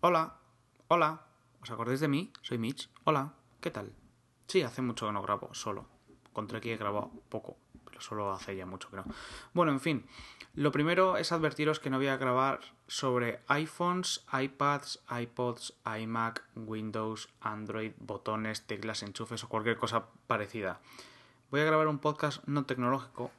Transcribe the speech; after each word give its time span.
Hola, 0.00 0.36
hola, 0.86 1.22
¿os 1.60 1.72
acordáis 1.72 1.98
de 1.98 2.06
mí? 2.06 2.32
Soy 2.42 2.56
Mitch. 2.56 2.88
Hola, 3.02 3.34
¿qué 3.60 3.72
tal? 3.72 3.92
Sí, 4.46 4.62
hace 4.62 4.80
mucho 4.80 5.06
que 5.06 5.12
no 5.12 5.22
grabo, 5.22 5.52
solo. 5.54 5.86
Contra 6.32 6.60
que 6.60 6.72
he 6.72 6.76
grabado 6.76 7.10
poco, 7.28 7.56
pero 7.84 8.00
solo 8.00 8.30
hace 8.30 8.54
ya 8.54 8.64
mucho 8.64 8.90
que 8.90 8.98
no. 8.98 9.04
Bueno, 9.54 9.72
en 9.72 9.80
fin, 9.80 10.06
lo 10.54 10.70
primero 10.70 11.16
es 11.16 11.32
advertiros 11.32 11.80
que 11.80 11.90
no 11.90 11.96
voy 11.96 12.06
a 12.06 12.16
grabar 12.16 12.60
sobre 12.86 13.40
iPhones, 13.48 14.24
iPads, 14.32 15.00
iPods, 15.10 15.74
iMac, 15.98 16.44
Windows, 16.54 17.28
Android, 17.40 17.90
botones, 17.98 18.68
teclas, 18.68 19.02
enchufes 19.02 19.42
o 19.42 19.48
cualquier 19.48 19.78
cosa 19.78 20.04
parecida. 20.28 20.78
Voy 21.50 21.62
a 21.62 21.64
grabar 21.64 21.88
un 21.88 21.98
podcast 21.98 22.44
no 22.46 22.66
tecnológico 22.66 23.32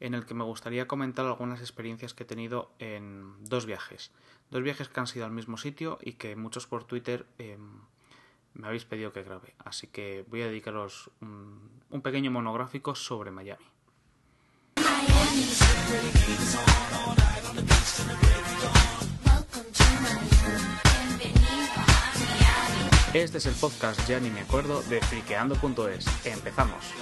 en 0.00 0.14
el 0.14 0.26
que 0.26 0.34
me 0.34 0.44
gustaría 0.44 0.86
comentar 0.86 1.26
algunas 1.26 1.60
experiencias 1.60 2.14
que 2.14 2.22
he 2.22 2.26
tenido 2.26 2.70
en 2.78 3.32
dos 3.44 3.66
viajes. 3.66 4.12
Dos 4.50 4.62
viajes 4.62 4.88
que 4.88 5.00
han 5.00 5.06
sido 5.06 5.24
al 5.24 5.32
mismo 5.32 5.56
sitio 5.56 5.98
y 6.00 6.12
que 6.12 6.36
muchos 6.36 6.66
por 6.66 6.84
Twitter 6.84 7.26
em, 7.38 7.80
me 8.54 8.68
habéis 8.68 8.84
pedido 8.84 9.12
que 9.12 9.22
grabe. 9.22 9.54
Así 9.58 9.86
que 9.88 10.24
voy 10.28 10.42
a 10.42 10.46
dedicaros 10.46 11.10
un, 11.20 11.70
un 11.90 12.02
pequeño 12.02 12.30
monográfico 12.30 12.94
sobre 12.94 13.30
Miami. 13.30 13.64
Este 23.14 23.38
es 23.38 23.46
el 23.46 23.54
podcast, 23.54 24.06
ya 24.06 24.20
ni 24.20 24.30
me 24.30 24.40
acuerdo, 24.40 24.82
de 24.82 25.00
friqueando.es. 25.00 26.26
Empezamos. 26.26 26.94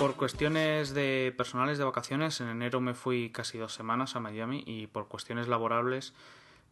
Por 0.00 0.16
cuestiones 0.16 0.94
de 0.94 1.34
personales 1.36 1.76
de 1.76 1.84
vacaciones, 1.84 2.40
en 2.40 2.48
enero 2.48 2.80
me 2.80 2.94
fui 2.94 3.28
casi 3.28 3.58
dos 3.58 3.74
semanas 3.74 4.16
a 4.16 4.20
Miami 4.20 4.64
y 4.66 4.86
por 4.86 5.08
cuestiones 5.08 5.46
laborables 5.46 6.14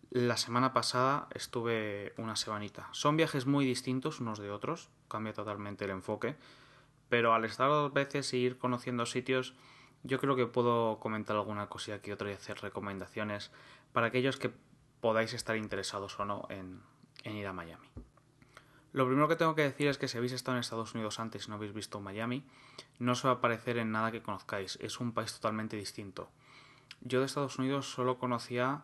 la 0.08 0.38
semana 0.38 0.72
pasada 0.72 1.28
estuve 1.34 2.14
una 2.16 2.36
semanita. 2.36 2.88
Son 2.92 3.18
viajes 3.18 3.44
muy 3.44 3.66
distintos 3.66 4.20
unos 4.20 4.38
de 4.38 4.50
otros, 4.50 4.88
cambia 5.08 5.34
totalmente 5.34 5.84
el 5.84 5.90
enfoque, 5.90 6.36
pero 7.10 7.34
al 7.34 7.44
estar 7.44 7.68
dos 7.68 7.92
veces 7.92 8.32
y 8.32 8.38
ir 8.38 8.56
conociendo 8.56 9.04
sitios, 9.04 9.52
yo 10.04 10.18
creo 10.18 10.34
que 10.34 10.46
puedo 10.46 10.98
comentar 10.98 11.36
alguna 11.36 11.66
cosilla 11.66 12.00
que 12.00 12.14
otra 12.14 12.30
y 12.30 12.32
hacer 12.32 12.62
recomendaciones 12.62 13.50
para 13.92 14.06
aquellos 14.06 14.38
que 14.38 14.52
podáis 15.02 15.34
estar 15.34 15.58
interesados 15.58 16.18
o 16.18 16.24
no 16.24 16.48
en 16.48 16.80
ir 17.26 17.46
a 17.46 17.52
Miami. 17.52 17.88
Lo 18.92 19.06
primero 19.06 19.28
que 19.28 19.36
tengo 19.36 19.54
que 19.54 19.62
decir 19.62 19.88
es 19.88 19.98
que 19.98 20.08
si 20.08 20.16
habéis 20.16 20.32
estado 20.32 20.56
en 20.56 20.60
Estados 20.60 20.94
Unidos 20.94 21.20
antes 21.20 21.46
y 21.46 21.50
no 21.50 21.56
habéis 21.56 21.74
visto 21.74 22.00
Miami, 22.00 22.44
no 22.98 23.12
os 23.12 23.24
va 23.24 23.32
a 23.32 23.40
parecer 23.40 23.76
en 23.78 23.92
nada 23.92 24.10
que 24.10 24.22
conozcáis. 24.22 24.78
Es 24.80 25.00
un 25.00 25.12
país 25.12 25.32
totalmente 25.34 25.76
distinto. 25.76 26.30
Yo 27.00 27.20
de 27.20 27.26
Estados 27.26 27.58
Unidos 27.58 27.90
solo 27.90 28.18
conocía 28.18 28.82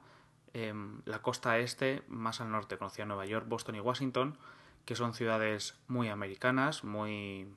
eh, 0.53 0.75
la 1.05 1.23
costa 1.23 1.59
este, 1.59 2.03
más 2.09 2.41
al 2.41 2.51
norte. 2.51 2.77
Conocía 2.77 3.07
Nueva 3.07 3.27
York, 3.27 3.47
Boston 3.49 3.77
y 3.77 3.81
Washington, 3.81 4.39
que 4.85 4.95
son 4.95 5.15
ciudades 5.15 5.79
muy 5.89 6.09
americanas, 6.09 6.85
muy, 6.85 7.49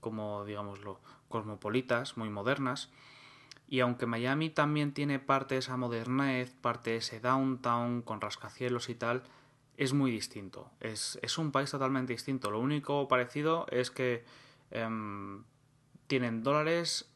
como 0.00 0.44
digámoslo, 0.44 1.00
cosmopolitas, 1.28 2.16
muy 2.16 2.30
modernas. 2.30 2.90
Y 3.68 3.80
aunque 3.80 4.06
Miami 4.06 4.48
también 4.48 4.94
tiene 4.94 5.18
parte 5.18 5.54
de 5.54 5.58
esa 5.58 5.76
modernez, 5.76 6.54
parte 6.62 6.90
de 6.90 6.96
ese 6.96 7.20
downtown 7.20 8.00
con 8.00 8.22
rascacielos 8.22 8.88
y 8.88 8.94
tal, 8.94 9.22
es 9.78 9.92
muy 9.94 10.10
distinto. 10.10 10.70
Es, 10.80 11.18
es, 11.22 11.38
un 11.38 11.52
país 11.52 11.70
totalmente 11.70 12.12
distinto. 12.12 12.50
Lo 12.50 12.58
único 12.58 13.06
parecido 13.06 13.64
es 13.70 13.92
que 13.92 14.24
eh, 14.72 14.88
tienen 16.08 16.42
dólares, 16.42 17.08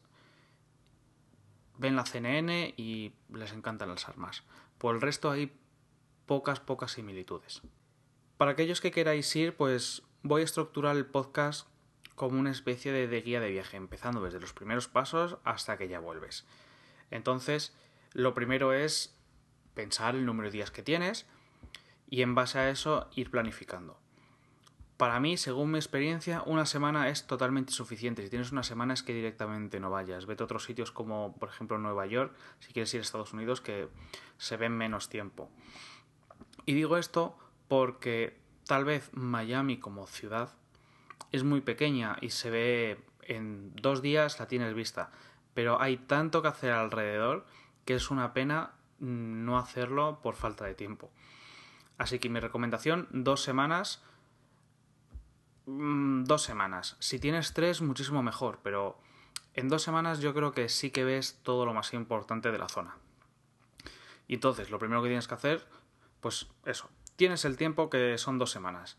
ven 1.77 1.97
la 1.97 2.05
CNN 2.05 2.73
y 2.77 3.13
les 3.33 3.51
encantan 3.51 3.89
las 3.89 4.07
armas. 4.07 4.43
Por 4.77 4.95
el 4.95 5.01
resto 5.01 5.29
hay 5.29 5.51
pocas, 6.25 6.61
pocas 6.61 6.93
similitudes. 6.93 7.61
Para 8.37 8.51
aquellos 8.51 8.79
que 8.79 8.91
queráis 8.91 9.35
ir, 9.35 9.57
pues 9.57 10.03
voy 10.21 10.41
a 10.41 10.45
estructurar 10.45 10.95
el 10.95 11.05
podcast 11.05 11.67
como 12.15 12.39
una 12.39 12.51
especie 12.51 12.93
de, 12.93 13.09
de 13.09 13.21
guía 13.21 13.41
de 13.41 13.51
viaje, 13.51 13.75
empezando 13.75 14.23
desde 14.23 14.39
los 14.39 14.53
primeros 14.53 14.87
pasos 14.87 15.37
hasta 15.43 15.77
que 15.77 15.89
ya 15.89 15.99
vuelves. 15.99 16.45
Entonces, 17.11 17.75
lo 18.13 18.33
primero 18.33 18.71
es 18.71 19.17
pensar 19.73 20.15
el 20.15 20.25
número 20.25 20.47
de 20.47 20.53
días 20.53 20.71
que 20.71 20.81
tienes, 20.81 21.25
y 22.13 22.21
en 22.21 22.35
base 22.35 22.59
a 22.59 22.69
eso 22.69 23.09
ir 23.15 23.31
planificando. 23.31 23.97
Para 24.97 25.19
mí, 25.19 25.35
según 25.35 25.71
mi 25.71 25.79
experiencia, 25.79 26.43
una 26.45 26.67
semana 26.67 27.09
es 27.09 27.25
totalmente 27.25 27.73
suficiente. 27.73 28.21
Si 28.21 28.29
tienes 28.29 28.51
una 28.51 28.61
semana 28.61 28.93
es 28.93 29.01
que 29.01 29.15
directamente 29.15 29.79
no 29.79 29.89
vayas. 29.89 30.27
Vete 30.27 30.43
a 30.43 30.45
otros 30.45 30.63
sitios 30.63 30.91
como, 30.91 31.35
por 31.39 31.49
ejemplo, 31.49 31.79
Nueva 31.79 32.05
York, 32.05 32.35
si 32.59 32.71
quieres 32.71 32.93
ir 32.93 32.99
a 32.99 33.01
Estados 33.01 33.33
Unidos, 33.33 33.61
que 33.61 33.87
se 34.37 34.57
ven 34.57 34.73
menos 34.73 35.09
tiempo. 35.09 35.49
Y 36.67 36.75
digo 36.75 36.97
esto 36.97 37.35
porque 37.67 38.37
tal 38.67 38.85
vez 38.85 39.09
Miami 39.13 39.79
como 39.79 40.05
ciudad 40.05 40.53
es 41.31 41.43
muy 41.43 41.61
pequeña 41.61 42.17
y 42.21 42.29
se 42.29 42.51
ve 42.51 43.03
en 43.23 43.75
dos 43.75 44.03
días 44.03 44.39
la 44.39 44.47
tienes 44.47 44.75
vista. 44.75 45.09
Pero 45.55 45.81
hay 45.81 45.97
tanto 45.97 46.43
que 46.43 46.49
hacer 46.49 46.73
alrededor 46.73 47.47
que 47.85 47.95
es 47.95 48.11
una 48.11 48.33
pena 48.33 48.73
no 48.99 49.57
hacerlo 49.57 50.19
por 50.21 50.35
falta 50.35 50.65
de 50.65 50.75
tiempo. 50.75 51.11
Así 52.03 52.19
que 52.19 52.27
mi 52.27 52.41
recomendación, 52.41 53.07
dos 53.11 53.41
semanas. 53.41 54.03
Dos 55.65 56.41
semanas. 56.41 56.97
Si 56.99 57.17
tienes 57.17 57.53
tres, 57.53 57.81
muchísimo 57.81 58.21
mejor, 58.21 58.59
pero 58.61 58.99
en 59.53 59.69
dos 59.69 59.83
semanas 59.83 60.19
yo 60.19 60.33
creo 60.33 60.51
que 60.51 60.67
sí 60.67 60.91
que 60.91 61.05
ves 61.05 61.39
todo 61.43 61.65
lo 61.65 61.73
más 61.73 61.93
importante 61.93 62.51
de 62.51 62.57
la 62.57 62.67
zona. 62.67 62.97
Y 64.27 64.33
entonces, 64.33 64.69
lo 64.69 64.79
primero 64.79 65.01
que 65.01 65.07
tienes 65.07 65.29
que 65.29 65.35
hacer, 65.35 65.65
pues 66.19 66.49
eso, 66.65 66.89
tienes 67.15 67.45
el 67.45 67.55
tiempo 67.55 67.89
que 67.89 68.17
son 68.17 68.37
dos 68.37 68.51
semanas. 68.51 68.97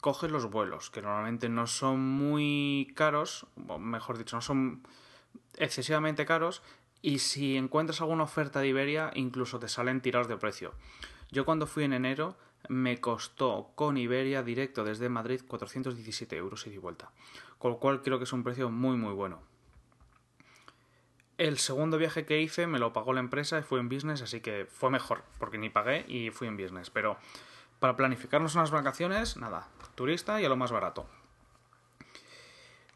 Coges 0.00 0.30
los 0.30 0.48
vuelos, 0.50 0.88
que 0.88 1.02
normalmente 1.02 1.50
no 1.50 1.66
son 1.66 2.00
muy 2.00 2.90
caros, 2.96 3.46
o 3.68 3.78
mejor 3.78 4.16
dicho, 4.16 4.36
no 4.36 4.40
son 4.40 4.86
excesivamente 5.58 6.24
caros, 6.24 6.62
y 7.02 7.18
si 7.18 7.58
encuentras 7.58 8.00
alguna 8.00 8.24
oferta 8.24 8.60
de 8.60 8.68
Iberia, 8.68 9.10
incluso 9.14 9.58
te 9.58 9.68
salen 9.68 10.00
tirados 10.00 10.28
de 10.28 10.38
precio. 10.38 10.72
Yo 11.30 11.44
cuando 11.44 11.66
fui 11.66 11.84
en 11.84 11.92
enero 11.92 12.36
me 12.68 13.00
costó 13.00 13.70
con 13.74 13.96
Iberia 13.96 14.42
directo 14.42 14.84
desde 14.84 15.08
Madrid 15.08 15.42
417 15.46 16.36
euros 16.36 16.66
y 16.66 16.70
de 16.70 16.78
vuelta, 16.78 17.10
con 17.58 17.72
lo 17.72 17.78
cual 17.78 18.02
creo 18.02 18.18
que 18.18 18.24
es 18.24 18.32
un 18.32 18.44
precio 18.44 18.70
muy 18.70 18.96
muy 18.96 19.12
bueno. 19.12 19.42
El 21.38 21.58
segundo 21.58 21.98
viaje 21.98 22.26
que 22.26 22.40
hice 22.40 22.66
me 22.66 22.80
lo 22.80 22.92
pagó 22.92 23.12
la 23.12 23.20
empresa 23.20 23.60
y 23.60 23.62
fue 23.62 23.78
en 23.78 23.88
business, 23.88 24.22
así 24.22 24.40
que 24.40 24.66
fue 24.68 24.90
mejor, 24.90 25.22
porque 25.38 25.56
ni 25.56 25.70
pagué 25.70 26.04
y 26.08 26.30
fui 26.30 26.48
en 26.48 26.56
business. 26.56 26.90
Pero 26.90 27.16
para 27.78 27.96
planificarnos 27.96 28.56
unas 28.56 28.72
vacaciones, 28.72 29.36
nada, 29.36 29.68
turista 29.94 30.40
y 30.40 30.44
a 30.44 30.48
lo 30.48 30.56
más 30.56 30.72
barato. 30.72 31.06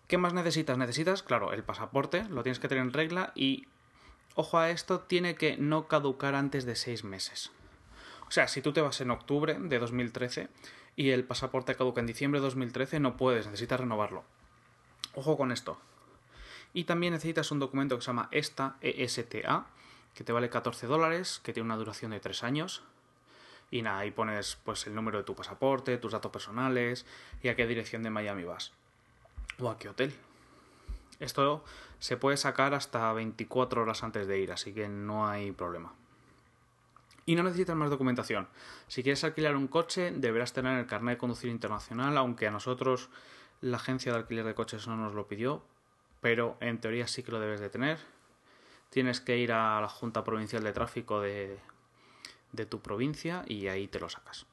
¿Qué 0.08 0.18
más 0.18 0.34
necesitas? 0.34 0.76
Necesitas, 0.76 1.22
claro, 1.22 1.52
el 1.52 1.62
pasaporte, 1.62 2.24
lo 2.30 2.42
tienes 2.42 2.58
que 2.58 2.66
tener 2.66 2.82
en 2.82 2.92
regla 2.92 3.32
y, 3.36 3.68
ojo 4.34 4.58
a 4.58 4.70
esto, 4.70 5.00
tiene 5.00 5.36
que 5.36 5.56
no 5.56 5.86
caducar 5.86 6.34
antes 6.34 6.64
de 6.64 6.74
seis 6.74 7.04
meses. 7.04 7.52
O 8.32 8.34
sea, 8.34 8.48
si 8.48 8.62
tú 8.62 8.72
te 8.72 8.80
vas 8.80 8.98
en 9.02 9.10
octubre 9.10 9.58
de 9.60 9.78
2013 9.78 10.48
y 10.96 11.10
el 11.10 11.22
pasaporte 11.22 11.74
caduca 11.74 12.00
en 12.00 12.06
diciembre 12.06 12.40
de 12.40 12.46
2013, 12.46 12.98
no 12.98 13.18
puedes, 13.18 13.44
necesitas 13.44 13.80
renovarlo. 13.80 14.24
Ojo 15.14 15.36
con 15.36 15.52
esto. 15.52 15.78
Y 16.72 16.84
también 16.84 17.12
necesitas 17.12 17.50
un 17.50 17.58
documento 17.58 17.94
que 17.94 18.00
se 18.00 18.06
llama 18.06 18.30
ESTA, 18.30 18.78
ESTA, 18.80 19.66
que 20.14 20.24
te 20.24 20.32
vale 20.32 20.48
14 20.48 20.86
dólares, 20.86 21.42
que 21.44 21.52
tiene 21.52 21.66
una 21.66 21.76
duración 21.76 22.12
de 22.12 22.20
3 22.20 22.42
años. 22.42 22.82
Y 23.70 23.82
nada, 23.82 23.98
ahí 23.98 24.12
pones 24.12 24.56
pues 24.64 24.86
el 24.86 24.94
número 24.94 25.18
de 25.18 25.24
tu 25.24 25.34
pasaporte, 25.34 25.98
tus 25.98 26.12
datos 26.12 26.32
personales 26.32 27.04
y 27.42 27.48
a 27.48 27.54
qué 27.54 27.66
dirección 27.66 28.02
de 28.02 28.08
Miami 28.08 28.44
vas. 28.44 28.72
O 29.58 29.68
a 29.68 29.78
qué 29.78 29.90
hotel. 29.90 30.14
Esto 31.20 31.62
se 31.98 32.16
puede 32.16 32.38
sacar 32.38 32.72
hasta 32.72 33.12
24 33.12 33.82
horas 33.82 34.02
antes 34.02 34.26
de 34.26 34.38
ir, 34.38 34.52
así 34.52 34.72
que 34.72 34.88
no 34.88 35.28
hay 35.28 35.52
problema. 35.52 35.92
Y 37.24 37.36
no 37.36 37.42
necesitas 37.42 37.76
más 37.76 37.90
documentación. 37.90 38.48
Si 38.88 39.02
quieres 39.02 39.22
alquilar 39.22 39.56
un 39.56 39.68
coche, 39.68 40.10
deberás 40.10 40.52
tener 40.52 40.78
el 40.78 40.86
carnet 40.86 41.14
de 41.14 41.18
conducir 41.18 41.50
internacional, 41.50 42.16
aunque 42.18 42.48
a 42.48 42.50
nosotros 42.50 43.10
la 43.60 43.76
agencia 43.76 44.12
de 44.12 44.18
alquiler 44.18 44.44
de 44.44 44.54
coches 44.54 44.88
no 44.88 44.96
nos 44.96 45.14
lo 45.14 45.28
pidió, 45.28 45.62
pero 46.20 46.56
en 46.60 46.80
teoría 46.80 47.06
sí 47.06 47.22
que 47.22 47.30
lo 47.30 47.38
debes 47.38 47.60
de 47.60 47.70
tener. 47.70 47.98
Tienes 48.90 49.20
que 49.20 49.38
ir 49.38 49.52
a 49.52 49.80
la 49.80 49.88
Junta 49.88 50.24
Provincial 50.24 50.64
de 50.64 50.72
Tráfico 50.72 51.20
de, 51.20 51.60
tu 52.68 52.80
provincia 52.80 53.44
y 53.46 53.68
ahí 53.68 53.86
te 53.86 54.00
lo 54.00 54.08
sacas. 54.08 54.46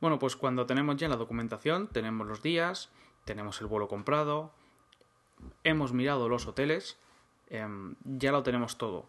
Bueno, 0.00 0.18
pues 0.18 0.34
cuando 0.34 0.66
tenemos 0.66 0.96
ya 0.96 1.08
la 1.08 1.16
documentación, 1.16 1.88
tenemos 1.88 2.26
los 2.26 2.42
días, 2.42 2.90
tenemos 3.24 3.60
el 3.60 3.66
vuelo 3.66 3.86
comprado, 3.86 4.52
hemos 5.62 5.92
mirado 5.92 6.28
los 6.28 6.46
hoteles, 6.46 6.98
eh, 7.48 7.66
ya 8.04 8.32
lo 8.32 8.42
tenemos 8.42 8.78
todo 8.78 9.08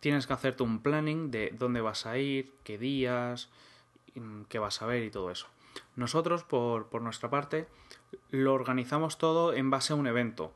tienes 0.00 0.26
que 0.26 0.32
hacerte 0.32 0.62
un 0.62 0.82
planning 0.82 1.30
de 1.30 1.54
dónde 1.58 1.80
vas 1.80 2.06
a 2.06 2.18
ir, 2.18 2.52
qué 2.64 2.78
días, 2.78 3.48
mm, 4.14 4.42
qué 4.48 4.58
vas 4.58 4.82
a 4.82 4.86
ver 4.86 5.04
y 5.04 5.10
todo 5.10 5.30
eso. 5.30 5.46
Nosotros, 5.96 6.44
por, 6.44 6.88
por 6.88 7.02
nuestra 7.02 7.30
parte, 7.30 7.68
lo 8.30 8.54
organizamos 8.54 9.18
todo 9.18 9.52
en 9.52 9.70
base 9.70 9.92
a 9.92 9.96
un 9.96 10.06
evento. 10.06 10.52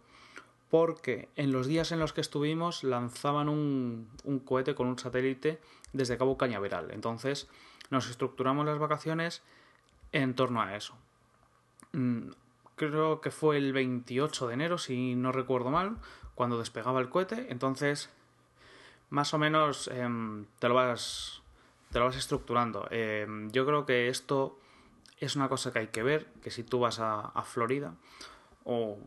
porque 0.71 1.29
en 1.37 1.53
los 1.53 1.69
días 1.69 1.93
en 1.93 2.01
los 2.01 2.13
que 2.13 2.21
estuvimos 2.21 2.83
lanzaban 2.83 3.49
un, 3.49 4.09
un 4.25 4.41
cohete 4.41 4.75
con 4.75 4.89
un 4.89 4.99
satélite 4.99 5.61
desde 5.93 6.19
Cabo 6.19 6.37
Cañaveral. 6.37 6.91
Entonces 6.91 7.49
nos 7.91 8.11
estructuramos 8.11 8.67
las 8.67 8.79
vacaciones 8.79 9.43
en 10.11 10.35
torno 10.35 10.63
a 10.63 10.75
eso. 10.75 10.97
Mm, 11.93 12.31
creo 12.77 13.21
que 13.21 13.31
fue 13.31 13.57
el 13.57 13.73
28 13.73 14.49
de 14.49 14.55
enero, 14.55 14.79
si 14.79 15.15
no 15.15 15.33
recuerdo 15.33 15.71
mal, 15.71 15.97
cuando 16.35 16.59
despegaba 16.59 17.01
el 17.01 17.09
cohete. 17.09 17.47
Entonces, 17.51 18.11
más 19.11 19.35
o 19.35 19.39
menos 19.39 19.89
em, 19.89 20.47
te, 20.59 20.69
lo 20.69 20.75
vas, 20.75 21.43
te 21.91 21.99
lo 21.99 22.07
vas 22.07 22.17
estructurando. 22.17 22.89
Em, 22.91 23.51
yo 23.51 23.67
creo 23.67 23.87
que 23.87 24.09
esto 24.09 24.59
es 25.21 25.37
una 25.37 25.49
cosa 25.49 25.73
que 25.73 25.81
hay 25.81 25.87
que 25.89 26.03
ver, 26.03 26.27
que 26.43 26.51
si 26.51 26.63
tú 26.63 26.81
vas 26.81 26.99
a, 27.01 27.31
Florida 27.45 27.95
o, 28.65 28.99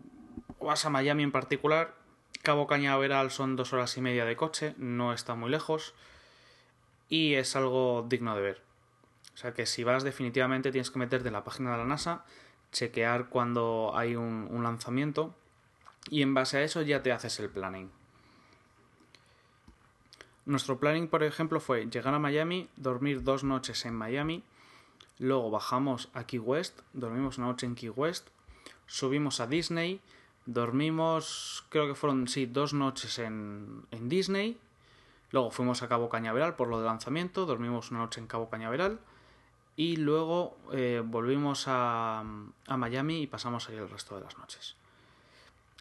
vas 0.62 0.86
a 0.86 0.90
Miami 0.90 1.24
en 1.24 1.32
particular, 1.32 1.96
Cabo 2.42 2.68
Cañaveral 2.68 3.32
son 3.32 3.56
dos 3.56 3.74
horas 3.74 3.98
y 3.98 4.02
media 4.02 4.26
de 4.26 4.36
coche, 4.36 4.74
no 4.78 5.14
está 5.14 5.36
muy 5.36 5.50
lejos 5.50 5.94
y 7.10 7.34
es 7.34 7.56
algo 7.56 8.06
digno 8.08 8.36
de 8.36 8.42
ver. 8.42 8.62
O 9.34 9.38
sea 9.38 9.54
que 9.54 9.66
si 9.66 9.84
vas 9.84 10.04
definitivamente 10.04 10.72
tienes 10.72 10.90
que 10.90 11.00
meterte 11.00 11.28
en 11.28 11.34
la 11.34 11.44
página 11.44 11.72
de 11.72 11.78
la 11.78 11.86
NASA, 11.86 12.26
chequear 12.72 13.30
cuando 13.30 13.92
hay 13.96 14.16
un, 14.16 14.48
un 14.50 14.64
lanzamiento 14.64 15.36
y 16.10 16.22
en 16.22 16.34
base 16.34 16.58
a 16.58 16.64
eso 16.64 16.82
ya 16.82 17.04
te 17.04 17.12
haces 17.12 17.40
el 17.40 17.50
planning. 17.50 17.92
Nuestro 20.48 20.80
planning, 20.80 21.10
por 21.10 21.24
ejemplo, 21.24 21.60
fue 21.60 21.90
llegar 21.90 22.14
a 22.14 22.20
Miami, 22.20 22.70
dormir 22.78 23.22
dos 23.22 23.44
noches 23.44 23.86
en 23.86 23.94
Miami, 23.94 24.44
luego 25.20 25.52
bajamos 25.52 26.08
a 26.14 26.24
Key 26.24 26.40
West, 26.40 26.80
dormimos 26.94 27.38
una 27.38 27.48
noche 27.48 27.66
en 27.66 27.76
Key 27.76 27.90
West, 27.90 28.30
subimos 28.86 29.42
a 29.42 29.48
Disney, 29.48 30.00
dormimos, 30.46 31.66
creo 31.68 31.86
que 31.86 31.96
fueron, 31.96 32.30
sí, 32.30 32.46
dos 32.46 32.74
noches 32.74 33.20
en, 33.20 33.84
en 33.92 34.08
Disney, 34.08 34.58
luego 35.32 35.52
fuimos 35.52 35.84
a 35.84 35.90
Cabo 35.90 36.08
Cañaveral 36.08 36.56
por 36.56 36.70
lo 36.70 36.80
de 36.80 36.86
lanzamiento, 36.86 37.46
dormimos 37.46 37.92
una 37.92 38.00
noche 38.00 38.22
en 38.22 38.28
Cabo 38.28 38.50
Cañaveral, 38.50 39.02
y 39.76 39.98
luego 39.98 40.58
eh, 40.72 41.04
volvimos 41.04 41.66
a, 41.68 42.24
a 42.68 42.78
Miami 42.78 43.24
y 43.24 43.28
pasamos 43.28 43.68
ahí 43.68 43.76
el 43.76 43.90
resto 43.90 44.16
de 44.16 44.24
las 44.24 44.38
noches. 44.38 44.78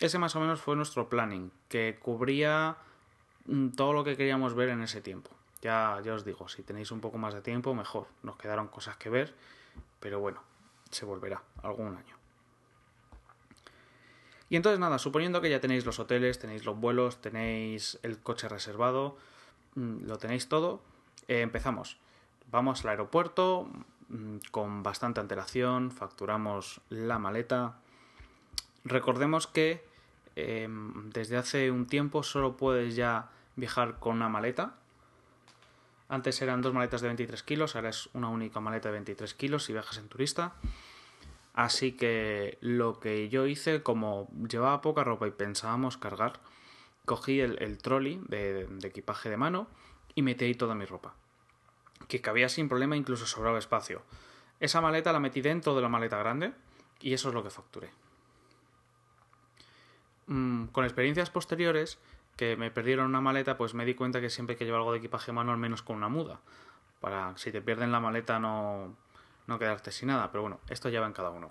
Ese 0.01 0.19
más 0.19 0.35
o 0.35 0.41
menos 0.41 0.61
fue 0.61 0.75
nuestro 0.75 1.09
planning, 1.09 1.53
que 1.69 1.99
cubría 2.03 2.79
todo 3.77 3.93
lo 3.93 4.05
que 4.05 4.17
queríamos 4.17 4.55
ver 4.55 4.71
en 4.71 4.83
ese 4.83 5.01
tiempo. 5.01 5.31
Ya, 5.63 6.01
ya 6.05 6.15
os 6.15 6.25
digo, 6.25 6.49
si 6.49 6.63
tenéis 6.63 6.91
un 6.91 7.01
poco 7.01 7.19
más 7.19 7.35
de 7.35 7.41
tiempo, 7.41 7.75
mejor. 7.75 8.07
Nos 8.23 8.37
quedaron 8.37 8.69
cosas 8.69 8.97
que 8.97 9.09
ver, 9.09 9.35
pero 10.01 10.21
bueno, 10.21 10.43
se 10.91 11.05
volverá 11.05 11.43
algún 11.63 11.97
año. 11.97 12.17
Y 14.49 14.57
entonces 14.57 14.79
nada, 14.79 14.99
suponiendo 14.99 15.41
que 15.41 15.51
ya 15.51 15.61
tenéis 15.61 15.85
los 15.85 15.99
hoteles, 15.99 16.39
tenéis 16.39 16.65
los 16.65 16.79
vuelos, 16.79 17.21
tenéis 17.21 17.99
el 18.03 18.21
coche 18.21 18.49
reservado, 18.49 19.17
mm, 19.75 20.07
lo 20.07 20.19
tenéis 20.19 20.49
todo, 20.49 20.83
eh, 21.27 21.41
empezamos. 21.41 21.99
Vamos 22.51 22.85
al 22.85 22.91
aeropuerto 22.91 23.69
mm, 24.09 24.37
con 24.53 24.85
bastante 24.85 25.21
antelación, 25.21 25.91
facturamos 25.91 26.81
la 26.91 27.19
maleta, 27.19 27.81
Recordemos 28.87 29.49
que 29.49 29.85
em, 30.37 31.11
desde 31.11 31.37
hace 31.37 31.71
un 31.71 31.87
tiempo 31.87 32.23
solo 32.23 32.57
puedes 32.57 32.95
ya 32.95 33.31
viajar 33.57 33.99
con 33.99 34.17
una 34.17 34.29
maleta. 34.29 34.77
Antes 36.09 36.41
eran 36.41 36.63
dos 36.63 36.73
maletas 36.73 37.01
de 37.01 37.09
23 37.09 37.43
kilos, 37.43 37.75
ahora 37.75 37.89
es 37.89 38.09
una 38.13 38.29
única 38.29 38.61
maleta 38.61 38.89
de 38.89 38.93
23 38.93 39.35
kilos 39.35 39.65
si 39.65 39.73
viajas 39.73 39.99
en 39.99 40.09
turista. 40.09 40.55
Así 41.55 41.93
que 41.93 42.59
lo 42.61 43.01
que 43.01 43.29
yo 43.29 43.47
hice, 43.47 43.83
como 43.83 44.29
llevaba 44.49 44.83
poca 44.83 45.03
ropa 45.03 45.27
y 45.27 45.31
pensábamos 45.31 45.97
cargar, 45.97 46.39
cogí 47.07 47.41
el, 47.41 47.79
trolley 47.79 48.21
de, 48.29 48.67
de, 48.67 48.89
equipaje 48.89 49.31
de 49.31 49.39
mano 49.39 49.67
y 50.15 50.23
metí 50.23 50.45
ahí 50.45 50.55
toda 50.55 50.75
mi 50.75 50.85
ropa. 50.85 51.15
Que 52.09 52.21
cabía 52.21 52.51
sin 52.51 52.69
problema, 52.69 52.97
incluso 52.97 53.27
sobraba 53.27 53.59
espacio. 53.59 54.03
Esa 54.61 54.81
maleta 54.81 55.13
la 55.13 55.21
metí 55.21 55.41
dentro 55.41 55.75
de 55.75 55.83
la 55.83 55.89
maleta 55.89 56.19
grande 56.19 56.53
y 57.01 57.15
eso 57.15 57.29
es 57.29 57.35
lo 57.35 57.43
que 57.43 57.51
facturé. 57.51 57.91
Mm, 60.27 60.67
con 60.67 60.85
experiencias 60.85 61.31
posteriores 61.31 61.99
que 62.37 62.57
me 62.57 62.71
perdieron 62.71 63.07
una 63.07 63.21
maleta, 63.21 63.57
pues 63.57 63.75
me 63.75 63.85
di 63.85 63.95
cuenta 63.95 64.21
que 64.21 64.29
siempre 64.29 64.57
que 64.57 64.65
llevar 64.65 64.81
algo 64.81 64.93
de 64.93 64.99
equipaje 64.99 65.33
mano, 65.33 65.53
al 65.53 65.59
menos 65.59 65.83
con 65.83 65.97
una 65.97 66.09
muda. 66.09 66.41
Para 67.01 67.37
si 67.37 67.53
te 67.53 67.63
pierden 67.63 67.93
la 67.93 68.01
maleta 68.01 68.39
no, 68.39 68.95
no 69.47 69.59
quedarte 69.59 69.91
sin 69.91 70.09
nada. 70.09 70.31
Pero 70.31 70.43
bueno, 70.43 70.61
esto 70.69 70.89
ya 70.89 71.01
va 71.01 71.07
en 71.07 71.13
cada 71.13 71.31
uno. 71.31 71.51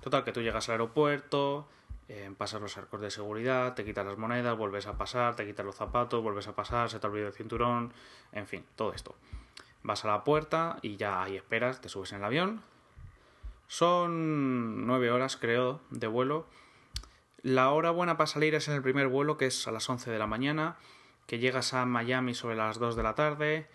Total, 0.00 0.24
que 0.24 0.32
tú 0.32 0.40
llegas 0.40 0.68
al 0.68 0.74
aeropuerto, 0.74 1.66
eh, 2.08 2.32
pasas 2.36 2.60
los 2.60 2.76
arcos 2.78 3.00
de 3.00 3.10
seguridad, 3.10 3.74
te 3.74 3.84
quitas 3.84 4.06
las 4.06 4.16
monedas, 4.16 4.56
vuelves 4.56 4.86
a 4.86 4.96
pasar, 4.96 5.34
te 5.34 5.44
quitas 5.44 5.66
los 5.66 5.74
zapatos, 5.74 6.22
vuelves 6.22 6.48
a 6.48 6.54
pasar, 6.54 6.88
se 6.88 6.98
te 6.98 7.06
olvida 7.06 7.26
el 7.26 7.32
cinturón, 7.32 7.92
en 8.32 8.46
fin, 8.46 8.64
todo 8.76 8.92
esto. 8.92 9.14
Vas 9.82 10.04
a 10.04 10.08
la 10.08 10.24
puerta 10.24 10.78
y 10.82 10.96
ya 10.96 11.22
ahí 11.22 11.36
esperas, 11.36 11.80
te 11.80 11.88
subes 11.88 12.12
en 12.12 12.18
el 12.18 12.24
avión. 12.24 12.62
Son 13.66 14.86
nueve 14.86 15.10
horas, 15.10 15.36
creo, 15.36 15.80
de 15.90 16.06
vuelo 16.06 16.46
la 17.42 17.70
hora 17.70 17.90
buena 17.90 18.16
para 18.16 18.26
salir 18.26 18.54
es 18.54 18.68
en 18.68 18.74
el 18.74 18.82
primer 18.82 19.08
vuelo, 19.08 19.36
que 19.36 19.46
es 19.46 19.66
a 19.66 19.72
las 19.72 19.88
11 19.88 20.10
de 20.10 20.18
la 20.18 20.26
mañana, 20.26 20.76
que 21.26 21.38
llegas 21.38 21.74
a 21.74 21.84
Miami 21.86 22.34
sobre 22.34 22.56
las 22.56 22.78
2 22.78 22.96
de 22.96 23.02
la 23.02 23.14
tarde, 23.14 23.68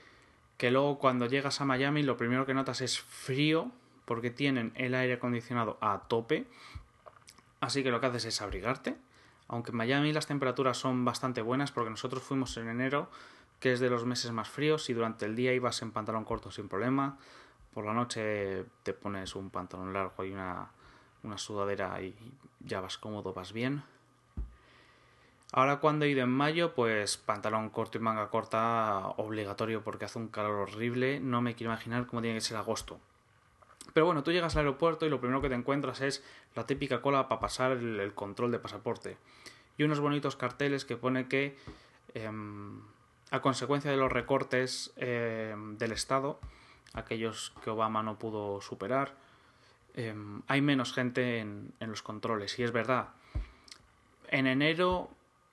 que 0.57 0.71
luego 0.71 0.99
cuando 0.99 1.25
llegas 1.27 1.61
a 1.61 1.65
Miami 1.65 2.03
lo 2.03 2.17
primero 2.17 2.45
que 2.45 2.53
notas 2.53 2.81
es 2.81 2.99
frío, 2.99 3.71
porque 4.05 4.31
tienen 4.31 4.71
el 4.75 4.95
aire 4.95 5.13
acondicionado 5.13 5.77
a 5.81 6.03
tope, 6.07 6.47
así 7.59 7.83
que 7.83 7.91
lo 7.91 7.99
que 7.99 8.07
haces 8.07 8.25
es 8.25 8.41
abrigarte, 8.41 8.95
aunque 9.49 9.71
en 9.71 9.77
Miami 9.77 10.13
las 10.13 10.27
temperaturas 10.27 10.77
son 10.77 11.03
bastante 11.03 11.41
buenas, 11.41 11.71
porque 11.71 11.89
nosotros 11.89 12.23
fuimos 12.23 12.55
en 12.57 12.69
enero, 12.69 13.09
que 13.59 13.73
es 13.73 13.79
de 13.79 13.89
los 13.89 14.05
meses 14.05 14.31
más 14.31 14.47
fríos, 14.47 14.89
y 14.89 14.93
durante 14.93 15.25
el 15.25 15.35
día 15.35 15.53
ibas 15.53 15.81
en 15.81 15.91
pantalón 15.91 16.23
corto 16.23 16.51
sin 16.51 16.69
problema, 16.69 17.17
por 17.73 17.85
la 17.85 17.93
noche 17.93 18.65
te 18.83 18.93
pones 18.93 19.35
un 19.35 19.49
pantalón 19.49 19.93
largo 19.93 20.23
y 20.23 20.31
una 20.31 20.71
una 21.23 21.37
sudadera 21.37 22.01
y 22.01 22.15
ya 22.59 22.81
vas 22.81 22.97
cómodo, 22.97 23.33
vas 23.33 23.53
bien. 23.53 23.83
Ahora 25.51 25.79
cuando 25.79 26.05
he 26.05 26.09
ido 26.09 26.23
en 26.23 26.29
mayo, 26.29 26.75
pues 26.75 27.17
pantalón 27.17 27.69
corto 27.69 27.97
y 27.97 28.01
manga 28.01 28.29
corta 28.29 29.07
obligatorio 29.17 29.81
porque 29.81 30.05
hace 30.05 30.19
un 30.19 30.27
calor 30.27 30.69
horrible. 30.69 31.19
No 31.19 31.41
me 31.41 31.55
quiero 31.55 31.71
imaginar 31.71 32.05
cómo 32.05 32.21
tiene 32.21 32.37
que 32.37 32.41
ser 32.41 32.57
agosto. 32.57 32.99
Pero 33.93 34.05
bueno, 34.05 34.23
tú 34.23 34.31
llegas 34.31 34.55
al 34.55 34.65
aeropuerto 34.65 35.05
y 35.05 35.09
lo 35.09 35.19
primero 35.19 35.41
que 35.41 35.49
te 35.49 35.55
encuentras 35.55 36.01
es 36.01 36.23
la 36.55 36.65
típica 36.65 37.01
cola 37.01 37.29
para 37.29 37.39
pasar 37.39 37.71
el, 37.71 38.13
control 38.13 38.51
de 38.51 38.59
pasaporte. 38.59 39.17
Y 39.77 39.83
unos 39.83 39.99
bonitos 39.99 40.35
carteles 40.35 40.83
que 40.83 40.97
pone 40.97 41.27
que 41.27 41.57
em, 42.13 42.81
a 43.31 43.41
consecuencia 43.41 43.89
de 43.89 43.97
los 43.97 44.11
recortes 44.11 44.93
em, 44.97 45.77
del 45.77 45.93
Estado, 45.93 46.39
aquellos 46.93 47.53
que 47.63 47.69
Obama 47.69 48.03
no 48.03 48.19
pudo 48.19 48.59
superar, 48.62 49.15
Em, 49.98 50.44
hay 50.48 50.62
menos 50.62 50.94
gente 50.94 51.39
en, 51.39 51.74
los 51.80 52.04
controles. 52.04 52.58
Y 52.60 52.63
es 52.63 52.72
verdad. 52.72 53.10
En 54.27 54.46
enero 54.46 55.10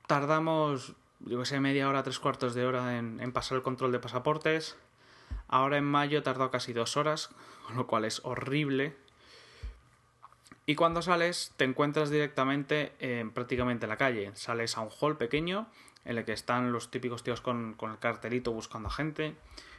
tardamos, 0.07 0.93
yo 1.21 1.39
que 1.41 1.47
sé, 1.47 1.61
media 1.61 1.89
hora, 1.89 2.03
tres 2.03 2.19
cuartos 2.19 2.55
de 2.55 2.67
hora 2.67 2.99
en, 2.99 3.33
pasar 3.33 3.57
el 3.57 3.63
control 3.63 3.91
de 3.91 4.01
pasaportes. 4.01 4.77
Ahora 5.49 5.79
en 5.79 5.85
mayo 5.85 6.23
tardó 6.23 6.51
casi 6.51 6.75
dos 6.75 6.99
horas, 6.99 7.31
con 7.67 7.77
lo 7.79 7.87
cual 7.87 8.05
es 8.05 8.21
horrible. 8.23 8.95
Y 10.67 10.75
cuando 10.75 11.01
sales 11.01 11.55
te 11.57 11.65
encuentras 11.65 12.11
directamente 12.11 12.93
prácticamente 13.33 13.87
en 13.87 13.91
la 13.91 13.97
calle. 13.97 14.31
Sales 14.35 14.77
a 14.77 14.83
un 14.83 14.91
hall 15.01 15.17
pequeño 15.17 15.69
en 16.05 16.19
el 16.19 16.25
que 16.27 16.33
están 16.33 16.71
los 16.71 16.91
típicos 16.91 17.23
tíos 17.23 17.41
con, 17.41 17.73
con 17.75 17.93
el 17.93 17.99
cartelito 17.99 18.53
buscando 18.53 18.89
a 18.89 18.93
gente, 18.93 19.37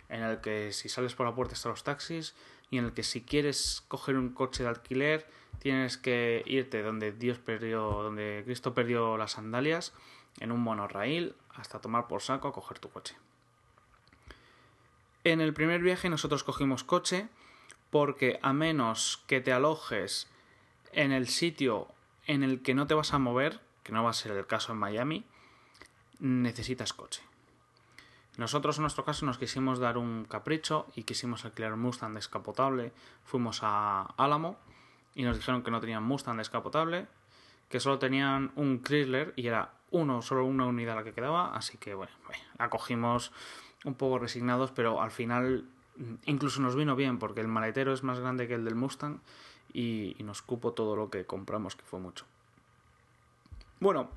en 0.09 0.23
el 0.23 0.41
que 0.41 0.73
si 0.73 0.89
sales 0.89 1.13
por 1.13 1.27
la 1.27 1.35
puerta 1.35 1.53
están 1.53 1.71
los 1.71 1.83
taxis, 1.83 2.33
y 2.69 2.77
en 2.77 2.85
el 2.85 2.93
que 2.93 3.03
si 3.03 3.21
quieres 3.21 3.83
coger 3.87 4.15
un 4.17 4.29
coche 4.29 4.63
de 4.63 4.69
alquiler 4.69 5.27
tienes 5.59 5.97
que 5.97 6.43
irte 6.45 6.83
donde 6.83 7.11
Dios 7.11 7.39
perdió, 7.39 7.81
donde 7.81 8.43
Cristo 8.45 8.73
perdió 8.73 9.17
las 9.17 9.33
sandalias, 9.33 9.93
en 10.39 10.51
un 10.51 10.61
monorraíl, 10.61 11.35
hasta 11.55 11.79
tomar 11.79 12.07
por 12.07 12.21
saco 12.21 12.47
a 12.47 12.53
coger 12.53 12.79
tu 12.79 12.89
coche. 12.89 13.15
En 15.23 15.41
el 15.41 15.53
primer 15.53 15.81
viaje 15.81 16.09
nosotros 16.09 16.43
cogimos 16.43 16.83
coche 16.83 17.29
porque 17.89 18.39
a 18.41 18.53
menos 18.53 19.23
que 19.27 19.41
te 19.41 19.53
alojes 19.53 20.27
en 20.91 21.11
el 21.11 21.27
sitio 21.27 21.87
en 22.27 22.43
el 22.43 22.61
que 22.61 22.75
no 22.75 22.87
te 22.87 22.93
vas 22.93 23.13
a 23.13 23.19
mover, 23.19 23.59
que 23.83 23.91
no 23.91 24.03
va 24.03 24.09
a 24.09 24.13
ser 24.13 24.33
el 24.33 24.45
caso 24.45 24.73
en 24.73 24.79
Miami, 24.79 25.25
necesitas 26.19 26.93
coche. 26.93 27.21
Nosotros 28.37 28.77
en 28.77 28.81
nuestro 28.83 29.05
caso 29.05 29.25
nos 29.25 29.37
quisimos 29.37 29.79
dar 29.79 29.97
un 29.97 30.25
capricho 30.25 30.87
y 30.95 31.03
quisimos 31.03 31.45
alquilar 31.45 31.73
un 31.73 31.79
Mustang 31.79 32.13
descapotable. 32.13 32.91
Fuimos 33.23 33.59
a 33.63 34.13
Álamo 34.17 34.57
y 35.13 35.23
nos 35.23 35.37
dijeron 35.37 35.63
que 35.63 35.71
no 35.71 35.79
tenían 35.79 36.03
Mustang 36.03 36.37
descapotable, 36.37 37.07
que 37.69 37.79
solo 37.79 37.97
tenían 37.99 38.51
un 38.55 38.81
Chrysler 38.83 39.33
y 39.35 39.47
era 39.47 39.71
uno, 39.91 40.21
solo 40.21 40.45
una 40.45 40.65
unidad 40.65 40.95
la 40.95 41.03
que 41.03 41.13
quedaba, 41.13 41.55
así 41.55 41.77
que 41.77 41.93
bueno, 41.93 42.11
la 42.59 42.69
cogimos 42.69 43.31
un 43.85 43.93
poco 43.93 44.19
resignados, 44.19 44.71
pero 44.71 45.01
al 45.01 45.11
final 45.11 45.65
incluso 46.25 46.61
nos 46.61 46.75
vino 46.75 46.95
bien 46.95 47.19
porque 47.19 47.39
el 47.39 47.47
maletero 47.47 47.93
es 47.93 48.03
más 48.03 48.19
grande 48.19 48.47
que 48.47 48.55
el 48.55 48.65
del 48.65 48.75
Mustang 48.75 49.21
y, 49.71 50.15
y 50.19 50.23
nos 50.23 50.41
cupo 50.41 50.73
todo 50.73 50.95
lo 50.95 51.09
que 51.09 51.25
compramos, 51.25 51.75
que 51.75 51.83
fue 51.83 51.99
mucho. 51.99 52.25
Bueno, 53.79 54.09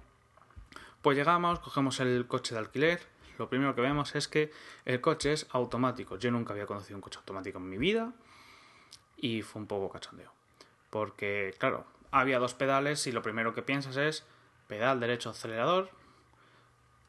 Pues 1.03 1.17
llegamos, 1.17 1.61
cogemos 1.61 2.01
el 2.01 2.27
coche 2.27 2.55
de 2.55 2.61
alquiler. 2.61 3.01
Lo 3.39 3.49
primero 3.49 3.75
que 3.75 3.81
vemos 3.81 4.15
es 4.15 4.29
que 4.29 4.51
el 4.85 5.01
coche 5.01 5.33
es 5.33 5.47
automático. 5.51 6.17
Yo 6.17 6.31
nunca 6.31 6.53
había 6.53 6.67
conocido 6.67 6.97
un 6.97 7.03
coche 7.03 7.19
automático 7.19 7.59
en 7.59 7.69
mi 7.69 7.79
vida 7.79 8.13
y 9.17 9.43
fue 9.43 9.63
un 9.63 9.69
poco 9.69 9.91
cachondeo. 9.91 10.33
Porque, 10.91 11.55
claro, 11.59 11.85
había 12.11 12.39
dos 12.39 12.55
pedales 12.55 13.07
y 13.07 13.13
lo 13.13 13.23
primero 13.23 13.55
que 13.55 13.63
piensas 13.63 13.97
es 13.97 14.25
pedal 14.67 15.01
derecho 15.01 15.31
acelerador, 15.31 15.91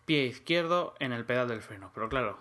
pie 0.05 0.25
izquierdo 0.25 0.95
en 0.99 1.11
el 1.11 1.25
pedal 1.25 1.47
del 1.47 1.61
freno. 1.61 1.91
Pero 1.93 2.09
claro, 2.09 2.37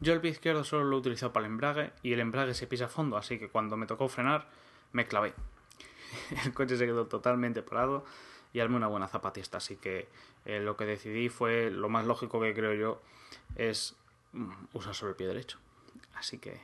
yo 0.00 0.12
el 0.12 0.20
pie 0.20 0.32
izquierdo 0.32 0.64
solo 0.64 0.84
lo 0.84 0.96
he 0.96 1.00
utilizado 1.00 1.32
para 1.32 1.46
el 1.46 1.52
embrague 1.52 1.92
y 2.02 2.12
el 2.12 2.20
embrague 2.20 2.54
se 2.54 2.66
pisa 2.66 2.86
a 2.86 2.88
fondo, 2.88 3.16
así 3.16 3.38
que 3.38 3.48
cuando 3.48 3.76
me 3.76 3.86
tocó 3.86 4.08
frenar 4.08 4.48
me 4.92 5.06
clavé. 5.06 5.34
el 6.44 6.52
coche 6.52 6.76
se 6.76 6.86
quedó 6.86 7.06
totalmente 7.06 7.62
parado 7.62 8.04
y 8.52 8.60
hazme 8.60 8.76
una 8.76 8.86
buena 8.86 9.08
zapatista. 9.08 9.58
Así 9.58 9.76
que 9.76 10.08
eh, 10.44 10.60
lo 10.60 10.76
que 10.76 10.84
decidí 10.84 11.28
fue 11.28 11.70
lo 11.70 11.88
más 11.88 12.06
lógico 12.06 12.40
que 12.40 12.54
creo 12.54 12.74
yo 12.74 13.00
es 13.54 13.96
mm, 14.32 14.50
usar 14.72 14.94
solo 14.94 15.10
el 15.10 15.16
pie 15.16 15.26
derecho. 15.26 15.58
Así 16.14 16.38
que, 16.38 16.60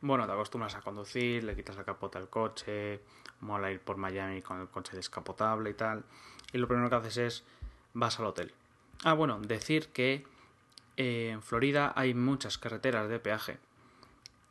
bueno, 0.00 0.26
te 0.26 0.32
acostumbras 0.32 0.74
a 0.74 0.80
conducir, 0.80 1.44
le 1.44 1.56
quitas 1.56 1.76
la 1.76 1.84
capota 1.84 2.18
al 2.18 2.28
coche, 2.28 3.00
mola 3.40 3.70
ir 3.70 3.80
por 3.80 3.96
Miami 3.96 4.42
con 4.42 4.60
el 4.60 4.68
coche 4.68 4.96
descapotable 4.96 5.70
y 5.70 5.74
tal. 5.74 6.04
Y 6.52 6.58
lo 6.58 6.68
primero 6.68 6.88
que 6.88 6.96
haces 6.96 7.16
es 7.16 7.44
vas 7.94 8.18
al 8.18 8.26
hotel. 8.26 8.52
Ah, 9.04 9.14
bueno, 9.14 9.40
decir 9.40 9.88
que 9.88 10.26
eh, 10.96 11.30
en 11.32 11.42
Florida 11.42 11.92
hay 11.96 12.14
muchas 12.14 12.58
carreteras 12.58 13.08
de 13.08 13.18
peaje. 13.18 13.58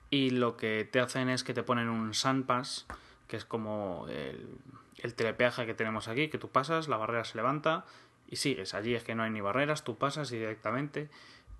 Y 0.09 0.31
lo 0.31 0.57
que 0.57 0.87
te 0.91 0.99
hacen 0.99 1.29
es 1.29 1.43
que 1.43 1.53
te 1.53 1.63
ponen 1.63 1.87
un 1.87 2.13
Pass 2.45 2.87
que 3.27 3.37
es 3.37 3.45
como 3.45 4.07
el 4.09 5.13
telepeaje 5.13 5.67
que 5.67 5.75
tenemos 5.75 6.07
aquí, 6.07 6.29
que 6.29 6.39
tú 6.39 6.49
pasas, 6.49 6.87
la 6.87 6.97
barrera 6.97 7.23
se 7.23 7.37
levanta 7.37 7.85
y 8.29 8.35
sigues. 8.35 8.73
Allí 8.73 8.95
es 8.95 9.03
que 9.03 9.15
no 9.15 9.23
hay 9.23 9.31
ni 9.31 9.41
barreras, 9.41 9.83
tú 9.83 9.97
pasas 9.97 10.31
y 10.31 10.37
directamente 10.37 11.09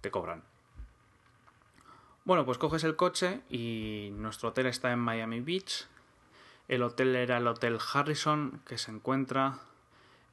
te 0.02 0.12
cobran. 0.12 0.44
Bueno, 2.26 2.46
pues 2.46 2.58
coges 2.58 2.84
el 2.84 2.96
coche 2.96 3.42
y 3.50 4.12
nuestro 4.14 4.50
hotel 4.50 4.68
está 4.68 4.92
en 4.92 5.00
Miami 5.00 5.40
Beach. 5.40 5.88
El 6.68 6.84
hotel 6.84 7.16
era 7.16 7.38
el 7.38 7.48
Hotel 7.48 7.80
Harrison, 7.94 8.62
que 8.68 8.78
se 8.78 8.92
encuentra 8.92 9.58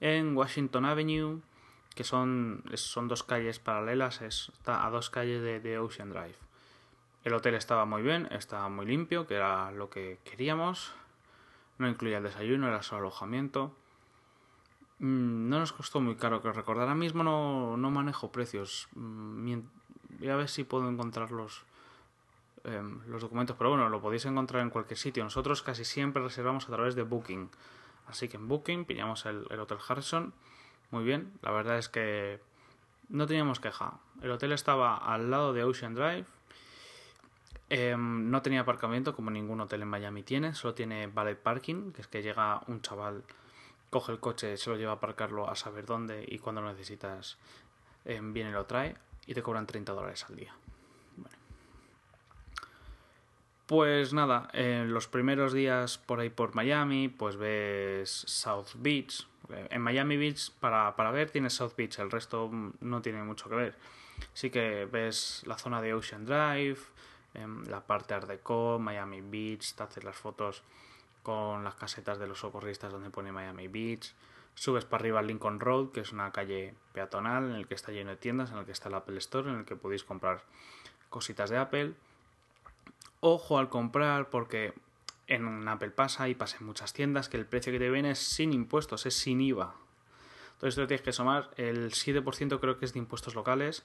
en 0.01 0.37
Washington 0.37 0.85
Avenue, 0.85 1.41
que 1.95 2.05
son, 2.05 2.63
son 2.75 3.09
dos 3.09 3.23
calles 3.23 3.59
paralelas, 3.59 4.21
está 4.21 4.87
a 4.87 4.91
dos 4.91 5.09
calles 5.09 5.41
de, 5.41 5.61
de 5.61 5.79
Ocean 5.79 6.11
Drive. 6.11 6.37
El 7.25 7.33
hotel 7.33 7.55
estaba 7.55 7.87
muy 7.87 8.03
bien, 8.03 8.29
estaba 8.31 8.69
muy 8.69 8.85
limpio, 8.85 9.27
que 9.27 9.37
era 9.37 9.71
lo 9.73 9.89
que 9.89 10.19
queríamos. 10.25 10.93
No 11.79 11.89
incluía 11.89 12.19
el 12.19 12.25
desayuno, 12.25 12.69
era 12.69 12.83
solo 12.83 13.01
alojamiento. 13.01 13.75
Mm, 14.99 15.49
no 15.49 15.59
nos 15.59 15.73
costó 15.73 16.01
muy 16.01 16.17
caro, 16.17 16.43
que 16.43 16.53
recordar. 16.53 16.85
Ahora 16.85 16.95
mismo 16.95 17.23
no, 17.23 17.77
no 17.77 17.91
manejo 17.91 18.33
precios. 18.33 18.89
Mm, 18.95 19.61
voy 20.19 20.29
a 20.29 20.37
ver 20.37 20.49
si 20.49 20.65
puedo 20.65 20.89
encontrar 20.89 21.31
los, 21.33 21.65
em, 22.65 23.01
los 23.07 23.23
documentos, 23.23 23.57
pero 23.57 23.71
bueno, 23.71 23.89
lo 23.89 24.01
podéis 24.01 24.25
encontrar 24.27 24.63
en 24.63 24.71
cualquier 24.71 24.99
sitio. 24.99 25.25
Nosotros 25.25 25.63
casi 25.63 25.85
siempre 25.85 26.23
reservamos 26.23 26.69
a 26.69 26.73
través 26.73 26.95
de 26.95 27.03
Booking. 27.03 27.51
Así 28.07 28.29
que 28.29 28.37
en 28.37 28.49
Booking 28.49 28.85
pillamos 28.85 29.27
el, 29.27 29.47
el 29.51 29.61
Hotel 29.61 29.79
Harrison. 29.87 30.33
Muy 30.91 31.05
bien, 31.05 31.33
la 31.43 31.51
verdad 31.51 31.79
es 31.79 31.89
que 31.89 32.41
no 33.09 33.27
teníamos 33.27 33.61
queja. 33.61 33.99
El 34.23 34.31
hotel 34.31 34.53
estaba 34.53 34.97
al 34.97 35.31
lado 35.31 35.53
de 35.53 35.65
Ocean 35.65 35.95
Drive 35.95 36.27
Em, 37.69 38.31
no 38.31 38.43
tenía 38.43 38.61
aparcamiento 38.61 39.15
como 39.15 39.31
ningún 39.31 39.61
hotel 39.61 39.83
en 39.83 39.89
Miami 39.89 40.23
tiene, 40.23 40.55
solo 40.55 40.75
tiene 40.75 41.09
valet 41.09 41.39
parking, 41.39 41.91
que 41.91 42.01
es 42.01 42.07
que 42.07 42.23
llega 42.23 42.63
un 42.69 42.81
chaval, 42.81 43.25
coge 43.91 44.13
el 44.13 44.21
coche, 44.21 44.57
se 44.57 44.71
lo 44.71 44.77
lleva 44.77 44.93
a 44.93 44.95
aparcarlo 44.97 45.49
a 45.49 45.57
saber 45.57 45.87
dónde 45.87 46.25
y 46.27 46.39
cuando 46.39 46.61
lo 46.61 46.69
necesitas 46.69 47.39
em, 48.05 48.33
viene 48.33 48.51
y 48.51 48.53
lo 48.53 48.67
trae 48.67 48.97
y 49.27 49.35
te 49.35 49.43
cobran 49.43 49.67
30 49.67 49.93
dólares 49.93 50.25
al 50.29 50.37
día. 50.37 50.55
Pues 53.67 54.13
nada, 54.13 54.49
en 54.53 54.95
los 54.95 55.09
primeros 55.09 55.53
días 55.53 55.99
por 55.99 56.21
ahí 56.21 56.31
por 56.31 56.55
Miami, 56.55 57.09
pues 57.09 57.37
ves 57.37 58.11
South 58.11 58.69
Beach. 58.77 59.27
En 59.71 59.83
Miami 59.83 60.17
Beach, 60.17 60.53
para, 60.61 60.95
para 60.95 61.11
ver, 61.11 61.31
tienes 61.31 61.55
South 61.55 61.73
Beach, 61.77 61.99
el 61.99 62.11
resto 62.11 62.49
no 62.81 63.03
tiene 63.03 63.25
mucho 63.25 63.49
que 63.49 63.57
ver. 63.57 63.75
Sí 64.35 64.51
que 64.51 64.87
ves 64.91 65.43
la 65.47 65.59
zona 65.59 65.83
de 65.83 65.95
Ocean 65.95 66.25
Drive, 66.25 66.79
la 67.67 67.85
parte 67.85 68.15
Art 68.15 68.29
Deco, 68.29 68.79
Miami 68.79 69.21
Beach, 69.21 69.75
te 69.75 69.83
haces 69.83 70.05
las 70.05 70.17
fotos 70.17 70.63
con 71.27 71.65
las 71.65 71.75
casetas 71.75 72.21
de 72.21 72.29
los 72.29 72.39
socorristas 72.39 72.93
donde 72.93 73.11
pone 73.11 73.33
Miami 73.33 73.67
Beach. 73.67 74.15
Subes 74.55 74.85
para 74.85 75.01
arriba 75.01 75.23
Lincoln 75.23 75.59
Road, 75.59 75.91
que 75.91 75.99
es 75.99 76.13
una 76.13 76.31
calle 76.31 76.77
peatonal 76.93 77.51
en 77.51 77.57
el 77.57 77.67
que 77.67 77.75
está 77.75 77.91
lleno 77.91 78.11
de 78.11 78.17
tiendas, 78.17 78.53
en 78.53 78.59
el 78.59 78.65
que 78.65 78.71
está 78.71 78.91
el 78.91 78.95
Apple 78.95 79.19
Store, 79.19 79.51
en 79.51 79.57
el 79.57 79.65
que 79.65 79.75
podéis 79.75 80.05
comprar 80.05 80.45
cositas 81.11 81.51
de 81.51 81.57
Apple. 81.57 81.95
Ojo 83.19 83.59
al 83.59 83.69
comprar 83.71 84.31
porque 84.31 84.73
en 85.27 85.67
Apple 85.67 85.91
pasa 85.91 86.29
y 86.29 86.37
pasa 86.37 86.59
en 86.61 86.67
muchas 86.67 86.93
tiendas 86.93 87.29
que 87.29 87.39
el 87.39 87.45
precio 87.45 87.73
que 87.73 87.81
te 87.81 87.91
viene 87.91 88.13
es 88.13 88.21
sin 88.21 88.53
impuestos, 88.53 89.05
es 89.05 89.15
sin 89.15 89.41
IVA. 89.41 89.75
Entonces 90.53 90.77
tú 90.77 90.87
tienes 90.87 91.03
que 91.03 91.11
sumar 91.11 91.51
el 91.57 91.91
7% 91.91 92.61
creo 92.61 92.79
que 92.79 92.85
es 92.85 92.93
de 92.93 93.01
impuestos 93.01 93.35
locales. 93.35 93.85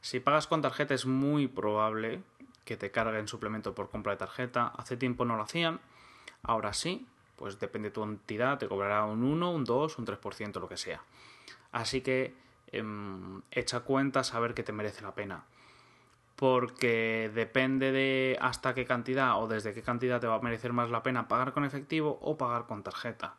Si 0.00 0.18
pagas 0.18 0.48
con 0.48 0.60
tarjeta 0.60 0.92
es 0.92 1.06
muy 1.06 1.46
probable 1.46 2.20
que 2.64 2.76
te 2.76 2.90
carguen 2.90 3.28
suplemento 3.28 3.76
por 3.76 3.90
compra 3.90 4.14
de 4.14 4.18
tarjeta. 4.18 4.72
Hace 4.76 4.96
tiempo 4.96 5.24
no 5.24 5.36
lo 5.36 5.44
hacían, 5.44 5.78
ahora 6.44 6.72
sí, 6.72 7.06
pues 7.36 7.58
depende 7.58 7.88
de 7.88 7.94
tu 7.94 8.02
entidad, 8.02 8.58
te 8.58 8.68
cobrará 8.68 9.04
un 9.04 9.22
1, 9.22 9.50
un 9.50 9.64
2, 9.64 9.98
un 9.98 10.06
3%, 10.06 10.60
lo 10.60 10.68
que 10.68 10.76
sea. 10.76 11.02
Así 11.72 12.00
que 12.00 12.34
em, 12.72 13.42
echa 13.50 13.80
cuenta, 13.80 14.24
saber 14.24 14.54
que 14.54 14.62
te 14.62 14.72
merece 14.72 15.02
la 15.02 15.14
pena. 15.14 15.44
Porque 16.36 17.30
depende 17.34 17.92
de 17.92 18.38
hasta 18.40 18.74
qué 18.74 18.84
cantidad 18.84 19.40
o 19.40 19.46
desde 19.48 19.72
qué 19.72 19.82
cantidad 19.82 20.20
te 20.20 20.26
va 20.26 20.36
a 20.36 20.40
merecer 20.40 20.72
más 20.72 20.90
la 20.90 21.02
pena 21.02 21.28
pagar 21.28 21.52
con 21.52 21.64
efectivo 21.64 22.18
o 22.22 22.36
pagar 22.36 22.66
con 22.66 22.82
tarjeta. 22.82 23.36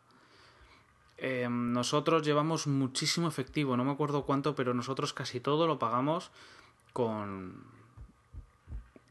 Em, 1.18 1.72
nosotros 1.72 2.24
llevamos 2.24 2.68
muchísimo 2.68 3.28
efectivo, 3.28 3.78
no 3.78 3.86
me 3.86 3.92
acuerdo 3.92 4.26
cuánto, 4.26 4.56
pero 4.56 4.74
nosotros 4.74 5.14
casi 5.14 5.40
todo 5.40 5.66
lo 5.68 5.80
pagamos 5.80 6.32
con, 6.94 7.64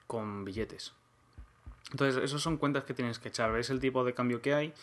con 0.07 0.45
billetes. 0.45 0.93
Entonces, 1.91 2.23
esas 2.23 2.41
son 2.41 2.57
cuentas 2.57 2.85
que 2.85 2.95
tienes 2.95 3.19
que 3.19 3.29
echar. 3.29 3.53
Veis 3.53 3.71
el 3.71 3.81
tipo 3.81 4.05
de 4.05 4.15
cambio 4.15 4.41
que 4.41 4.55
hay 4.55 4.75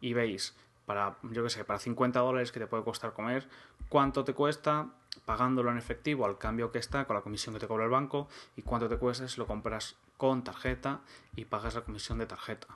y 0.00 0.12
veis 0.12 0.54
para, 0.86 1.16
yo 1.22 1.42
que 1.42 1.50
sé, 1.50 1.64
para 1.64 1.78
50 1.78 2.20
dólares 2.20 2.52
que 2.52 2.60
te 2.60 2.66
puede 2.66 2.82
costar 2.82 3.12
comer, 3.12 3.48
cuánto 3.88 4.24
te 4.24 4.34
cuesta 4.34 4.88
pagándolo 5.24 5.70
en 5.70 5.78
efectivo 5.78 6.26
al 6.26 6.38
cambio 6.38 6.72
que 6.72 6.78
está, 6.78 7.04
con 7.04 7.14
la 7.14 7.22
comisión 7.22 7.54
que 7.54 7.60
te 7.60 7.68
cobra 7.68 7.84
el 7.84 7.90
banco, 7.90 8.28
y 8.56 8.62
cuánto 8.62 8.88
te 8.88 8.96
cuesta 8.96 9.28
si 9.28 9.38
lo 9.38 9.46
compras 9.46 9.96
con 10.16 10.42
tarjeta 10.42 11.00
y 11.36 11.44
pagas 11.44 11.74
la 11.74 11.82
comisión 11.82 12.18
de 12.18 12.26
tarjeta. 12.26 12.66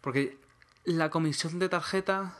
Porque 0.00 0.38
la 0.84 1.10
comisión 1.10 1.58
de 1.58 1.68
tarjeta 1.68 2.34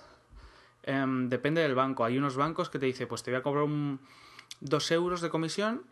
em, 0.83 1.28
depende 1.28 1.61
del 1.61 1.75
banco. 1.75 2.04
Hay 2.04 2.19
unos 2.19 2.37
bancos 2.37 2.71
que 2.71 2.78
te 2.78 2.87
dicen, 2.87 3.07
pues 3.07 3.23
te 3.23 3.30
voy 3.30 3.38
a 3.38 3.42
cobrar 3.42 3.64
un, 3.64 4.00
2 4.61 4.90
euros 4.90 5.21
de 5.21 5.30
comisión 5.30 5.83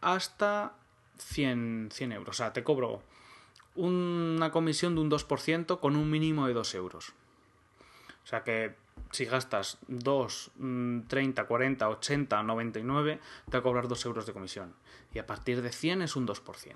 hasta 0.00 0.74
100, 1.18 1.90
100 1.92 2.12
euros. 2.12 2.36
O 2.36 2.36
sea, 2.36 2.52
te 2.52 2.64
cobro 2.64 3.02
una 3.74 4.50
comisión 4.50 4.94
de 4.94 5.00
un 5.00 5.10
2% 5.10 5.80
con 5.80 5.96
un 5.96 6.10
mínimo 6.10 6.46
de 6.46 6.54
2 6.54 6.74
euros. 6.74 7.14
O 8.24 8.26
sea 8.26 8.44
que 8.44 8.74
si 9.10 9.24
gastas 9.24 9.78
2, 9.88 10.52
30, 11.08 11.44
40, 11.46 11.88
80, 11.88 12.42
99, 12.42 13.20
te 13.46 13.52
va 13.52 13.58
a 13.58 13.62
cobrar 13.62 13.88
2 13.88 14.06
euros 14.06 14.26
de 14.26 14.32
comisión. 14.32 14.74
Y 15.12 15.18
a 15.18 15.26
partir 15.26 15.62
de 15.62 15.70
100 15.70 16.02
es 16.02 16.16
un 16.16 16.26
2%. 16.26 16.74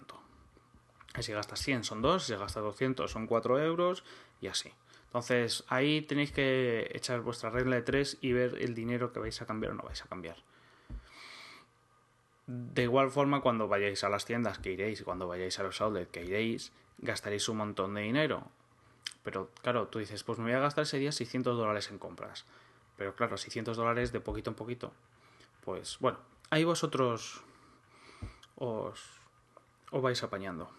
Y 1.19 1.23
si 1.23 1.33
gastas 1.33 1.61
100 1.61 1.85
son 1.85 2.03
2, 2.03 2.25
si 2.25 2.35
gastas 2.35 2.63
200 2.63 3.11
son 3.11 3.27
4 3.27 3.63
euros 3.63 4.05
y 4.41 4.49
así. 4.49 4.73
Entonces 5.07 5.65
ahí 5.69 6.03
tenéis 6.03 6.33
que 6.33 6.91
echar 6.93 7.21
vuestra 7.21 7.49
regla 7.49 7.77
de 7.77 7.83
3 7.83 8.19
y 8.21 8.33
ver 8.33 8.59
el 8.61 8.75
dinero 8.75 9.13
que 9.13 9.21
vais 9.21 9.41
a 9.41 9.47
cambiar 9.47 9.73
o 9.73 9.75
no 9.77 9.83
vais 9.85 10.03
a 10.03 10.09
cambiar. 10.09 10.37
De 12.47 12.83
igual 12.83 13.11
forma, 13.11 13.41
cuando 13.41 13.67
vayáis 13.67 14.05
a 14.05 14.09
las 14.09 14.25
tiendas 14.25 14.59
que 14.59 14.73
iréis, 14.73 15.03
cuando 15.03 15.27
vayáis 15.27 15.59
a 15.59 15.65
los 15.65 15.81
outlets 15.81 16.11
que 16.13 16.25
iréis, 16.25 16.71
gastaréis 16.99 17.49
un 17.49 17.59
montón 17.59 17.95
de 17.95 18.03
dinero. 18.03 18.45
Pero 19.23 19.51
claro, 19.63 19.89
tú 19.89 19.99
dices, 19.99 20.23
pues 20.23 20.39
me 20.39 20.45
voy 20.45 20.55
a 20.55 20.61
gastar 20.61 20.83
ese 20.83 20.99
día 20.99 21.13
600 21.13 21.57
dólares 21.57 21.91
en 21.91 21.99
compras. 21.99 22.45
Pero 22.97 23.15
claro, 23.15 23.37
600 23.37 23.77
dólares 23.77 24.13
de 24.13 24.21
poquito 24.21 24.51
en 24.51 24.57
poquito. 24.57 24.93
Pues 25.65 25.99
bueno, 25.99 26.19
ahí 26.51 26.65
vosotros 26.65 27.43
os, 28.57 29.03
os 29.91 30.03
vais 30.03 30.23
apañando. 30.23 30.71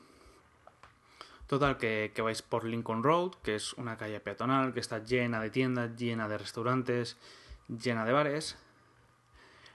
Total, 1.47 1.77
que, 1.77 2.11
que, 2.13 2.21
vais 2.21 2.41
por 2.41 2.65
Lincoln 2.65 3.03
Road, 3.03 3.31
que 3.43 3.55
es 3.55 3.73
una 3.73 3.97
calle 3.97 4.19
peatonal 4.19 4.73
que 4.73 4.81
está 4.81 4.99
llena 4.99 5.39
de 5.39 5.49
tiendas, 5.49 5.95
llena 5.95 6.27
de 6.27 6.37
restaurantes, 6.37 7.17
llena 7.69 8.03
de 8.03 8.11
bares. 8.11 8.57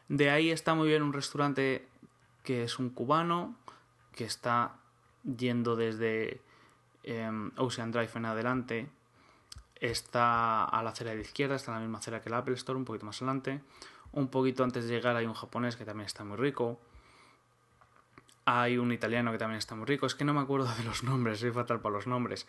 De 0.08 0.30
ahí 0.30 0.50
está 0.50 0.74
muy 0.74 0.88
bien 0.88 1.02
un 1.02 1.14
restaurante 1.14 1.86
que 2.42 2.64
es 2.64 2.78
un 2.78 2.90
cubano, 2.90 3.54
que 4.14 4.24
está 4.24 4.76
yendo 5.24 5.76
desde 5.76 6.40
em, 7.02 7.50
Ocean 7.56 7.92
Drive 7.92 8.10
en 8.14 8.24
adelante. 8.24 8.88
Está 9.76 10.64
a 10.64 10.82
la 10.82 10.90
acera 10.90 11.10
de 11.10 11.16
la 11.16 11.22
izquierda, 11.22 11.56
está 11.56 11.72
en 11.72 11.76
la 11.76 11.80
misma 11.80 11.98
acera 11.98 12.20
que 12.20 12.28
el 12.28 12.34
Apple 12.34 12.54
Store, 12.54 12.78
un 12.78 12.84
poquito 12.84 13.06
más 13.06 13.20
adelante. 13.20 13.60
Un 14.12 14.28
poquito 14.28 14.62
antes 14.62 14.84
de 14.84 14.94
llegar 14.94 15.16
hay 15.16 15.26
un 15.26 15.34
japonés 15.34 15.76
que 15.76 15.84
también 15.84 16.06
está 16.06 16.24
muy 16.24 16.36
rico. 16.36 16.78
Hay 18.44 18.76
un 18.78 18.92
italiano 18.92 19.32
que 19.32 19.38
también 19.38 19.58
está 19.58 19.74
muy 19.74 19.86
rico. 19.86 20.06
Es 20.06 20.14
que 20.14 20.24
no 20.24 20.34
me 20.34 20.40
acuerdo 20.40 20.72
de 20.76 20.84
los 20.84 21.02
nombres, 21.02 21.40
soy 21.40 21.50
fatal 21.50 21.80
para 21.80 21.94
los 21.94 22.06
nombres. 22.06 22.46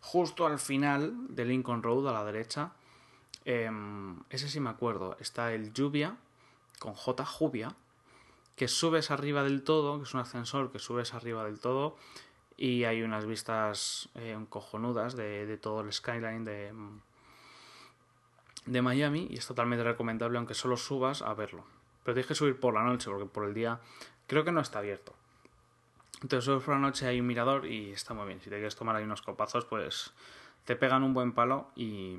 Justo 0.00 0.46
al 0.46 0.58
final 0.58 1.34
de 1.34 1.44
Lincoln 1.44 1.82
Road, 1.82 2.08
a 2.08 2.12
la 2.12 2.24
derecha, 2.24 2.72
em, 3.44 4.20
ese 4.30 4.48
sí 4.48 4.60
me 4.60 4.70
acuerdo, 4.70 5.16
está 5.18 5.52
el 5.52 5.72
Lluvia, 5.72 6.16
con 6.78 6.94
J, 6.94 7.24
Jubia, 7.24 7.74
que 8.56 8.68
subes 8.68 9.10
arriba 9.10 9.42
del 9.42 9.62
todo, 9.62 9.98
que 9.98 10.04
es 10.04 10.14
un 10.14 10.20
ascensor 10.20 10.72
que 10.72 10.78
subes 10.78 11.14
arriba 11.14 11.44
del 11.44 11.60
todo, 11.60 11.96
y 12.56 12.84
hay 12.84 13.02
unas 13.02 13.26
vistas 13.26 14.08
eh, 14.14 14.38
cojonudas 14.48 15.14
de, 15.14 15.46
de, 15.46 15.58
todo 15.58 15.82
el 15.82 15.92
skyline 15.92 16.44
de, 16.44 16.72
de 18.64 18.82
Miami, 18.82 19.28
y 19.30 19.36
es 19.36 19.46
totalmente 19.46 19.84
recomendable, 19.84 20.38
aunque 20.38 20.54
solo 20.54 20.76
subas 20.78 21.20
a 21.20 21.34
verlo. 21.34 21.64
Pero 22.02 22.14
tienes 22.14 22.26
que 22.28 22.34
subir 22.34 22.58
por 22.58 22.72
la 22.72 22.82
noche, 22.82 23.10
porque 23.10 23.26
por 23.26 23.44
el 23.44 23.52
día 23.52 23.78
creo 24.26 24.44
que 24.44 24.52
no 24.52 24.60
está 24.60 24.78
abierto. 24.78 25.14
Entonces, 26.22 26.46
solo 26.46 26.60
por 26.60 26.74
la 26.74 26.80
noche 26.80 27.06
hay 27.06 27.20
un 27.20 27.26
mirador 27.26 27.66
y 27.66 27.92
está 27.92 28.14
muy 28.14 28.26
bien. 28.26 28.40
Si 28.40 28.48
te 28.48 28.56
quieres 28.56 28.74
tomar 28.74 28.96
ahí 28.96 29.04
unos 29.04 29.20
copazos, 29.20 29.66
pues 29.66 30.14
te 30.64 30.76
pegan 30.76 31.02
un 31.02 31.12
buen 31.12 31.32
palo 31.32 31.70
y, 31.76 32.16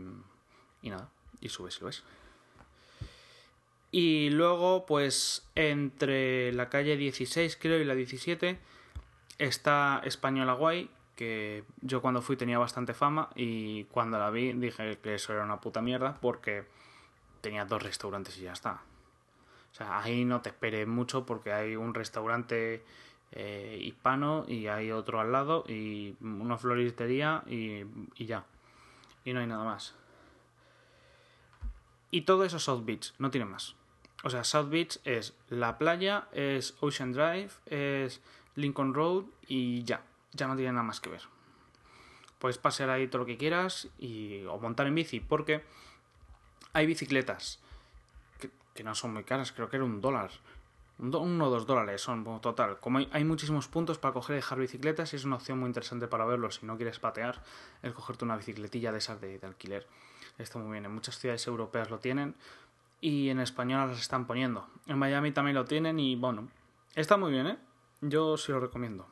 y 0.84 0.90
nada, 0.92 1.10
y 1.42 1.50
subes 1.50 1.78
y 1.78 1.80
lo 1.80 1.88
ves. 1.88 2.04
Y 3.92 4.30
luego, 4.32 4.86
pues 4.86 5.48
entre 5.56 6.52
la 6.54 6.70
calle 6.70 6.98
16, 6.98 7.58
creo, 7.60 7.80
y 7.80 7.86
la 7.86 7.96
17, 7.96 8.60
está 9.38 10.02
Española 10.04 10.54
Guay, 10.54 10.90
que 11.16 11.64
yo 11.82 12.02
cuando 12.02 12.22
fui 12.22 12.38
tenía 12.38 12.60
bastante 12.60 12.94
fama 12.94 13.30
y 13.36 13.86
cuando 13.86 14.20
la 14.20 14.30
vi 14.30 14.54
dije 14.54 15.00
que 15.00 15.16
eso 15.16 15.34
era 15.34 15.44
una 15.44 15.60
puta 15.60 15.82
mierda 15.82 16.18
porque 16.22 16.66
tenía 17.42 17.66
dos 17.66 17.82
restaurantes 17.82 18.38
y 18.38 18.44
ya 18.44 18.54
está. 18.54 18.82
O 19.72 19.76
sea, 19.76 20.00
ahí 20.00 20.26
no 20.26 20.42
te 20.42 20.50
esperes 20.50 20.88
mucho 20.88 21.26
porque 21.26 21.54
hay 21.54 21.76
un 21.76 21.94
restaurante 21.94 22.84
eh, 23.32 23.80
hispano 23.82 24.46
y 24.48 24.68
hay 24.68 24.92
otro 24.92 25.20
al 25.20 25.32
lado 25.32 25.64
y 25.68 26.16
una 26.22 26.58
floristería 26.58 27.44
y, 27.48 27.84
y 28.16 28.26
ya. 28.26 28.46
Y 29.26 29.34
no 29.34 29.40
hay 29.40 29.48
nada 29.48 29.64
más. 29.64 29.96
Y 32.12 32.22
todo 32.22 32.46
eso 32.46 32.58
es 32.58 32.64
South 32.64 32.84
Beach, 32.86 33.14
no 33.18 33.32
tiene 33.32 33.46
más. 33.46 33.76
O 34.24 34.30
sea, 34.30 34.44
South 34.44 34.70
Beach 34.70 35.00
es 35.04 35.34
la 35.50 35.78
playa, 35.78 36.28
es 36.32 36.76
Ocean 36.80 37.12
Drive, 37.14 37.52
es 37.66 38.22
Lincoln 38.56 38.94
Road 38.94 39.26
y 39.48 39.84
ya. 39.84 40.04
Ya 40.34 40.48
no 40.48 40.56
tiene 40.56 40.72
nada 40.72 40.84
más 40.84 41.00
que 41.00 41.10
ver. 41.10 41.22
Puedes 42.40 42.58
pasear 42.58 42.90
ahí 42.90 43.08
todo 43.08 43.20
lo 43.20 43.26
que 43.26 43.38
quieras 43.38 43.88
y, 43.98 44.44
o 44.46 44.60
montar 44.60 44.88
en 44.88 44.96
bici, 44.96 45.20
porque 45.20 45.64
hay 46.74 46.86
bicicletas 46.86 47.60
que, 48.74 48.84
no 48.84 48.94
son 48.94 49.14
muy 49.14 49.24
caras, 49.24 49.52
creo 49.52 49.70
que 49.70 49.78
era 49.78 49.86
un 49.86 50.02
dólar. 50.02 50.30
uno 51.00 51.48
o 51.48 51.50
dos 51.50 51.66
dólares 51.66 52.02
son 52.02 52.24
total. 52.42 52.80
Como 52.80 53.00
hay, 53.00 53.24
muchísimos 53.24 53.68
puntos 53.68 53.98
para 53.98 54.14
coger 54.14 54.36
y 54.36 54.38
dejar 54.38 54.60
bicicletas, 54.60 55.14
y 55.14 55.16
es 55.16 55.26
una 55.26 55.38
opción 55.38 55.60
muy 55.60 55.68
interesante 55.68 56.08
para 56.08 56.26
verlo 56.26 56.52
si 56.52 56.66
no 56.66 56.78
quieres 56.78 57.00
patear, 57.00 57.42
el 57.82 57.94
cogerte 57.94 58.26
una 58.26 58.38
bicicletilla 58.38 58.92
de 58.92 59.00
esas 59.00 59.20
de 59.20 59.40
alquiler. 59.42 59.88
Está 60.38 60.60
muy 60.60 60.72
bien. 60.72 60.86
En 60.86 60.94
muchas 60.94 61.18
ciudades 61.18 61.46
europeas 61.48 61.90
lo 61.90 62.00
tienen 62.00 62.36
y 63.02 63.30
en 63.30 63.40
español 63.40 63.90
las 63.90 64.00
están 64.00 64.26
poniendo. 64.26 64.68
En 64.88 64.98
Miami 64.98 65.32
también 65.32 65.56
lo 65.56 65.66
tienen 65.66 66.00
y 66.00 66.16
bueno, 66.16 66.50
está 66.96 67.18
muy 67.18 67.32
bien, 67.32 67.48
¿eh? 67.48 67.58
Yo 68.02 68.38
sí 68.38 68.52
lo 68.52 68.60
recomiendo. 68.60 69.08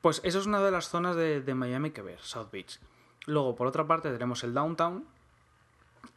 Pues 0.00 0.20
eso 0.24 0.38
es 0.38 0.46
una 0.46 0.60
de 0.60 0.70
las 0.70 0.88
zonas 0.88 1.16
de, 1.16 1.54
Miami 1.54 1.90
que 1.90 2.02
ver, 2.02 2.20
South 2.20 2.50
Beach. 2.52 2.78
Luego, 3.26 3.56
por 3.56 3.66
otra 3.66 3.86
parte, 3.86 4.12
tenemos 4.12 4.44
el 4.44 4.52
downtown, 4.52 5.06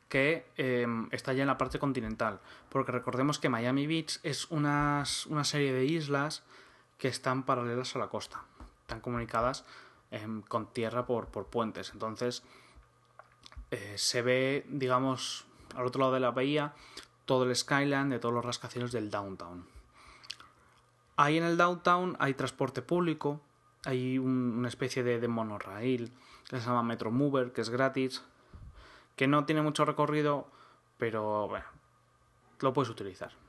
que 0.09 0.45
eh, 0.57 0.85
está 1.11 1.31
ya 1.31 1.43
en 1.43 1.47
la 1.47 1.57
parte 1.57 1.79
continental. 1.79 2.41
Porque 2.69 2.91
recordemos 2.91 3.39
que 3.39 3.47
Miami 3.47 3.87
Beach 3.87 4.19
es 4.23 4.51
unas, 4.51 5.25
una 5.27 5.45
serie 5.45 5.71
de 5.71 5.85
islas 5.85 6.43
que 6.97 7.07
están 7.07 7.43
paralelas 7.43 7.95
a 7.95 7.99
la 7.99 8.07
costa. 8.07 8.43
Están 8.81 8.99
comunicadas 8.99 9.63
eh, 10.11 10.25
con 10.47 10.73
tierra 10.73 11.05
por, 11.05 11.27
por 11.27 11.47
puentes. 11.47 11.91
Entonces, 11.93 12.43
eh, 13.71 13.93
se 13.97 14.21
ve, 14.21 14.65
digamos, 14.69 15.45
al 15.75 15.85
otro 15.85 16.01
lado 16.01 16.13
de 16.13 16.19
la 16.19 16.31
bahía, 16.31 16.73
todo 17.25 17.43
el 17.43 17.55
skyline 17.55 18.09
de 18.09 18.19
todos 18.19 18.33
los 18.33 18.45
rascacielos 18.45 18.91
del 18.91 19.11
downtown. 19.11 19.67
Ahí 21.17 21.37
en 21.37 21.43
el 21.43 21.57
downtown 21.57 22.15
hay 22.19 22.33
transporte 22.33 22.81
público, 22.81 23.41
hay 23.85 24.17
un, 24.17 24.55
una 24.57 24.67
especie 24.67 25.03
de, 25.03 25.19
de 25.19 25.27
monorail 25.27 26.11
que 26.49 26.59
se 26.59 26.65
llama 26.65 26.83
Metro 26.83 27.11
Mover, 27.11 27.51
que 27.51 27.61
es 27.61 27.69
gratis, 27.69 28.23
que 29.15 29.27
no 29.27 29.45
tiene 29.45 29.61
mucho 29.61 29.83
recorrido, 29.83 30.47
pero 30.97 31.47
bueno, 31.47 31.65
lo 32.59 32.71
puedes 32.71 32.89
utilizar. 32.89 33.46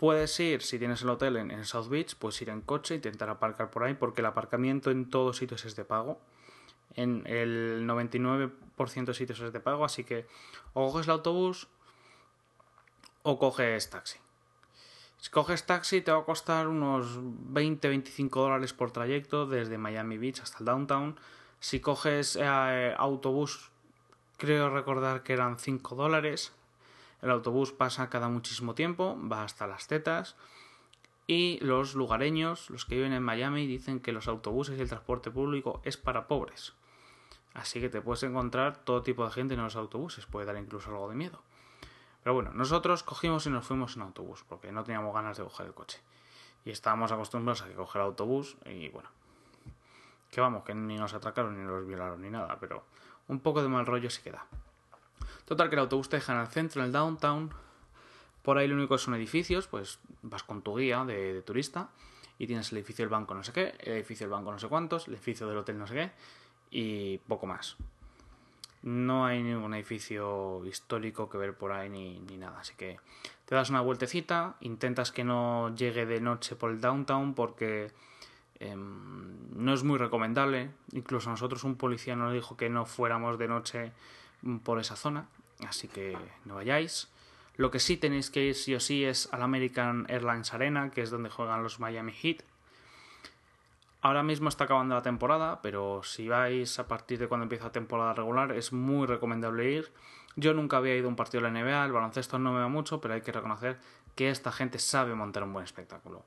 Puedes 0.00 0.40
ir, 0.40 0.62
si 0.62 0.78
tienes 0.78 1.02
el 1.02 1.10
hotel 1.10 1.36
en, 1.36 1.64
South 1.66 1.90
Beach, 1.90 2.16
puedes 2.16 2.40
ir 2.40 2.48
en 2.48 2.62
coche, 2.62 2.94
intentar 2.94 3.28
aparcar 3.28 3.70
por 3.70 3.84
ahí, 3.84 3.92
porque 3.92 4.22
el 4.22 4.26
aparcamiento 4.26 4.90
en 4.90 5.10
todos 5.10 5.36
sitios 5.36 5.66
es 5.66 5.76
de 5.76 5.84
pago 5.84 6.18
en 6.94 7.22
el 7.26 7.86
99% 7.86 9.04
de 9.04 9.14
sitios 9.14 9.40
es 9.40 9.52
de 9.52 9.60
pago, 9.60 9.84
así 9.84 10.04
que 10.04 10.26
o 10.72 10.90
coges 10.90 11.06
el 11.06 11.12
autobús 11.12 11.68
o 13.22 13.38
coges 13.38 13.90
taxi. 13.90 14.18
Si 15.18 15.28
coges 15.30 15.66
taxi 15.66 16.00
te 16.00 16.10
va 16.10 16.20
a 16.20 16.24
costar 16.24 16.66
unos 16.66 17.20
20-25 17.20 18.30
dólares 18.30 18.72
por 18.72 18.90
trayecto 18.90 19.46
desde 19.46 19.76
Miami 19.76 20.16
Beach 20.16 20.40
hasta 20.40 20.60
el 20.60 20.64
downtown. 20.64 21.20
Si 21.60 21.80
coges 21.80 22.38
eh, 22.40 22.94
autobús, 22.96 23.70
creo 24.38 24.70
recordar 24.70 25.22
que 25.22 25.34
eran 25.34 25.58
5 25.58 25.94
dólares. 25.94 26.52
El 27.22 27.30
autobús 27.30 27.72
pasa 27.72 28.08
cada 28.08 28.28
muchísimo 28.28 28.74
tiempo, 28.74 29.18
va 29.30 29.42
hasta 29.42 29.66
las 29.66 29.86
tetas. 29.86 30.36
Y 31.26 31.58
los 31.60 31.94
lugareños, 31.94 32.70
los 32.70 32.86
que 32.86 32.96
viven 32.96 33.12
en 33.12 33.22
Miami, 33.22 33.66
dicen 33.66 34.00
que 34.00 34.12
los 34.12 34.26
autobuses 34.26 34.78
y 34.78 34.82
el 34.82 34.88
transporte 34.88 35.30
público 35.30 35.80
es 35.84 35.96
para 35.96 36.26
pobres. 36.26 36.74
Así 37.54 37.80
que 37.80 37.88
te 37.88 38.00
puedes 38.00 38.22
encontrar 38.22 38.78
todo 38.84 39.02
tipo 39.02 39.24
de 39.24 39.30
gente 39.30 39.54
en 39.54 39.62
los 39.62 39.76
autobuses, 39.76 40.26
puede 40.26 40.46
dar 40.46 40.56
incluso 40.56 40.90
algo 40.90 41.08
de 41.08 41.14
miedo. 41.14 41.42
Pero 42.22 42.34
bueno, 42.34 42.52
nosotros 42.52 43.02
cogimos 43.02 43.46
y 43.46 43.50
nos 43.50 43.66
fuimos 43.66 43.96
en 43.96 44.02
autobús, 44.02 44.44
porque 44.48 44.72
no 44.72 44.84
teníamos 44.84 45.14
ganas 45.14 45.38
de 45.38 45.44
coger 45.44 45.66
el 45.66 45.74
coche. 45.74 46.00
Y 46.64 46.70
estábamos 46.70 47.12
acostumbrados 47.12 47.62
a 47.62 47.68
que 47.68 47.74
coger 47.74 48.02
autobús 48.02 48.56
y 48.66 48.88
bueno. 48.88 49.08
Que 50.30 50.40
vamos, 50.40 50.64
que 50.64 50.74
ni 50.74 50.96
nos 50.96 51.14
atracaron 51.14 51.58
ni 51.58 51.64
nos 51.64 51.86
violaron 51.86 52.20
ni 52.22 52.30
nada, 52.30 52.58
pero 52.60 52.84
un 53.28 53.40
poco 53.40 53.62
de 53.62 53.68
mal 53.68 53.86
rollo 53.86 54.10
sí 54.10 54.22
queda. 54.22 54.46
Total, 55.44 55.68
que 55.68 55.74
el 55.74 55.80
autobús 55.80 56.08
te 56.08 56.16
deja 56.16 56.32
en 56.32 56.40
el 56.40 56.46
centro, 56.46 56.80
en 56.80 56.86
el 56.86 56.92
downtown. 56.92 57.50
Por 58.42 58.58
ahí 58.58 58.68
lo 58.68 58.74
único 58.74 58.96
son 58.98 59.14
edificios, 59.14 59.66
pues 59.66 59.98
vas 60.22 60.42
con 60.42 60.62
tu 60.62 60.76
guía 60.76 61.04
de, 61.04 61.42
turista 61.42 61.90
y 62.38 62.46
tienes 62.46 62.72
el 62.72 62.78
edificio 62.78 63.02
del 63.04 63.10
banco 63.10 63.34
no 63.34 63.42
sé 63.42 63.52
qué, 63.52 63.74
el 63.80 63.92
edificio 63.94 64.26
del 64.26 64.32
banco 64.32 64.50
no 64.50 64.58
sé 64.58 64.66
cuántos, 64.68 65.08
el 65.08 65.14
edificio 65.14 65.46
del 65.46 65.58
hotel 65.58 65.78
no 65.78 65.86
sé 65.86 65.94
qué 65.94 66.10
y 66.70 67.18
poco 67.18 67.46
más. 67.46 67.76
No 68.82 69.26
hay 69.26 69.42
ningún 69.42 69.74
edificio 69.74 70.64
histórico 70.64 71.28
que 71.28 71.36
ver 71.36 71.54
por 71.54 71.72
ahí 71.72 71.90
ni, 71.90 72.18
ni, 72.20 72.38
nada. 72.38 72.60
Así 72.60 72.74
que 72.76 72.98
te 73.44 73.54
das 73.54 73.68
una 73.68 73.82
vueltecita, 73.82 74.56
intentas 74.60 75.12
que 75.12 75.22
no 75.22 75.74
llegue 75.74 76.06
de 76.06 76.20
noche 76.20 76.56
por 76.56 76.70
el 76.70 76.80
downtown 76.80 77.34
porque 77.34 77.92
eh, 78.58 78.74
no 78.76 79.74
es 79.74 79.82
muy 79.82 79.98
recomendable. 79.98 80.70
Incluso 80.92 81.28
a 81.28 81.32
nosotros 81.32 81.64
un 81.64 81.76
policía 81.76 82.16
nos 82.16 82.32
dijo 82.32 82.56
que 82.56 82.70
no 82.70 82.86
fuéramos 82.86 83.38
de 83.38 83.48
noche 83.48 83.92
por 84.62 84.80
esa 84.80 84.96
zona. 84.96 85.28
Así 85.66 85.88
que 85.88 86.16
no 86.44 86.56
vayáis. 86.56 87.08
Lo 87.56 87.70
que 87.70 87.78
sí 87.78 87.96
tenéis 87.96 88.30
que 88.30 88.44
ir 88.44 88.54
sí 88.54 88.74
o 88.74 88.80
sí 88.80 89.04
es 89.04 89.28
al 89.32 89.42
American 89.42 90.06
Airlines 90.08 90.54
Arena, 90.54 90.90
que 90.90 91.02
es 91.02 91.10
donde 91.10 91.30
juegan 91.30 91.62
los 91.62 91.80
Miami 91.80 92.12
Heat. 92.12 92.42
Ahora 94.02 94.22
mismo 94.22 94.48
está 94.48 94.64
acabando 94.64 94.94
la 94.94 95.02
temporada, 95.02 95.60
pero 95.60 96.02
si 96.02 96.26
vais 96.26 96.78
a 96.78 96.88
partir 96.88 97.18
de 97.18 97.28
cuando 97.28 97.42
empieza 97.42 97.64
la 97.64 97.72
temporada 97.72 98.14
regular 98.14 98.52
es 98.52 98.72
muy 98.72 99.06
recomendable 99.06 99.70
ir. 99.70 99.92
Yo 100.36 100.54
nunca 100.54 100.78
había 100.78 100.96
ido 100.96 101.06
a 101.06 101.10
un 101.10 101.16
partido 101.16 101.42
de 101.42 101.50
la 101.50 101.60
NBA, 101.60 101.84
el 101.84 101.92
baloncesto 101.92 102.38
no 102.38 102.52
me 102.52 102.60
va 102.60 102.68
mucho, 102.68 103.00
pero 103.00 103.12
hay 103.12 103.20
que 103.20 103.32
reconocer 103.32 103.78
que 104.14 104.30
esta 104.30 104.52
gente 104.52 104.78
sabe 104.78 105.14
montar 105.14 105.42
un 105.42 105.52
buen 105.52 105.64
espectáculo. 105.64 106.24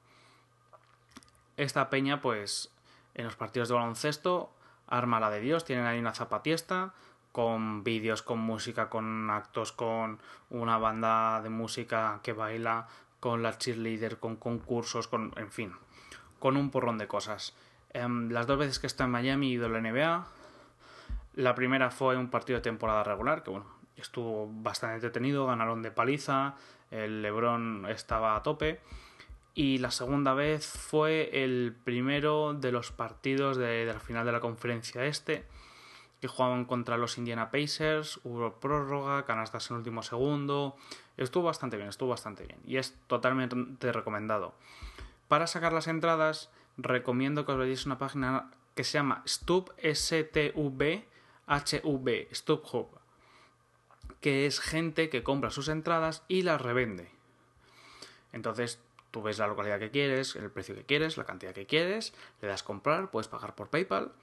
Esta 1.58 1.90
peña, 1.90 2.22
pues, 2.22 2.72
en 3.16 3.26
los 3.26 3.36
partidos 3.36 3.70
de 3.70 3.76
baloncesto, 3.76 4.54
arma 4.88 5.20
la 5.20 5.32
de 5.32 5.40
Dios, 5.40 5.66
tienen 5.66 5.86
ahí 5.86 5.98
una 5.98 6.14
zapatiesta, 6.14 6.94
con 7.34 7.84
vídeos, 7.84 8.22
con 8.22 8.40
música, 8.40 8.90
con 8.90 9.30
actos, 9.32 9.74
con 9.74 10.20
una 10.52 10.78
banda 10.78 11.42
de 11.42 11.50
música 11.50 12.20
que 12.22 12.32
baila, 12.32 12.88
con 13.20 13.42
la 13.42 13.58
cheerleader, 13.58 14.20
con 14.20 14.36
concursos, 14.36 15.08
con, 15.08 15.34
en 15.36 15.52
fin, 15.52 15.74
con 16.40 16.56
un 16.56 16.70
porrón 16.70 17.00
de 17.00 17.08
cosas. 17.08 17.56
Um, 17.96 18.30
las 18.30 18.46
dos 18.46 18.60
veces 18.60 18.78
que 18.78 18.86
está 18.86 19.06
en 19.06 19.12
Miami 19.12 19.48
he 19.48 19.54
ido 19.54 19.68
la 19.68 19.82
NBA. 19.82 20.28
La 21.34 21.56
primera 21.56 21.90
fue 21.90 22.16
un 22.18 22.30
partido 22.30 22.60
de 22.60 22.64
temporada 22.64 23.04
regular, 23.04 23.42
que 23.42 23.50
bueno, 23.50 23.66
estuvo 23.98 24.48
bastante 24.48 24.96
entretenido, 24.96 25.48
ganaron 25.48 25.82
de 25.82 25.90
paliza, 25.90 26.54
el 26.92 27.24
Lebron 27.24 27.88
estaba 27.90 28.36
a 28.36 28.44
tope. 28.44 28.80
Y 29.56 29.80
la 29.80 29.90
segunda 29.90 30.36
vez 30.36 30.68
fue 30.68 31.44
el 31.44 31.76
primero 31.84 32.54
de 32.54 32.72
los 32.72 32.92
partidos 32.92 33.58
de, 33.58 33.86
de 33.86 33.94
la 33.94 34.00
final 34.00 34.26
de 34.26 34.32
la 34.32 34.40
conferencia 34.40 35.04
este, 35.06 35.46
que 36.24 36.30
jugaban 36.30 36.64
contra 36.64 36.98
los 36.98 37.18
Indiana 37.18 37.52
Pacers, 37.52 38.22
hubo 38.24 38.54
prórroga, 38.62 39.26
canastas 39.26 39.70
en 39.70 39.76
último 39.76 40.04
segundo. 40.04 40.78
Estuvo 41.18 41.44
bastante 41.44 41.76
bien, 41.76 41.90
estuvo 41.90 42.12
bastante 42.12 42.46
bien. 42.46 42.62
Y 42.66 42.78
es 42.78 42.96
totalmente 43.08 43.92
recomendado. 43.92 44.56
Para 45.28 45.48
sacar 45.48 45.74
las 45.74 45.88
entradas, 45.88 46.50
recomiendo 46.78 47.46
que 47.46 47.52
os 47.52 47.58
veáis 47.58 47.86
una 47.86 47.98
página 47.98 48.52
que 48.74 48.86
se 48.86 48.94
llama 48.94 49.22
Stub, 49.28 49.74
H-V, 49.84 51.08
StubHub, 52.34 52.88
que 54.22 54.46
es 54.46 54.62
gente 54.62 55.10
que 55.10 55.24
compra 55.24 55.50
sus 55.50 55.68
entradas 55.68 56.24
y 56.30 56.44
las 56.44 56.62
revende. 56.62 57.12
Entonces, 58.32 58.80
tú 59.12 59.22
ves 59.24 59.40
la 59.40 59.48
localidad 59.48 59.78
que 59.78 59.92
quieres, 59.92 60.38
el 60.38 60.50
precio 60.52 60.74
que 60.74 60.86
quieres, 60.86 61.18
la 61.18 61.26
cantidad 61.26 61.54
que 61.54 61.66
quieres, 61.66 62.14
le 62.42 62.48
das 62.48 62.64
comprar, 62.64 63.12
puedes 63.12 63.28
pagar 63.28 63.56
por 63.56 63.68
PayPal 63.68 64.14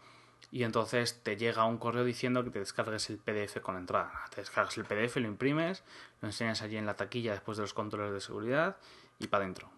y 0.52 0.64
entonces 0.64 1.22
te 1.22 1.36
llega 1.36 1.64
un 1.64 1.78
correo 1.78 2.04
diciendo 2.04 2.42
que 2.42 2.50
te 2.50 2.58
descargues 2.58 3.08
el 3.10 3.18
PDF 3.18 3.60
con 3.60 3.76
entrada. 3.76 4.12
Te 4.34 4.40
descargas 4.40 4.76
el 4.78 4.84
PDF, 4.84 5.16
lo 5.16 5.28
imprimes, 5.28 5.84
lo 6.20 6.28
enseñas 6.28 6.62
allí 6.62 6.76
en 6.76 6.86
la 6.86 6.94
taquilla 6.94 7.32
después 7.32 7.56
de 7.56 7.62
los 7.62 7.74
controles 7.74 8.12
de 8.12 8.20
seguridad 8.20 8.76
y 9.18 9.28
para 9.28 9.44
adentro. 9.44 9.70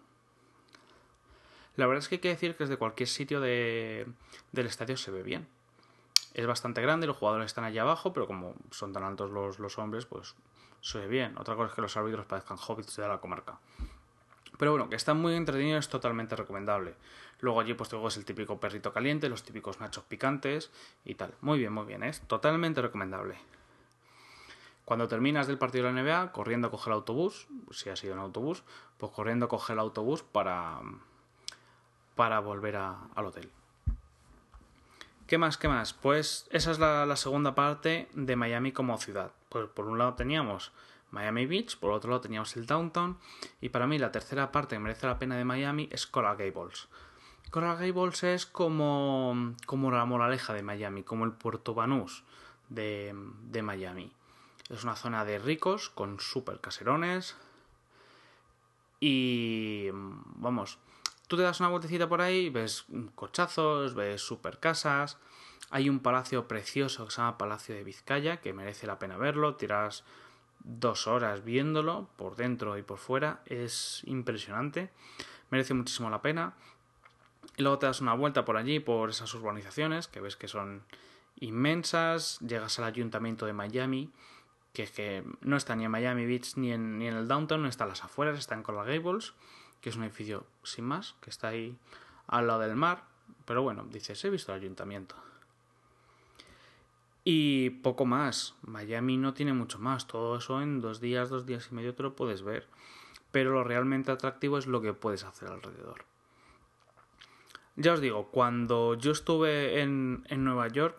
La 1.75 1.87
verdad 1.87 2.03
es 2.03 2.07
que 2.07 2.15
hay 2.15 2.21
que 2.21 2.29
decir 2.29 2.55
que 2.55 2.63
desde 2.63 2.77
cualquier 2.77 3.09
sitio 3.09 3.39
de, 3.39 4.07
del 4.51 4.67
estadio 4.67 4.97
se 4.97 5.11
ve 5.11 5.23
bien. 5.23 5.47
Es 6.33 6.47
bastante 6.47 6.81
grande, 6.81 7.05
los 7.05 7.17
jugadores 7.17 7.47
están 7.47 7.63
allí 7.63 7.77
abajo, 7.77 8.13
pero 8.13 8.25
como 8.25 8.55
son 8.71 8.93
tan 8.93 9.03
altos 9.03 9.31
los, 9.31 9.59
los 9.59 9.77
hombres, 9.77 10.05
pues 10.05 10.35
se 10.81 10.99
ve 10.99 11.07
bien. 11.07 11.37
Otra 11.37 11.55
cosa 11.55 11.69
es 11.69 11.75
que 11.75 11.81
los 11.81 11.95
árbitros 11.97 12.25
parezcan 12.25 12.57
hobbits 12.57 12.95
de 12.97 13.07
la 13.07 13.19
comarca. 13.19 13.59
Pero 14.57 14.71
bueno, 14.71 14.89
que 14.89 14.95
está 14.95 15.13
muy 15.13 15.35
entretenido, 15.35 15.79
es 15.79 15.89
totalmente 15.89 16.35
recomendable. 16.35 16.95
Luego 17.39 17.59
allí 17.59 17.73
pues 17.73 17.91
es 17.91 18.17
el 18.17 18.25
típico 18.25 18.59
perrito 18.59 18.93
caliente, 18.93 19.29
los 19.29 19.43
típicos 19.43 19.79
nachos 19.79 20.03
picantes 20.05 20.71
y 21.03 21.15
tal. 21.15 21.33
Muy 21.41 21.59
bien, 21.59 21.73
muy 21.73 21.85
bien, 21.85 22.03
es 22.03 22.21
totalmente 22.21 22.81
recomendable. 22.81 23.37
Cuando 24.85 25.07
terminas 25.07 25.47
del 25.47 25.57
partido 25.57 25.85
de 25.85 25.93
la 25.93 26.03
NBA, 26.03 26.31
corriendo 26.33 26.67
a 26.67 26.71
coger 26.71 26.91
el 26.91 26.95
autobús, 26.95 27.47
si 27.71 27.89
ha 27.89 27.95
sido 27.95 28.13
un 28.13 28.19
autobús, 28.19 28.63
pues 28.97 29.11
corriendo 29.11 29.45
a 29.45 29.49
coger 29.49 29.75
el 29.75 29.79
autobús 29.79 30.23
para, 30.23 30.79
para 32.15 32.39
volver 32.39 32.75
al 32.75 33.25
hotel. 33.25 33.49
¿Qué 35.25 35.37
más? 35.37 35.57
¿Qué 35.57 35.69
más? 35.69 35.93
Pues 35.93 36.47
esa 36.51 36.71
es 36.71 36.79
la, 36.79 37.05
la 37.05 37.15
segunda 37.15 37.55
parte 37.55 38.09
de 38.13 38.35
Miami 38.35 38.73
como 38.73 38.97
ciudad. 38.97 39.31
Pues 39.47 39.67
por 39.69 39.87
un 39.87 39.97
lado 39.97 40.15
teníamos 40.15 40.73
Miami 41.13 41.45
Beach, 41.45 41.77
por 41.77 41.91
otro 41.91 42.09
lado 42.09 42.21
teníamos 42.21 42.57
el 42.57 42.65
Downtown 42.65 43.19
y 43.61 43.69
para 43.69 43.85
mí 43.85 43.99
la 43.99 44.11
tercera 44.11 44.51
parte 44.51 44.75
que 44.75 44.79
merece 44.79 45.05
la 45.05 45.19
pena 45.19 45.37
de 45.37 45.45
Miami 45.45 45.87
es 45.91 46.07
Coral 46.07 46.37
Gables. 46.37 46.87
Coral 47.51 47.77
Gables 47.77 48.23
es 48.23 48.47
como, 48.47 49.53
como 49.67 49.91
la 49.91 50.05
moraleja 50.05 50.53
de 50.53 50.63
Miami, 50.63 51.03
como 51.03 51.25
el 51.25 51.31
Puerto 51.31 51.75
Banús 51.75 52.23
de, 52.69 53.15
de 53.43 53.61
Miami. 53.61 54.11
Es 54.69 54.83
una 54.83 54.95
zona 54.95 55.23
de 55.23 55.37
ricos 55.37 55.89
con 55.89 56.19
super 56.19 56.59
caserones 56.59 57.35
y 58.99 59.89
vamos, 59.91 60.79
tú 61.27 61.37
te 61.37 61.43
das 61.43 61.59
una 61.59 61.69
vueltecita 61.69 62.09
por 62.09 62.21
ahí, 62.21 62.49
ves 62.49 62.85
cochazos, 63.13 63.93
ves 63.93 64.19
super 64.19 64.59
casas. 64.59 65.19
Hay 65.69 65.89
un 65.89 65.99
palacio 65.99 66.47
precioso 66.47 67.05
que 67.05 67.11
se 67.11 67.17
llama 67.21 67.37
Palacio 67.37 67.75
de 67.75 67.83
Vizcaya, 67.83 68.37
que 68.41 68.53
merece 68.53 68.87
la 68.87 68.97
pena 68.97 69.17
verlo. 69.17 69.55
Tiras 69.55 70.03
dos 70.63 71.07
horas 71.07 71.43
viéndolo 71.43 72.07
por 72.15 72.35
dentro 72.35 72.77
y 72.77 72.83
por 72.83 72.97
fuera. 72.97 73.41
Es 73.45 74.01
impresionante. 74.05 74.89
Merece 75.49 75.73
muchísimo 75.73 76.09
la 76.09 76.21
pena. 76.21 76.53
Y 77.57 77.61
luego 77.61 77.79
te 77.79 77.85
das 77.85 78.01
una 78.01 78.13
vuelta 78.13 78.45
por 78.45 78.57
allí, 78.57 78.79
por 78.79 79.09
esas 79.09 79.33
urbanizaciones, 79.33 80.07
que 80.07 80.21
ves 80.21 80.35
que 80.35 80.47
son 80.47 80.83
inmensas. 81.39 82.39
Llegas 82.39 82.79
al 82.79 82.85
ayuntamiento 82.85 83.45
de 83.45 83.53
Miami, 83.53 84.09
que 84.73 84.83
es 84.83 84.91
que 84.91 85.23
no 85.41 85.55
está 85.55 85.75
ni 85.75 85.85
en 85.85 85.91
Miami 85.91 86.25
Beach 86.25 86.55
ni 86.55 86.71
en, 86.71 86.97
ni 86.97 87.07
en 87.07 87.15
el 87.15 87.27
downtown, 87.27 87.61
no 87.61 87.67
está 87.67 87.83
en 87.83 87.91
las 87.91 88.03
afueras, 88.03 88.39
está 88.39 88.55
en 88.55 88.63
Coral 88.63 88.87
Gables, 88.87 89.33
que 89.81 89.89
es 89.89 89.95
un 89.95 90.03
edificio 90.03 90.45
sin 90.63 90.85
más, 90.85 91.15
que 91.21 91.29
está 91.29 91.49
ahí 91.49 91.77
al 92.27 92.47
lado 92.47 92.61
del 92.61 92.75
mar. 92.75 93.03
Pero 93.45 93.61
bueno, 93.61 93.85
dices, 93.91 94.23
he 94.25 94.29
visto 94.29 94.53
el 94.53 94.61
ayuntamiento. 94.61 95.15
Y 97.23 97.69
poco 97.69 98.05
más. 98.05 98.55
Miami 98.63 99.17
no 99.17 99.33
tiene 99.33 99.53
mucho 99.53 99.79
más. 99.79 100.07
Todo 100.07 100.37
eso 100.37 100.61
en 100.61 100.81
dos 100.81 100.99
días, 100.99 101.29
dos 101.29 101.45
días 101.45 101.69
y 101.71 101.75
medio 101.75 101.95
te 101.95 102.03
lo 102.03 102.15
puedes 102.15 102.43
ver. 102.43 102.67
Pero 103.31 103.51
lo 103.51 103.63
realmente 103.63 104.11
atractivo 104.11 104.57
es 104.57 104.67
lo 104.67 104.81
que 104.81 104.93
puedes 104.93 105.23
hacer 105.23 105.49
alrededor. 105.49 106.05
Ya 107.75 107.93
os 107.93 108.01
digo, 108.01 108.29
cuando 108.29 108.93
yo 108.95 109.11
estuve 109.11 109.81
en, 109.81 110.23
en 110.29 110.43
Nueva 110.43 110.67
York 110.67 110.95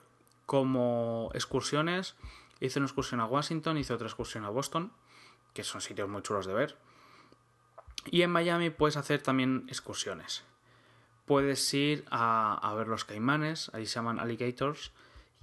como 0.46 1.30
excursiones, 1.34 2.16
hice 2.60 2.80
una 2.80 2.86
excursión 2.86 3.20
a 3.20 3.26
Washington, 3.26 3.78
hice 3.78 3.94
otra 3.94 4.08
excursión 4.08 4.44
a 4.44 4.50
Boston, 4.50 4.92
que 5.52 5.62
son 5.62 5.80
sitios 5.80 6.08
muy 6.08 6.22
chulos 6.22 6.46
de 6.46 6.54
ver. 6.54 6.76
Y 8.06 8.22
en 8.22 8.30
Miami 8.30 8.70
puedes 8.70 8.96
hacer 8.96 9.22
también 9.22 9.66
excursiones. 9.68 10.44
Puedes 11.26 11.72
ir 11.72 12.04
a, 12.10 12.54
a 12.54 12.74
ver 12.74 12.88
los 12.88 13.04
caimanes, 13.04 13.70
ahí 13.72 13.86
se 13.86 13.94
llaman 13.94 14.18
alligators, 14.18 14.92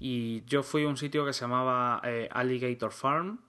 y 0.03 0.43
yo 0.45 0.63
fui 0.63 0.83
a 0.83 0.87
un 0.87 0.97
sitio 0.97 1.23
que 1.27 1.31
se 1.31 1.41
llamaba 1.41 2.01
eh, 2.03 2.27
Alligator 2.31 2.91
Farm. 2.91 3.39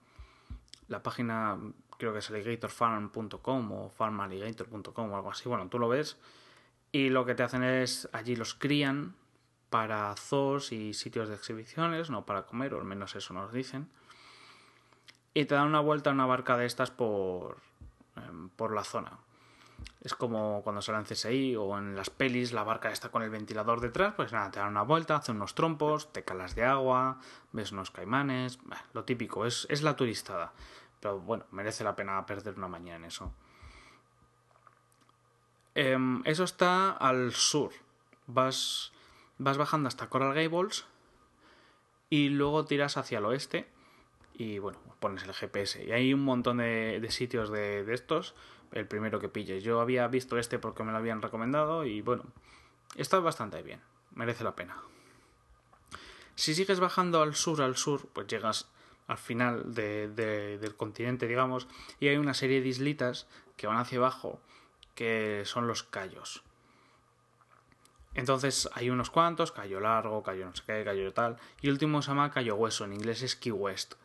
La 0.87 1.01
página 1.01 1.57
creo 1.97 2.13
que 2.13 2.19
es 2.19 2.29
alligatorfarm.com 2.29 3.71
o 3.71 3.89
farmalligator.com 3.89 5.11
o 5.11 5.15
algo 5.15 5.31
así. 5.31 5.49
Bueno, 5.49 5.67
tú 5.67 5.79
lo 5.79 5.89
ves. 5.89 6.15
Y 6.91 7.09
lo 7.09 7.25
que 7.25 7.33
te 7.33 7.41
hacen 7.41 7.63
es, 7.63 8.07
allí 8.13 8.35
los 8.35 8.53
crían 8.53 9.15
para 9.71 10.15
zoos 10.15 10.71
y 10.71 10.93
sitios 10.93 11.27
de 11.27 11.33
exhibiciones, 11.33 12.11
no 12.11 12.23
para 12.27 12.43
comer, 12.43 12.75
o 12.75 12.77
al 12.77 12.85
menos 12.85 13.15
eso 13.15 13.33
nos 13.33 13.51
dicen. 13.51 13.89
Y 15.33 15.45
te 15.45 15.55
dan 15.55 15.65
una 15.65 15.79
vuelta 15.79 16.11
a 16.11 16.13
una 16.13 16.27
barca 16.27 16.55
de 16.55 16.67
estas 16.67 16.91
por, 16.91 17.57
em, 18.15 18.49
por 18.49 18.75
la 18.75 18.83
zona. 18.83 19.17
Es 20.01 20.13
como 20.13 20.61
cuando 20.63 20.81
sale 20.81 20.97
en 20.97 21.05
CSI 21.05 21.55
o 21.55 21.77
en 21.77 21.95
las 21.95 22.09
pelis, 22.09 22.51
la 22.51 22.63
barca 22.63 22.91
está 22.91 23.09
con 23.09 23.23
el 23.23 23.29
ventilador 23.29 23.79
detrás, 23.79 24.13
pues 24.15 24.33
nada, 24.33 24.51
te 24.51 24.59
dan 24.59 24.69
una 24.69 24.81
vuelta, 24.81 25.15
hacen 25.15 25.37
unos 25.37 25.55
trompos, 25.55 26.11
te 26.11 26.23
calas 26.23 26.55
de 26.55 26.65
agua, 26.65 27.19
ves 27.53 27.71
unos 27.71 27.89
caimanes, 27.89 28.59
lo 28.93 29.05
típico, 29.05 29.45
es, 29.45 29.65
es 29.69 29.81
la 29.81 29.95
turistada. 29.95 30.51
Pero 30.99 31.19
bueno, 31.19 31.45
merece 31.51 31.83
la 31.83 31.95
pena 31.95 32.25
perder 32.25 32.55
una 32.57 32.67
mañana 32.67 32.97
en 32.97 33.05
eso. 33.05 33.31
Em, 35.75 36.21
eso 36.25 36.43
está 36.43 36.91
al 36.91 37.31
sur. 37.31 37.71
Vas, 38.27 38.91
vas 39.37 39.57
bajando 39.57 39.87
hasta 39.87 40.07
Coral 40.07 40.33
Gables 40.33 40.85
y 42.09 42.29
luego 42.29 42.65
tiras 42.65 42.97
hacia 42.97 43.17
el 43.17 43.25
oeste 43.25 43.67
y 44.33 44.59
bueno, 44.59 44.79
pones 44.99 45.23
el 45.23 45.33
GPS. 45.33 45.83
Y 45.83 45.91
hay 45.91 46.13
un 46.13 46.23
montón 46.23 46.57
de, 46.57 46.99
de 47.01 47.11
sitios 47.11 47.51
de, 47.51 47.83
de, 47.83 47.93
estos 47.93 48.35
el 48.73 48.87
primero 48.87 49.19
que 49.19 49.29
pilles. 49.29 49.63
Yo 49.63 49.79
había 49.79 50.07
visto 50.07 50.37
este 50.37 50.59
porque 50.59 50.83
me 50.83 50.91
lo 50.91 50.97
habían 50.97 51.21
recomendado 51.21 51.85
y 51.85 52.01
bueno, 52.01 52.25
está 52.95 53.19
bastante 53.19 53.61
bien, 53.61 53.81
merece 54.13 54.43
la 54.43 54.55
pena. 54.55 54.77
Si 56.35 56.55
sigues 56.55 56.79
bajando 56.79 57.21
al 57.21 57.35
sur, 57.35 57.61
al 57.61 57.77
sur, 57.77 58.07
pues 58.11 58.27
llegas 58.27 58.69
al 59.07 59.17
final 59.17 59.73
de, 59.73 60.07
de, 60.09 60.57
del 60.57 60.75
continente, 60.75 61.27
digamos, 61.27 61.67
y 61.99 62.07
hay 62.07 62.17
una 62.17 62.33
serie 62.33 62.61
de 62.61 62.69
islitas 62.69 63.27
que 63.55 63.67
van 63.67 63.77
hacia 63.77 63.99
abajo, 63.99 64.41
que 64.95 65.43
son 65.45 65.67
los 65.67 65.83
callos. 65.83 66.43
Entonces 68.15 68.69
hay 68.73 68.89
unos 68.89 69.09
cuantos, 69.09 69.51
Cayo 69.51 69.79
Largo, 69.79 70.23
Cayo 70.23 70.45
no 70.45 70.55
sé 70.55 70.63
qué, 70.65 70.83
Cayo 70.83 71.13
tal, 71.13 71.37
y 71.61 71.67
el 71.67 71.73
último 71.73 72.01
se 72.01 72.09
llama 72.09 72.31
Cayo 72.31 72.55
Hueso, 72.55 72.85
en 72.85 72.93
inglés 72.93 73.21
es 73.21 73.35
Key 73.35 73.51
West. 73.51 73.95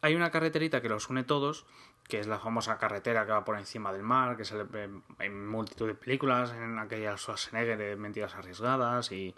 Hay 0.00 0.14
una 0.14 0.30
carreterita 0.30 0.80
que 0.80 0.88
los 0.88 1.08
une 1.08 1.24
todos, 1.24 1.66
que 2.08 2.18
es 2.18 2.26
la 2.26 2.38
famosa 2.38 2.78
carretera 2.78 3.26
que 3.26 3.32
va 3.32 3.44
por 3.44 3.58
encima 3.58 3.92
del 3.92 4.02
mar, 4.02 4.36
que 4.36 4.44
sale 4.44 4.64
en 5.18 5.48
multitud 5.48 5.86
de 5.86 5.94
películas, 5.94 6.52
en 6.52 6.78
aquellas 6.78 7.20
Schwarzenegger 7.20 7.76
de 7.76 7.96
Mentiras 7.96 8.34
Arriesgadas 8.34 9.12
y... 9.12 9.34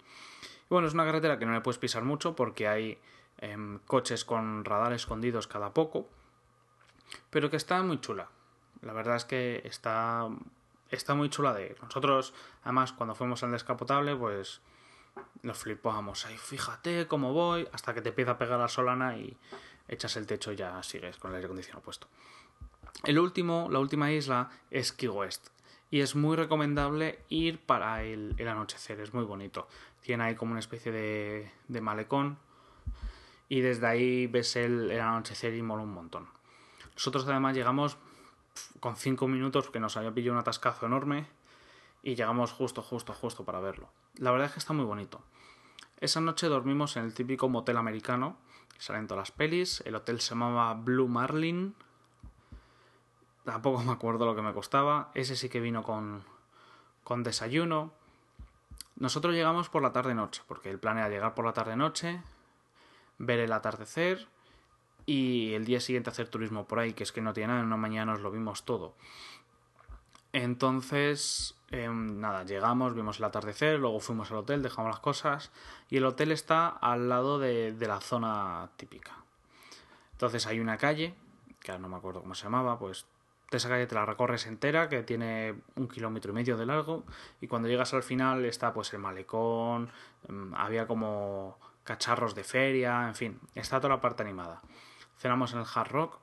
Bueno, 0.69 0.87
es 0.87 0.93
una 0.93 1.03
carretera 1.03 1.37
que 1.37 1.45
no 1.45 1.51
le 1.51 1.59
puedes 1.59 1.77
pisar 1.77 2.05
mucho 2.05 2.33
porque 2.33 2.69
hay 2.69 2.97
eh, 3.39 3.57
coches 3.87 4.23
con 4.23 4.63
radar 4.63 4.93
escondidos 4.93 5.47
cada 5.47 5.73
poco, 5.73 6.07
pero 7.29 7.49
que 7.49 7.57
está 7.57 7.83
muy 7.83 7.99
chula. 7.99 8.29
La 8.81 8.93
verdad 8.93 9.17
es 9.17 9.25
que 9.25 9.61
está, 9.65 10.29
está 10.89 11.13
muy 11.13 11.29
chula 11.29 11.53
de. 11.53 11.75
Nosotros, 11.81 12.33
además, 12.63 12.93
cuando 12.93 13.15
fuimos 13.15 13.43
al 13.43 13.51
descapotable, 13.51 14.15
pues 14.15 14.61
nos 15.43 15.57
flipábamos. 15.57 16.25
Ahí, 16.25 16.37
fíjate 16.37 17.05
cómo 17.07 17.33
voy, 17.33 17.67
hasta 17.73 17.93
que 17.93 18.01
te 18.01 18.09
empieza 18.09 18.31
a 18.31 18.37
pegar 18.37 18.57
la 18.57 18.69
solana 18.69 19.17
y 19.17 19.37
echas 19.87 20.15
el 20.15 20.25
techo 20.25 20.51
y 20.51 20.55
ya 20.55 20.81
sigues 20.83 21.17
con 21.17 21.31
el 21.31 21.35
aire 21.35 21.45
acondicionado 21.45 21.83
puesto. 21.83 22.07
El 23.03 23.19
último, 23.19 23.67
la 23.71 23.79
última 23.79 24.11
isla 24.11 24.49
es 24.69 24.91
Key 24.91 25.09
West. 25.09 25.47
Y 25.89 25.99
es 25.99 26.15
muy 26.15 26.37
recomendable 26.37 27.19
ir 27.27 27.59
para 27.59 28.03
el, 28.03 28.35
anochecer, 28.47 29.01
es 29.01 29.13
muy 29.13 29.25
bonito. 29.25 29.67
Tiene 30.01 30.23
ahí 30.23 30.35
como 30.35 30.51
una 30.51 30.59
especie 30.59 30.91
de, 30.91 31.81
malecón. 31.81 32.37
Y 33.49 33.59
desde 33.59 33.87
ahí 33.87 34.27
ves 34.27 34.55
el, 34.55 34.99
anochecer 34.99 35.53
y 35.53 35.61
mola 35.61 35.83
un 35.83 35.93
montón. 35.93 36.27
Nosotros 36.93 37.27
además 37.27 37.55
llegamos 37.55 37.97
con 38.79 38.95
5 38.95 39.27
minutos, 39.27 39.69
que 39.69 39.81
nos 39.81 39.97
había 39.97 40.13
pillado 40.13 40.33
un 40.33 40.39
atascazo 40.39 40.85
enorme. 40.85 41.25
Y 42.03 42.15
llegamos 42.15 42.53
justo, 42.53 42.81
justo, 42.81 43.13
justo 43.13 43.43
para 43.43 43.59
verlo. 43.59 43.89
La 44.15 44.31
verdad 44.31 44.47
es 44.47 44.53
que 44.53 44.59
está 44.59 44.73
muy 44.73 44.85
bonito. 44.85 45.21
Esa 45.99 46.21
noche 46.21 46.47
dormimos 46.47 46.95
en 46.95 47.03
el 47.03 47.13
típico 47.13 47.49
motel 47.49 47.77
americano, 47.77 48.37
que 48.73 48.81
salen 48.81 49.07
todas 49.07 49.29
las 49.29 49.31
pelis. 49.31 49.83
El 49.85 49.95
hotel 49.95 50.21
se 50.21 50.29
llamaba 50.29 50.73
Blue 50.73 51.07
Marlin. 51.07 51.75
Tampoco 53.45 53.81
me 53.83 53.91
acuerdo 53.91 54.25
lo 54.25 54.35
que 54.35 54.41
me 54.41 54.53
costaba. 54.53 55.11
Ese 55.13 55.35
sí 55.35 55.49
que 55.49 55.59
vino 55.59 55.83
con, 55.83 56.23
con 57.03 57.23
desayuno. 57.23 57.91
Nosotros 58.97 59.33
llegamos 59.33 59.69
por 59.69 59.81
la 59.81 59.93
tarde-noche, 59.93 60.43
porque 60.47 60.69
el 60.69 60.79
plan 60.79 60.97
era 60.97 61.09
llegar 61.09 61.33
por 61.33 61.45
la 61.45 61.53
tarde-noche, 61.53 62.21
ver 63.17 63.39
el 63.39 63.51
atardecer 63.51 64.27
y 65.05 65.53
el 65.53 65.65
día 65.65 65.79
siguiente 65.79 66.11
hacer 66.11 66.27
turismo 66.27 66.67
por 66.67 66.79
ahí, 66.79 66.93
que 66.93 67.03
es 67.03 67.11
que 67.11 67.21
no 67.21 67.33
tiene 67.33 67.47
nada, 67.47 67.61
en 67.61 67.65
una 67.65 67.77
mañana 67.77 68.11
nos 68.11 68.21
lo 68.21 68.29
vimos 68.29 68.63
todo. 68.63 68.93
Entonces, 70.33 71.55
em, 71.71 72.19
nada, 72.19 72.43
llegamos, 72.43 72.93
vimos 72.93 73.17
el 73.17 73.25
atardecer, 73.25 73.79
luego 73.79 73.99
fuimos 73.99 74.31
al 74.31 74.37
hotel, 74.37 74.61
dejamos 74.61 74.91
las 74.91 74.99
cosas 74.99 75.51
y 75.89 75.97
el 75.97 76.05
hotel 76.05 76.31
está 76.31 76.67
al 76.67 77.09
lado 77.09 77.39
de, 77.39 77.73
de 77.73 77.87
la 77.87 77.99
zona 77.99 78.69
típica. 78.77 79.11
Entonces 80.13 80.45
hay 80.45 80.59
una 80.59 80.77
calle, 80.77 81.15
que 81.59 81.71
ahora 81.71 81.81
no 81.81 81.89
me 81.89 81.97
acuerdo 81.97 82.21
cómo 82.21 82.35
se 82.35 82.43
llamaba, 82.43 82.77
pues 82.79 83.05
esa 83.57 83.69
calle 83.69 83.87
te 83.87 83.95
la 83.95 84.05
recorres 84.05 84.45
entera, 84.47 84.89
que 84.89 85.03
tiene 85.03 85.55
un 85.75 85.87
kilómetro 85.87 86.31
y 86.31 86.35
medio 86.35 86.57
de 86.57 86.65
largo, 86.65 87.03
y 87.41 87.47
cuando 87.47 87.67
llegas 87.67 87.93
al 87.93 88.03
final 88.03 88.45
está 88.45 88.73
pues 88.73 88.93
el 88.93 88.99
malecón, 88.99 89.89
em, 90.27 90.53
había 90.55 90.87
como 90.87 91.57
cacharros 91.83 92.35
de 92.35 92.43
feria, 92.43 93.07
en 93.07 93.15
fin, 93.15 93.39
está 93.55 93.79
toda 93.79 93.95
la 93.95 94.01
parte 94.01 94.23
animada. 94.23 94.61
Cenamos 95.17 95.53
en 95.53 95.59
el 95.59 95.65
Hard 95.73 95.91
Rock, 95.91 96.19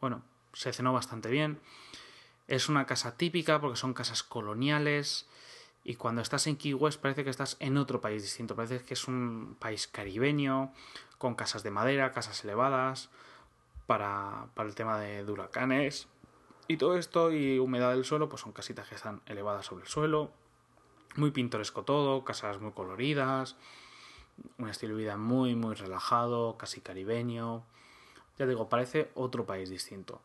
bueno, 0.00 0.22
se 0.52 0.72
cenó 0.72 0.92
bastante 0.92 1.30
bien. 1.30 1.60
Es 2.48 2.68
una 2.68 2.86
casa 2.86 3.16
típica 3.16 3.60
porque 3.60 3.76
son 3.76 3.94
casas 3.94 4.22
coloniales 4.22 5.28
y 5.84 5.94
cuando 5.96 6.20
estás 6.20 6.46
en 6.46 6.56
Key 6.56 6.74
West 6.74 7.00
parece 7.00 7.24
que 7.24 7.30
estás 7.30 7.56
en 7.60 7.76
otro 7.76 8.00
país 8.00 8.22
distinto, 8.22 8.54
parece 8.54 8.84
que 8.84 8.94
es 8.94 9.08
un 9.08 9.56
país 9.58 9.86
caribeño, 9.86 10.72
con 11.18 11.34
casas 11.34 11.62
de 11.62 11.70
madera, 11.70 12.12
casas 12.12 12.42
elevadas, 12.44 13.10
para, 13.86 14.46
para 14.54 14.68
el 14.68 14.74
tema 14.74 14.98
de 14.98 15.24
huracanes. 15.24 16.08
Y 16.70 16.76
todo 16.76 16.96
esto 16.96 17.32
y 17.32 17.58
humedad 17.58 17.90
del 17.90 18.04
suelo, 18.04 18.28
pues 18.28 18.42
son 18.42 18.52
casitas 18.52 18.88
que 18.88 18.94
están 18.94 19.22
elevadas 19.26 19.66
sobre 19.66 19.82
el 19.82 19.88
suelo. 19.88 20.30
Muy 21.16 21.32
pintoresco 21.32 21.82
todo, 21.82 22.22
casas 22.22 22.60
muy 22.60 22.70
coloridas, 22.70 23.56
un 24.56 24.68
estilo 24.68 24.94
de 24.94 25.02
vida 25.02 25.16
muy, 25.16 25.56
muy 25.56 25.74
relajado, 25.74 26.56
casi 26.56 26.80
caribeño. 26.80 27.64
Ya 28.38 28.46
digo, 28.46 28.68
parece 28.68 29.10
otro 29.16 29.46
país 29.46 29.68
distinto. 29.68 30.20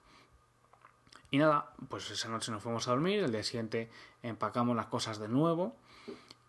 Y 1.31 1.39
nada, 1.39 1.73
pues 1.89 2.11
esa 2.11 2.29
noche 2.29 2.51
nos 2.51 2.61
fuimos 2.61 2.87
a 2.87 2.91
dormir, 2.91 3.21
el 3.21 3.31
día 3.31 3.41
siguiente 3.41 3.89
empacamos 4.21 4.75
las 4.75 4.85
cosas 4.85 5.17
de 5.17 5.27
nuevo 5.27 5.75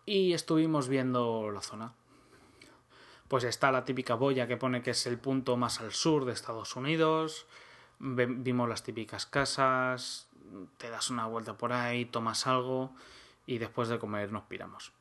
y 0.05 0.33
estuvimos 0.33 0.89
viendo 0.89 1.49
la 1.49 1.61
zona. 1.61 1.95
Pues 3.27 3.43
está 3.45 3.71
la 3.71 3.83
típica 3.83 4.13
boya 4.13 4.47
que 4.47 4.57
pone 4.57 4.83
que 4.83 4.91
es 4.91 5.07
el 5.07 5.17
punto 5.17 5.57
más 5.57 5.81
al 5.81 5.91
sur 5.91 6.25
de 6.25 6.33
Estados 6.33 6.75
Unidos. 6.75 7.47
Vimos 7.99 8.69
las 8.69 8.83
típicas 8.83 9.25
casas, 9.25 10.27
te 10.77 10.89
das 10.89 11.09
una 11.09 11.25
vuelta 11.25 11.57
por 11.57 11.73
ahí, 11.73 12.05
tomas 12.05 12.47
algo 12.47 12.91
y 13.45 13.57
después 13.57 13.89
de 13.89 13.99
comer 13.99 14.31
nos 14.31 14.43
piramos. 14.43 14.91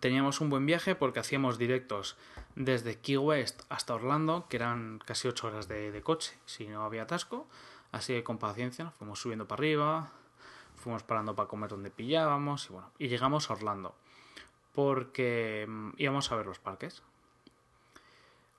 Teníamos 0.00 0.40
un 0.40 0.50
buen 0.50 0.66
viaje 0.66 0.94
porque 0.94 1.20
hacíamos 1.20 1.58
directos 1.58 2.16
desde 2.56 2.98
Key 2.98 3.16
West 3.16 3.62
hasta 3.68 3.94
Orlando, 3.94 4.46
que 4.48 4.56
eran 4.56 5.00
casi 5.04 5.28
8 5.28 5.46
horas 5.46 5.68
de, 5.68 6.00
coche, 6.02 6.36
si 6.46 6.66
no 6.66 6.84
había 6.84 7.02
atasco. 7.02 7.46
Así 7.92 8.12
que 8.12 8.24
con 8.24 8.38
paciencia 8.38 8.84
nos 8.84 8.94
fuimos 8.94 9.20
subiendo 9.20 9.46
para 9.46 9.60
arriba, 9.60 10.12
fuimos 10.76 11.02
parando 11.04 11.34
para 11.34 11.48
comer 11.48 11.70
donde 11.70 11.90
pillábamos 11.90 12.68
y 12.68 12.72
bueno, 12.72 12.90
y 12.98 13.08
llegamos 13.08 13.50
a 13.50 13.54
Orlando 13.54 13.94
porque 14.74 15.64
mm, 15.68 15.90
íbamos 15.96 16.30
a 16.30 16.36
ver 16.36 16.46
los 16.46 16.58
parques. 16.58 17.02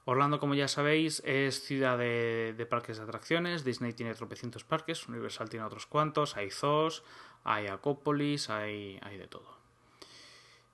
Orlando, 0.06 0.40
como 0.40 0.54
ya 0.54 0.68
sabéis, 0.68 1.22
es 1.26 1.64
ciudad 1.64 1.98
de, 1.98 2.68
parques 2.70 2.98
de 2.98 3.04
atracciones. 3.04 3.64
Disney 3.64 3.94
tiene 3.94 4.14
tropecientos 4.14 4.64
parques, 4.64 5.08
Universal 5.08 5.50
tiene 5.50 5.66
otros 5.66 5.88
cuantos, 5.88 6.38
hay 6.38 6.52
zoos, 6.52 7.04
hay 7.44 7.68
Acópolis, 7.68 8.52
hay, 8.52 9.00
hay 9.02 9.18
de 9.18 9.28
todo. 9.28 9.58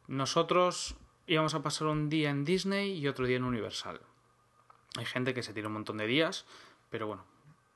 Nosotros 0.08 0.96
íbamos 1.28 1.56
a 1.56 1.64
pasar 1.64 1.88
un 1.88 2.10
día 2.10 2.30
en 2.30 2.44
Disney 2.44 2.92
y 2.98 3.08
otro 3.08 3.26
día 3.26 3.38
en 3.38 3.46
Universal. 3.46 4.02
Hay 4.98 5.06
gente 5.06 5.34
que 5.34 5.44
se 5.44 5.54
tira 5.54 5.68
un 5.68 5.74
montón 5.74 5.98
de 5.98 6.08
días, 6.08 6.46
pero 6.90 7.08
bueno, 7.08 7.24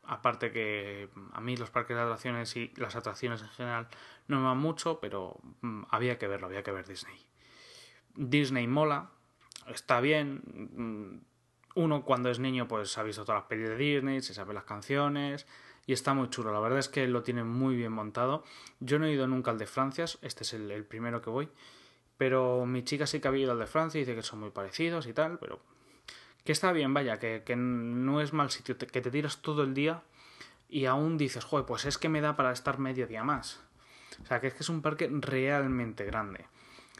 aparte 0.03 0.51
que 0.51 1.09
a 1.31 1.39
mí 1.39 1.55
los 1.55 1.69
parques 1.69 1.95
de 1.95 2.03
atracciones 2.03 2.53
y 2.57 2.73
las 2.75 2.97
atracciones 2.97 3.41
en 3.41 3.49
general 3.49 3.87
no 4.27 4.39
me 4.39 4.45
van 4.47 4.57
mucho, 4.57 4.99
pero 4.99 5.39
mm, 5.61 5.83
había 5.89 6.17
que 6.17 6.27
verlo, 6.27 6.47
había 6.47 6.63
que 6.63 6.71
ver 6.71 6.85
Disney. 6.85 7.17
Disney 8.15 8.67
mola, 8.67 9.09
está 9.67 10.01
bien. 10.01 11.23
Uno 11.75 12.03
cuando 12.03 12.29
es 12.29 12.39
niño 12.39 12.67
pues 12.67 12.97
ha 12.97 13.03
visto 13.03 13.23
todas 13.23 13.41
las 13.41 13.47
pelis 13.47 13.69
de 13.69 13.77
Disney, 13.77 14.21
se 14.21 14.33
sabe 14.33 14.53
las 14.53 14.63
canciones 14.63 15.45
y 15.85 15.93
está 15.93 16.13
muy 16.13 16.29
chulo. 16.29 16.51
La 16.51 16.59
verdad 16.59 16.79
es 16.79 16.89
que 16.89 17.07
lo 17.07 17.21
tiene 17.21 17.43
muy 17.43 17.75
bien 17.75 17.91
montado. 17.91 18.43
Yo 18.79 18.97
no 18.97 19.05
he 19.05 19.11
ido 19.11 19.27
nunca 19.27 19.51
al 19.51 19.57
de 19.57 19.67
Francia, 19.67 20.05
este 20.21 20.43
es 20.43 20.53
el 20.53 20.83
primero 20.85 21.21
que 21.21 21.29
voy 21.29 21.49
pero 22.17 22.65
mi 22.65 22.83
chica 22.83 23.07
sí 23.07 23.19
que 23.19 23.27
ha 23.27 23.35
ido 23.35 23.51
al 23.51 23.59
de 23.59 23.67
Francia 23.67 23.99
y 23.99 24.01
dice 24.01 24.15
que 24.15 24.21
son 24.21 24.39
muy 24.39 24.51
parecidos 24.51 25.07
y 25.07 25.13
tal, 25.13 25.37
pero 25.39 25.59
que 26.43 26.51
está 26.51 26.71
bien, 26.71 26.93
vaya, 26.93 27.19
que, 27.19 27.43
que 27.45 27.55
no 27.55 28.21
es 28.21 28.33
mal 28.33 28.51
sitio, 28.51 28.77
que 28.77 29.01
te 29.01 29.11
tiras 29.11 29.41
todo 29.41 29.63
el 29.63 29.73
día 29.73 30.03
y 30.69 30.85
aún 30.85 31.17
dices, 31.17 31.43
joder, 31.43 31.65
pues 31.65 31.85
es 31.85 31.97
que 31.97 32.09
me 32.09 32.21
da 32.21 32.35
para 32.35 32.51
estar 32.51 32.79
medio 32.79 33.07
día 33.07 33.23
más. 33.23 33.61
O 34.23 34.25
sea, 34.25 34.39
que 34.39 34.47
es 34.47 34.53
que 34.53 34.63
es 34.63 34.69
un 34.69 34.81
parque 34.81 35.09
realmente 35.11 36.05
grande. 36.05 36.45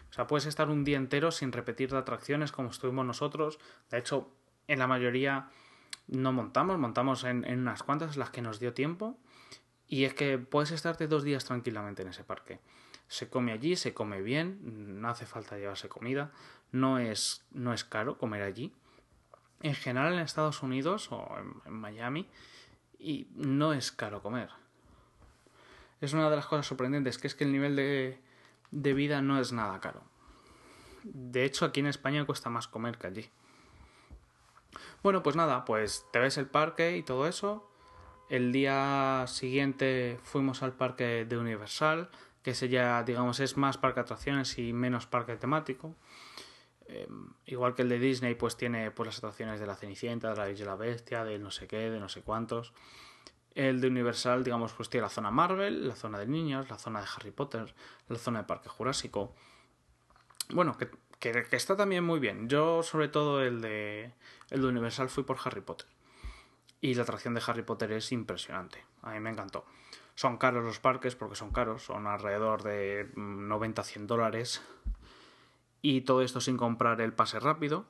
O 0.10 0.14
sea, 0.14 0.28
puedes 0.28 0.46
estar 0.46 0.70
un 0.70 0.84
día 0.84 0.98
entero 0.98 1.32
sin 1.32 1.52
repetir 1.52 1.92
de 1.92 1.98
atracciones 1.98 2.52
como 2.52 2.70
estuvimos 2.70 3.06
nosotros. 3.06 3.60
De 3.90 4.00
hecho, 4.00 4.30
en 4.68 4.80
la 4.80 4.88
mayoría 4.88 5.50
no 6.08 6.34
montamos, 6.34 6.78
montamos 6.78 7.24
en, 7.24 7.46
en 7.46 7.60
unas 7.60 7.84
cuantas 7.84 8.18
las 8.18 8.30
que 8.30 8.42
nos 8.42 8.60
dio 8.60 8.74
tiempo. 8.74 9.18
Y 9.88 10.06
es 10.06 10.14
que 10.14 10.38
puedes 10.38 10.72
estarte 10.72 11.08
dos 11.08 11.24
días 11.24 11.46
tranquilamente 11.46 12.02
en 12.02 12.10
ese 12.10 12.24
parque 12.24 12.60
se 13.08 13.30
come 13.30 13.52
allí, 13.52 13.76
se 13.76 13.94
come 13.94 14.22
bien, 14.22 15.02
no 15.02 15.10
hace 15.10 15.26
falta 15.26 15.58
llevarse 15.58 15.90
comida, 15.90 16.32
no 16.72 17.00
es, 17.00 17.46
no 17.52 17.74
es 17.74 17.84
caro 17.84 18.18
comer 18.18 18.42
allí. 18.42 18.74
En 19.62 19.76
general 19.76 20.14
en 20.14 20.20
Estados 20.20 20.64
Unidos 20.64 21.12
o 21.12 21.28
en, 21.66 21.74
Miami 21.74 22.28
y 23.00 23.28
no 23.36 23.74
es 23.74 23.92
caro 23.92 24.22
comer. 24.22 24.50
Es 26.02 26.14
una 26.14 26.30
de 26.30 26.36
las 26.36 26.46
cosas 26.46 26.68
sorprendentes, 26.68 27.18
que 27.18 27.28
es 27.28 27.36
que 27.36 27.46
el 27.46 27.52
nivel 27.52 27.76
de, 27.76 28.20
de 28.72 28.94
vida 28.94 29.22
no 29.22 29.40
es 29.40 29.52
nada 29.52 29.80
caro. 29.80 30.04
De 31.04 31.46
hecho, 31.46 31.66
aquí 31.66 31.80
en 31.80 31.88
España 31.88 32.26
cuesta 32.26 32.50
más 32.50 32.68
comer 32.68 32.98
que 32.98 33.08
allí. 33.08 33.30
Bueno, 35.06 35.22
pues 35.22 35.36
nada, 35.36 35.66
pues 35.66 36.08
te 36.12 36.18
ves 36.18 36.40
el 36.40 36.48
parque 36.48 36.98
y 36.98 37.04
todo 37.04 37.28
eso. 37.28 37.70
El 38.28 38.52
día 38.52 39.26
siguiente 39.28 40.18
fuimos 40.24 40.64
al 40.64 40.74
parque 40.74 41.26
de 41.26 41.38
Universal, 41.38 42.10
que 42.42 42.50
ese 42.50 42.70
ya, 42.70 43.04
digamos, 43.04 43.40
es 43.40 43.56
más 43.56 43.78
parque 43.78 44.00
de 44.00 44.06
atracciones 44.06 44.58
y 44.58 44.74
menos 44.74 45.06
parque 45.06 45.36
temático. 45.36 45.96
Eh, 46.88 47.08
igual 47.46 47.76
que 47.76 47.84
el 47.84 47.90
de 47.90 48.00
Disney, 48.00 48.34
pues 48.34 48.58
tiene 48.58 48.90
pues, 48.90 49.06
las 49.06 49.20
atracciones 49.20 49.60
de 49.60 49.68
la 49.68 49.76
Cenicienta, 49.76 50.32
de 50.32 50.38
la 50.38 50.46
Bella 50.46 50.64
y 50.64 50.66
la 50.66 50.76
Bestia, 50.76 51.24
de 51.24 51.38
no 51.38 51.52
sé 51.52 51.68
qué, 51.68 51.92
de 51.92 52.00
no 52.00 52.10
sé 52.10 52.24
cuántos. 52.24 52.74
El 53.54 53.82
de 53.82 53.90
Universal, 53.90 54.44
digamos, 54.44 54.74
pues 54.74 54.90
tiene 54.90 55.04
la 55.04 55.12
zona 55.12 55.30
Marvel, 55.30 55.88
la 55.88 55.96
zona 55.96 56.18
de 56.18 56.26
niños, 56.26 56.68
la 56.68 56.80
zona 56.80 57.02
de 57.02 57.06
Harry 57.16 57.30
Potter, 57.30 57.76
la 58.08 58.18
zona 58.18 58.40
de 58.40 58.46
Parque 58.46 58.70
Jurásico. 58.70 59.36
Bueno, 60.50 60.76
que, 60.78 60.90
que, 61.20 61.46
está 61.52 61.76
también 61.76 62.04
muy 62.04 62.20
bien. 62.20 62.50
Yo, 62.50 62.84
sobre 62.84 63.08
todo, 63.08 63.42
el 63.42 63.62
de, 63.62 64.12
el 64.50 64.62
de 64.62 64.68
Universal 64.68 65.10
fui 65.10 65.24
por 65.24 65.38
Harry 65.44 65.62
Potter. 65.62 65.88
Y 66.82 66.94
la 66.94 67.04
atracción 67.04 67.34
de 67.34 67.42
Harry 67.46 67.64
Potter 67.64 67.92
es 67.92 68.12
impresionante. 68.12 68.84
A 69.02 69.12
mí 69.12 69.20
me 69.20 69.30
encantó. 69.30 69.66
Son 70.16 70.38
caros 70.38 70.64
los 70.64 70.80
parques 70.80 71.16
porque 71.16 71.36
son 71.36 71.52
caros, 71.52 71.84
son 71.84 72.08
alrededor 72.08 72.64
de 72.64 73.12
90-100 73.16 74.00
mm, 74.00 74.08
dólares. 74.08 74.62
Y 75.82 76.02
todo 76.02 76.22
esto 76.22 76.42
sin 76.42 76.58
comprar 76.58 77.02
el 77.02 77.14
pase 77.14 77.40
rápido. 77.40 77.86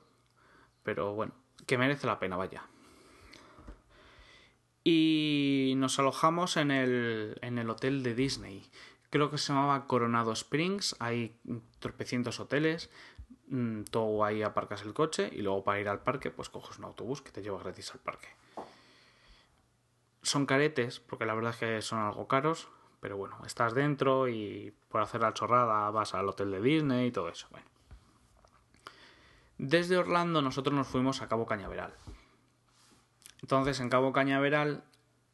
Pero 0.82 1.14
bueno, 1.14 1.34
que 1.66 1.78
merece 1.78 2.06
la 2.06 2.18
pena, 2.18 2.36
vaya. 2.36 2.64
Y 4.82 5.74
nos 5.76 5.98
alojamos 5.98 6.56
en 6.56 6.70
el, 6.70 7.38
en 7.42 7.58
el 7.58 7.68
hotel 7.70 8.02
de 8.02 8.14
Disney. 8.14 8.70
Creo 9.10 9.30
que 9.30 9.38
se 9.38 9.52
llamaba 9.52 9.86
Coronado 9.86 10.32
Springs. 10.32 10.96
Hay 10.98 11.36
tropecientos 11.78 12.38
hoteles. 12.40 12.90
Mm, 13.48 13.84
todo 13.84 14.24
ahí 14.24 14.42
aparcas 14.42 14.82
el 14.82 14.92
coche 14.92 15.30
y 15.32 15.40
luego 15.42 15.62
para 15.62 15.80
ir 15.80 15.88
al 15.88 16.00
parque 16.00 16.30
pues 16.30 16.48
coges 16.48 16.78
un 16.78 16.84
autobús 16.84 17.22
que 17.22 17.30
te 17.30 17.42
lleva 17.42 17.58
gratis 17.62 17.92
al 17.92 18.00
parque. 18.00 18.28
Son 20.22 20.46
caretes, 20.46 20.98
porque 20.98 21.24
la 21.24 21.34
verdad 21.34 21.52
es 21.52 21.58
que 21.58 21.82
son 21.82 22.00
algo 22.00 22.26
caros, 22.26 22.68
pero 23.00 23.16
bueno, 23.16 23.38
estás 23.46 23.74
dentro 23.74 24.26
y 24.28 24.74
por 24.88 25.00
hacer 25.00 25.20
la 25.20 25.32
chorrada 25.32 25.90
vas 25.90 26.14
al 26.14 26.28
hotel 26.28 26.50
de 26.50 26.60
Disney 26.60 27.06
y 27.08 27.12
todo 27.12 27.28
eso. 27.28 27.46
Bueno. 27.50 27.66
Desde 29.58 29.96
Orlando 29.96 30.42
nosotros 30.42 30.74
nos 30.74 30.88
fuimos 30.88 31.22
a 31.22 31.28
Cabo 31.28 31.46
Cañaveral. 31.46 31.94
Entonces 33.42 33.78
en 33.78 33.88
Cabo 33.88 34.12
Cañaveral 34.12 34.82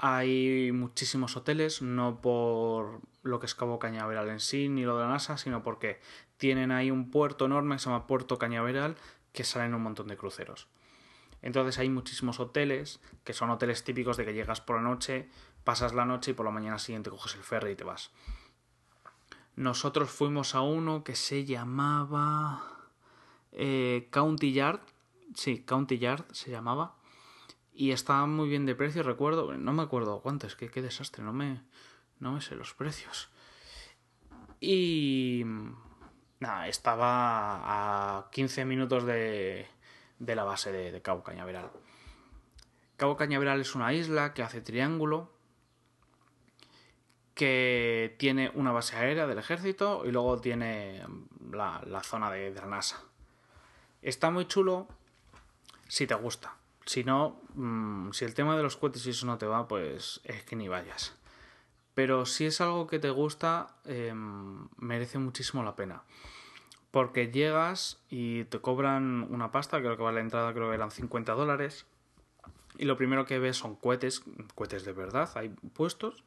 Hay 0.05 0.73
muchísimos 0.73 1.37
hoteles, 1.37 1.81
no 1.81 2.21
por 2.21 3.03
lo 3.23 3.39
que 3.39 3.47
es 3.47 3.55
Cabo 3.55 3.79
Cañaveral 3.79 4.31
en 4.31 4.41
sí, 4.41 4.69
ni 4.69 4.83
lo 4.83 4.99
de 4.99 5.05
la 5.05 5.11
NASA, 5.11 5.39
sino 5.39 5.63
porque 5.63 6.01
tienen 6.39 6.73
ahí 6.73 6.91
un 6.91 7.13
puerto 7.13 7.45
enorme 7.47 7.77
que 7.77 7.79
se 7.79 7.89
llama 7.89 8.09
Puerto 8.09 8.37
Cañaveral, 8.37 8.97
que 9.33 9.45
salen 9.45 9.75
un 9.75 9.83
montón 9.85 10.09
de 10.09 10.17
cruceros. 10.17 10.67
Entonces 11.41 11.79
hay 11.79 11.89
muchísimos 11.89 12.41
hoteles, 12.41 12.99
que 13.23 13.33
son 13.33 13.51
hoteles 13.51 13.85
típicos 13.85 14.17
de 14.17 14.25
que 14.25 14.35
llegas 14.35 14.61
por 14.61 14.75
la 14.75 14.83
noche, 14.83 15.29
pasas 15.63 15.95
la 15.95 16.05
noche 16.05 16.33
y 16.33 16.35
por 16.35 16.47
la 16.47 16.51
mañana 16.51 16.81
siguiente 16.81 17.09
coges 17.09 17.37
el 17.37 17.45
ferry 17.45 17.71
y 17.71 17.77
te 17.77 17.85
vas. 17.85 18.11
Nosotros 19.55 20.11
fuimos 20.11 20.57
a 20.57 20.63
uno 20.63 21.05
que 21.05 21.15
se 21.15 21.45
llamaba 21.45 22.91
eh, 23.53 24.09
County 24.11 24.53
Yard, 24.53 24.81
sí, 25.37 25.63
County 25.63 25.99
Yard 25.99 26.25
se 26.33 26.51
llamaba, 26.51 26.97
y 27.73 27.93
estaba 27.93 28.27
muy 28.27 28.49
bien 28.49 28.67
de 28.67 28.75
precio, 28.75 29.03
recuerdo, 29.03 29.57
no 29.57 29.73
me 29.73 29.83
acuerdo 29.83 30.21
cuánto, 30.21 30.47
es 30.47 30.57
que 30.57 30.71
qué 30.71 30.83
desastre, 30.83 31.23
no 31.25 31.33
me, 31.33 31.61
no 32.21 32.33
me 32.33 32.41
sé 32.41 32.55
los 32.55 32.75
precios. 32.75 33.31
Y... 34.61 35.45
Nada, 36.43 36.67
estaba 36.67 38.19
a 38.19 38.31
15 38.33 38.65
minutos 38.65 39.05
de, 39.05 39.69
de 40.19 40.35
la 40.35 40.43
base 40.43 40.73
de, 40.73 41.01
Cabo 41.01 41.23
Cañaveral. 41.23 41.71
Cabo 42.97 43.17
Cañaveral 43.17 43.61
es 43.61 43.77
una 43.77 43.93
isla 43.93 44.35
que 44.35 44.43
hace 44.43 44.61
triángulo, 44.61 45.31
que 47.37 48.17
tiene 48.19 48.51
una 48.55 48.73
base 48.73 48.97
aérea 48.97 49.29
del 49.29 49.39
ejército 49.39 50.03
y 50.05 50.11
luego 50.11 50.41
tiene 50.41 51.05
la, 51.53 51.81
la 51.87 52.03
zona 52.03 52.29
de, 52.29 52.53
de, 52.53 52.61
la 52.61 52.67
NASA. 52.67 53.01
Está 54.03 54.33
muy 54.33 54.49
chulo 54.49 54.89
si 55.87 56.09
te 56.09 56.15
gusta. 56.17 56.57
Si 56.85 57.05
no, 57.05 57.41
mmm, 57.55 58.11
si 58.13 58.25
el 58.25 58.35
tema 58.35 58.57
de 58.57 58.63
los 58.63 58.77
cohetes 58.77 59.07
y 59.07 59.11
eso 59.11 59.27
no 59.27 59.39
te 59.39 59.47
va, 59.47 59.69
pues 59.69 60.21
es 60.25 60.43
que 60.45 60.57
ni 60.57 60.69
vayas. 60.69 61.15
Pero 61.95 62.27
si 62.27 62.47
es 62.47 62.61
algo 62.61 62.87
que 62.87 62.99
te 62.99 63.11
gusta, 63.11 63.77
eh, 63.85 64.13
merece 64.77 65.19
muchísimo 65.19 65.63
la 65.63 65.77
pena. 65.77 66.03
Porque 66.91 67.31
llegas 67.31 68.03
y 68.11 68.45
te 68.45 68.61
cobran 68.61 69.27
una 69.31 69.53
pasta, 69.53 69.79
creo 69.81 69.97
que 69.97 70.03
vale 70.03 70.17
la 70.17 70.23
entrada, 70.23 70.53
creo 70.53 70.69
que 70.69 70.75
eran 70.75 70.91
50 70.91 71.33
dólares. 71.33 71.87
Y 72.79 72.87
lo 72.87 72.97
primero 72.97 73.27
que 73.27 73.39
ves 73.39 73.57
son 73.57 73.77
cohetes, 73.77 74.23
cohetes 74.55 74.85
de 74.85 74.93
verdad, 74.93 75.31
hay 75.35 75.51
puestos, 75.51 76.25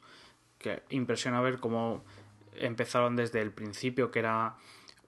que 0.58 0.82
impresiona 0.90 1.40
ver 1.40 1.58
cómo 1.58 2.04
empezaron 2.54 3.16
desde 3.16 3.42
el 3.42 3.52
principio, 3.52 4.10
que 4.10 4.20
era 4.20 4.56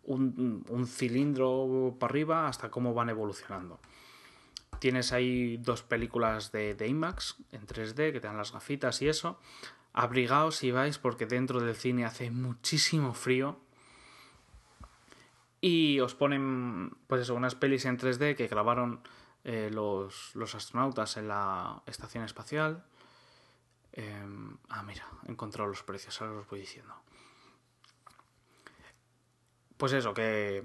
un 0.04 0.86
cilindro 0.86 1.94
para 1.98 2.10
arriba, 2.10 2.48
hasta 2.48 2.70
cómo 2.70 2.94
van 2.94 3.10
evolucionando. 3.10 3.78
Tienes 4.78 5.12
ahí 5.12 5.56
dos 5.56 5.82
películas 5.82 6.52
de, 6.52 6.74
de 6.74 6.86
IMAX 6.86 7.36
en 7.52 7.66
3D 7.66 8.12
que 8.12 8.20
te 8.20 8.26
dan 8.26 8.36
las 8.36 8.52
gafitas 8.52 9.02
y 9.02 9.08
eso. 9.08 9.40
Abrigaos 9.92 10.56
si 10.56 10.70
vais 10.70 10.98
porque 10.98 11.26
dentro 11.26 11.60
del 11.60 11.74
cine 11.74 12.04
hace 12.04 12.30
muchísimo 12.30 13.14
frío. 13.14 13.58
Y 15.60 15.98
os 15.98 16.14
ponen, 16.14 16.96
pues 17.08 17.22
eso, 17.22 17.34
unas 17.34 17.56
pelis 17.56 17.84
en 17.84 17.98
3D 17.98 18.36
que 18.36 18.46
grabaron 18.46 19.00
eh, 19.42 19.70
los, 19.72 20.34
los, 20.36 20.54
astronautas 20.54 21.16
en 21.16 21.26
la 21.26 21.82
estación 21.86 22.22
espacial. 22.22 22.84
Eh, 23.92 24.24
ah, 24.68 24.84
mira, 24.84 25.04
he 25.26 25.32
encontrado 25.32 25.68
los 25.68 25.82
precios, 25.82 26.20
ahora 26.20 26.38
os 26.38 26.48
voy 26.48 26.60
diciendo. 26.60 26.94
Pues 29.76 29.92
eso, 29.92 30.14
que, 30.14 30.62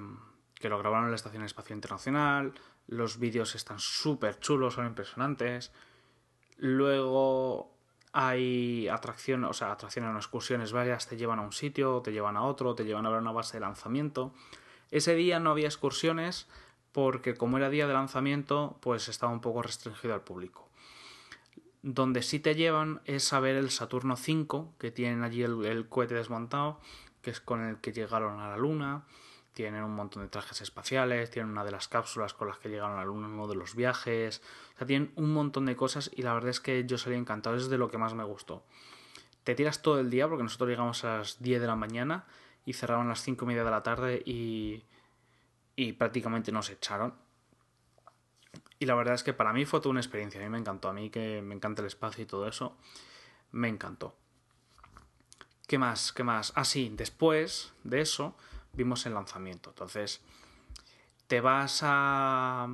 que 0.55 0.69
lo 0.69 0.77
grabaron 0.79 1.05
en 1.05 1.11
la 1.11 1.15
Estación 1.15 1.43
Espacial 1.43 1.77
Internacional. 1.77 2.53
Los 2.87 3.19
vídeos 3.19 3.55
están 3.55 3.79
súper 3.79 4.39
chulos, 4.39 4.75
son 4.75 4.85
impresionantes. 4.85 5.71
Luego 6.57 7.73
hay 8.13 8.87
atracciones, 8.87 9.49
o 9.49 9.53
sea, 9.53 9.71
atracciones 9.71 10.13
o 10.13 10.17
excursiones 10.17 10.71
varias, 10.71 11.07
te 11.07 11.17
llevan 11.17 11.39
a 11.39 11.41
un 11.41 11.51
sitio, 11.51 12.01
te 12.01 12.11
llevan 12.11 12.37
a 12.37 12.43
otro, 12.43 12.75
te 12.75 12.85
llevan 12.85 13.05
a 13.05 13.09
ver 13.09 13.19
una 13.19 13.31
base 13.31 13.57
de 13.57 13.61
lanzamiento. 13.61 14.33
Ese 14.91 15.15
día 15.15 15.39
no 15.39 15.49
había 15.49 15.65
excursiones 15.65 16.47
porque 16.91 17.33
como 17.33 17.57
era 17.57 17.71
día 17.71 17.87
de 17.87 17.93
lanzamiento, 17.93 18.77
pues 18.81 19.09
estaba 19.09 19.33
un 19.33 19.41
poco 19.41 19.63
restringido 19.63 20.13
al 20.13 20.21
público. 20.21 20.69
Donde 21.81 22.21
sí 22.21 22.39
te 22.39 22.53
llevan 22.53 23.01
es 23.05 23.33
a 23.33 23.39
ver 23.39 23.55
el 23.55 23.71
Saturno 23.71 24.15
5, 24.15 24.75
que 24.77 24.91
tienen 24.91 25.23
allí 25.23 25.41
el, 25.41 25.65
el 25.65 25.89
cohete 25.89 26.13
desmontado, 26.13 26.79
que 27.23 27.31
es 27.31 27.41
con 27.41 27.61
el 27.61 27.77
que 27.77 27.91
llegaron 27.91 28.39
a 28.39 28.49
la 28.49 28.57
Luna. 28.57 29.05
Tienen 29.53 29.83
un 29.83 29.95
montón 29.95 30.23
de 30.23 30.29
trajes 30.29 30.61
espaciales, 30.61 31.29
tienen 31.29 31.51
una 31.51 31.63
de 31.63 31.71
las 31.71 31.87
cápsulas 31.87 32.33
con 32.33 32.47
las 32.47 32.57
que 32.57 32.69
llegaron 32.69 32.93
a 32.93 32.97
la 32.97 33.05
Luna 33.05 33.27
en 33.27 33.33
uno 33.33 33.47
de 33.47 33.55
los 33.55 33.75
viajes. 33.75 34.41
O 34.73 34.77
sea, 34.77 34.87
tienen 34.87 35.11
un 35.15 35.31
montón 35.31 35.67
de 35.67 35.75
cosas 35.75 36.09
y 36.15 36.23
la 36.23 36.33
verdad 36.33 36.49
es 36.49 36.59
que 36.59 36.85
yo 36.85 36.97
salí 36.97 37.15
encantado, 37.15 37.55
es 37.55 37.69
de 37.69 37.77
lo 37.77 37.89
que 37.89 37.99
más 37.99 38.15
me 38.15 38.23
gustó. 38.23 38.63
Te 39.43 39.55
tiras 39.55 39.81
todo 39.81 39.99
el 39.99 40.09
día, 40.09 40.27
porque 40.27 40.43
nosotros 40.43 40.69
llegamos 40.69 41.03
a 41.03 41.17
las 41.17 41.41
10 41.41 41.61
de 41.61 41.67
la 41.67 41.75
mañana 41.75 42.25
y 42.65 42.73
cerraron 42.73 43.07
a 43.07 43.09
las 43.09 43.21
5 43.21 43.45
y 43.45 43.47
media 43.47 43.63
de 43.63 43.71
la 43.71 43.83
tarde 43.83 44.23
y, 44.25 44.83
y 45.75 45.93
prácticamente 45.93 46.51
nos 46.51 46.69
echaron. 46.69 47.13
Y 48.79 48.85
la 48.85 48.95
verdad 48.95 49.13
es 49.13 49.23
que 49.23 49.33
para 49.33 49.53
mí 49.53 49.65
fue 49.65 49.79
toda 49.79 49.91
una 49.91 49.99
experiencia, 49.99 50.41
a 50.41 50.43
mí 50.43 50.49
me 50.49 50.57
encantó, 50.57 50.89
a 50.89 50.93
mí 50.93 51.09
que 51.09 51.41
me 51.41 51.53
encanta 51.55 51.81
el 51.81 51.87
espacio 51.87 52.23
y 52.23 52.25
todo 52.25 52.47
eso, 52.47 52.75
me 53.51 53.67
encantó. 53.67 54.15
¿Qué 55.67 55.77
más? 55.77 56.11
¿Qué 56.11 56.23
más? 56.23 56.51
Ah, 56.55 56.65
sí, 56.65 56.91
después 56.93 57.73
de 57.83 58.01
eso 58.01 58.35
vimos 58.73 59.05
el 59.05 59.13
lanzamiento. 59.13 59.69
Entonces, 59.69 60.21
te 61.27 61.41
vas 61.41 61.81
a, 61.83 62.67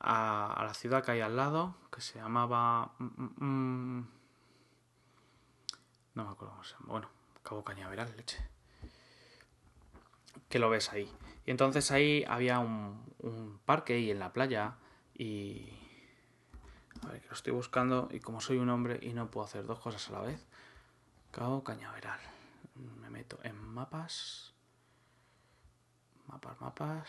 a, 0.00 0.64
la 0.64 0.74
ciudad 0.74 1.04
que 1.04 1.12
hay 1.12 1.20
al 1.20 1.36
lado, 1.36 1.76
que 1.92 2.00
se 2.00 2.18
llamaba... 2.18 2.92
Mm, 2.98 4.00
no 6.14 6.24
me 6.24 6.30
acuerdo 6.30 6.52
cómo 6.54 6.64
se 6.64 6.72
llama. 6.74 6.86
Bueno, 6.86 7.08
Cabo 7.42 7.64
Cañaveral, 7.64 8.16
leche. 8.16 8.38
Que 10.48 10.58
lo 10.58 10.70
ves 10.70 10.90
ahí. 10.92 11.10
Y 11.46 11.50
entonces 11.50 11.90
ahí 11.90 12.24
había 12.28 12.58
un, 12.58 13.04
un 13.18 13.60
parque 13.64 13.98
y 13.98 14.10
en 14.10 14.18
la 14.18 14.32
playa 14.32 14.76
y... 15.14 15.68
A 17.02 17.08
ver, 17.08 17.22
que 17.22 17.28
lo 17.28 17.34
estoy 17.34 17.52
buscando 17.52 18.08
y 18.10 18.20
como 18.20 18.40
soy 18.40 18.58
un 18.58 18.68
hombre 18.68 18.98
y 19.00 19.14
no 19.14 19.30
puedo 19.30 19.46
hacer 19.46 19.64
dos 19.64 19.78
cosas 19.80 20.06
a 20.10 20.12
la 20.12 20.20
vez. 20.20 20.44
Cabo 21.30 21.64
Cañaveral. 21.64 22.20
Me 23.00 23.08
meto 23.08 23.38
en 23.42 23.56
mapas. 23.56 24.49
Mapas, 26.30 26.60
mapas. 26.60 27.08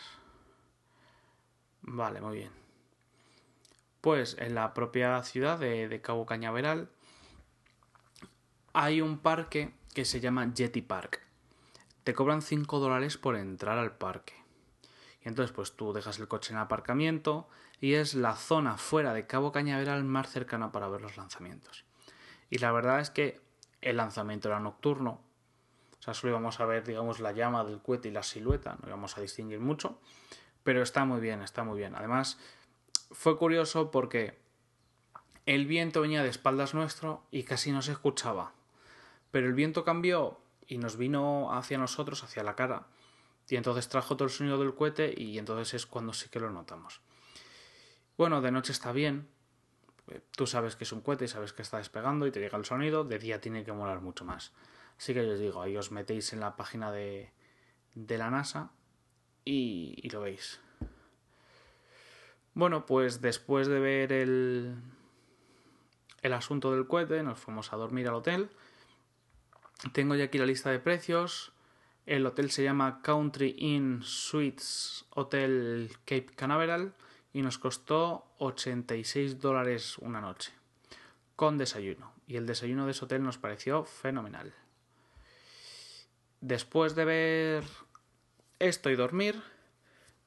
Vale, 1.82 2.20
muy 2.20 2.38
bien. 2.38 2.50
Pues 4.00 4.36
en 4.40 4.54
la 4.56 4.74
propia 4.74 5.22
ciudad 5.22 5.58
de, 5.58 6.00
Cabo 6.02 6.26
Cañaveral 6.26 6.88
hay 8.72 9.00
un 9.00 9.18
parque 9.18 9.72
que 9.94 10.04
se 10.04 10.20
llama 10.20 10.50
Jetty 10.52 10.82
Park. 10.82 11.20
Te 12.02 12.14
cobran 12.14 12.42
5 12.42 12.80
dólares 12.80 13.16
por 13.16 13.36
entrar 13.36 13.78
al 13.78 13.96
parque. 13.96 14.34
Y 15.24 15.28
entonces 15.28 15.54
pues 15.54 15.76
tú 15.76 15.92
dejas 15.92 16.18
el 16.18 16.26
coche 16.26 16.52
en 16.52 16.58
aparcamiento 16.58 17.48
y 17.80 17.94
es 17.94 18.14
la 18.14 18.34
zona 18.34 18.76
fuera 18.76 19.14
de 19.14 19.28
Cabo 19.28 19.52
Cañaveral 19.52 20.02
más 20.02 20.30
cercana 20.30 20.72
para 20.72 20.88
ver 20.88 21.00
los 21.00 21.16
lanzamientos. 21.16 21.84
Y 22.50 22.58
la 22.58 22.72
verdad 22.72 22.98
es 22.98 23.10
que 23.10 23.40
el 23.82 23.98
lanzamiento 23.98 24.48
era 24.48 24.58
nocturno, 24.58 25.20
o 26.02 26.04
sea, 26.04 26.14
solo 26.14 26.32
íbamos 26.32 26.58
a 26.58 26.66
ver, 26.66 26.84
digamos, 26.84 27.20
la 27.20 27.30
llama 27.30 27.62
del 27.62 27.80
cohete 27.80 28.08
y 28.08 28.10
la 28.10 28.24
silueta, 28.24 28.76
no 28.82 28.88
íbamos 28.88 29.16
a 29.16 29.20
distinguir 29.20 29.60
mucho, 29.60 30.00
pero 30.64 30.82
está 30.82 31.04
muy 31.04 31.20
bien, 31.20 31.42
está 31.42 31.62
muy 31.62 31.78
bien. 31.78 31.94
Además, 31.94 32.40
fue 33.12 33.38
curioso 33.38 33.92
porque 33.92 34.36
el 35.46 35.64
viento 35.66 36.00
venía 36.00 36.24
de 36.24 36.28
espaldas 36.28 36.74
nuestro 36.74 37.22
y 37.30 37.44
casi 37.44 37.70
no 37.70 37.82
se 37.82 37.92
escuchaba. 37.92 38.52
Pero 39.30 39.46
el 39.46 39.54
viento 39.54 39.84
cambió 39.84 40.40
y 40.66 40.78
nos 40.78 40.96
vino 40.96 41.54
hacia 41.54 41.78
nosotros, 41.78 42.24
hacia 42.24 42.42
la 42.42 42.56
cara, 42.56 42.88
y 43.48 43.54
entonces 43.54 43.88
trajo 43.88 44.16
todo 44.16 44.24
el 44.24 44.34
sonido 44.34 44.58
del 44.58 44.74
cohete 44.74 45.14
y 45.16 45.38
entonces 45.38 45.72
es 45.74 45.86
cuando 45.86 46.12
sí 46.12 46.28
que 46.28 46.40
lo 46.40 46.50
notamos. 46.50 47.00
Bueno, 48.18 48.40
de 48.40 48.50
noche 48.50 48.72
está 48.72 48.90
bien, 48.90 49.28
tú 50.32 50.48
sabes 50.48 50.74
que 50.74 50.82
es 50.82 50.90
un 50.90 51.00
cohete 51.00 51.26
y 51.26 51.28
sabes 51.28 51.52
que 51.52 51.62
está 51.62 51.78
despegando 51.78 52.26
y 52.26 52.32
te 52.32 52.40
llega 52.40 52.58
el 52.58 52.64
sonido, 52.64 53.04
de 53.04 53.20
día 53.20 53.40
tiene 53.40 53.64
que 53.64 53.72
molar 53.72 54.00
mucho 54.00 54.24
más. 54.24 54.50
Así 55.02 55.14
que 55.14 55.26
os 55.26 55.40
digo, 55.40 55.60
ahí 55.60 55.76
os 55.76 55.90
metéis 55.90 56.32
en 56.32 56.38
la 56.38 56.54
página 56.54 56.92
de, 56.92 57.32
de 57.96 58.18
la 58.18 58.30
NASA 58.30 58.70
y, 59.44 59.98
y, 60.00 60.10
lo 60.10 60.20
veis. 60.20 60.60
Bueno, 62.54 62.86
pues 62.86 63.20
después 63.20 63.66
de 63.66 63.80
ver 63.80 64.12
el, 64.12 64.76
el 66.22 66.32
asunto 66.32 66.70
del 66.70 66.86
cohete, 66.86 67.24
nos 67.24 67.40
fuimos 67.40 67.72
a 67.72 67.76
dormir 67.78 68.06
al 68.06 68.14
hotel. 68.14 68.48
Tengo 69.92 70.14
ya 70.14 70.26
aquí 70.26 70.38
la 70.38 70.46
lista 70.46 70.70
de 70.70 70.78
precios. 70.78 71.50
El 72.06 72.24
hotel 72.24 72.52
se 72.52 72.62
llama 72.62 73.02
Country 73.02 73.56
Inn 73.58 74.04
Suites 74.04 75.06
Hotel 75.10 75.90
Cape 76.04 76.30
Canaveral 76.36 76.94
y 77.32 77.42
nos 77.42 77.58
costó 77.58 78.28
86 78.38 79.40
dólares 79.40 79.98
una 79.98 80.20
noche 80.20 80.52
con 81.34 81.58
desayuno. 81.58 82.12
Y 82.28 82.36
el 82.36 82.46
desayuno 82.46 82.84
de 82.84 82.92
ese 82.92 83.04
hotel 83.04 83.24
nos 83.24 83.38
pareció 83.38 83.82
fenomenal. 83.82 84.54
Después 86.42 86.96
de 86.96 87.04
ver 87.04 87.64
esto 88.58 88.90
y 88.90 88.96
dormir, 88.96 89.40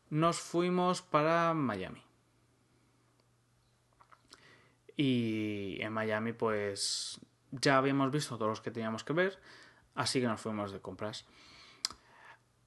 nos 0.09 0.39
fuimos 0.39 1.01
para 1.01 1.53
Miami. 1.53 2.01
Y 4.95 5.78
en 5.82 5.91
Miami, 5.91 6.32
pues 6.32 7.20
ya 7.51 7.78
habíamos 7.78 8.11
visto 8.11 8.38
todos 8.38 8.49
los 8.49 8.61
que 8.61 8.72
teníamos 8.72 9.03
que 9.03 9.11
ver, 9.11 9.38
así 9.93 10.22
que 10.22 10.28
nos 10.28 10.39
fuimos 10.39 10.72
de 10.72 10.80
compras. 10.80 11.26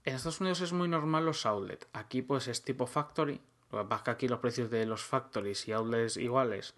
En 0.05 0.15
Estados 0.15 0.43
Unidos 0.43 0.61
es 0.61 0.75
muy 0.75 0.89
normal 0.89 1.25
los 1.25 1.47
outlet. 1.47 1.89
Aquí 1.95 2.21
pues 2.21 2.49
es 2.49 2.63
tipo 2.63 2.87
factory. 2.87 3.41
Lo 3.73 3.79
que 3.79 3.89
pasa 3.89 3.97
es 3.97 4.05
que 4.05 4.11
aquí 4.11 4.29
los 4.29 4.41
precios 4.41 4.71
de 4.71 4.85
los 4.85 5.03
factories 5.03 5.67
y 5.69 5.73
outlets 5.73 6.19
iguales 6.19 6.75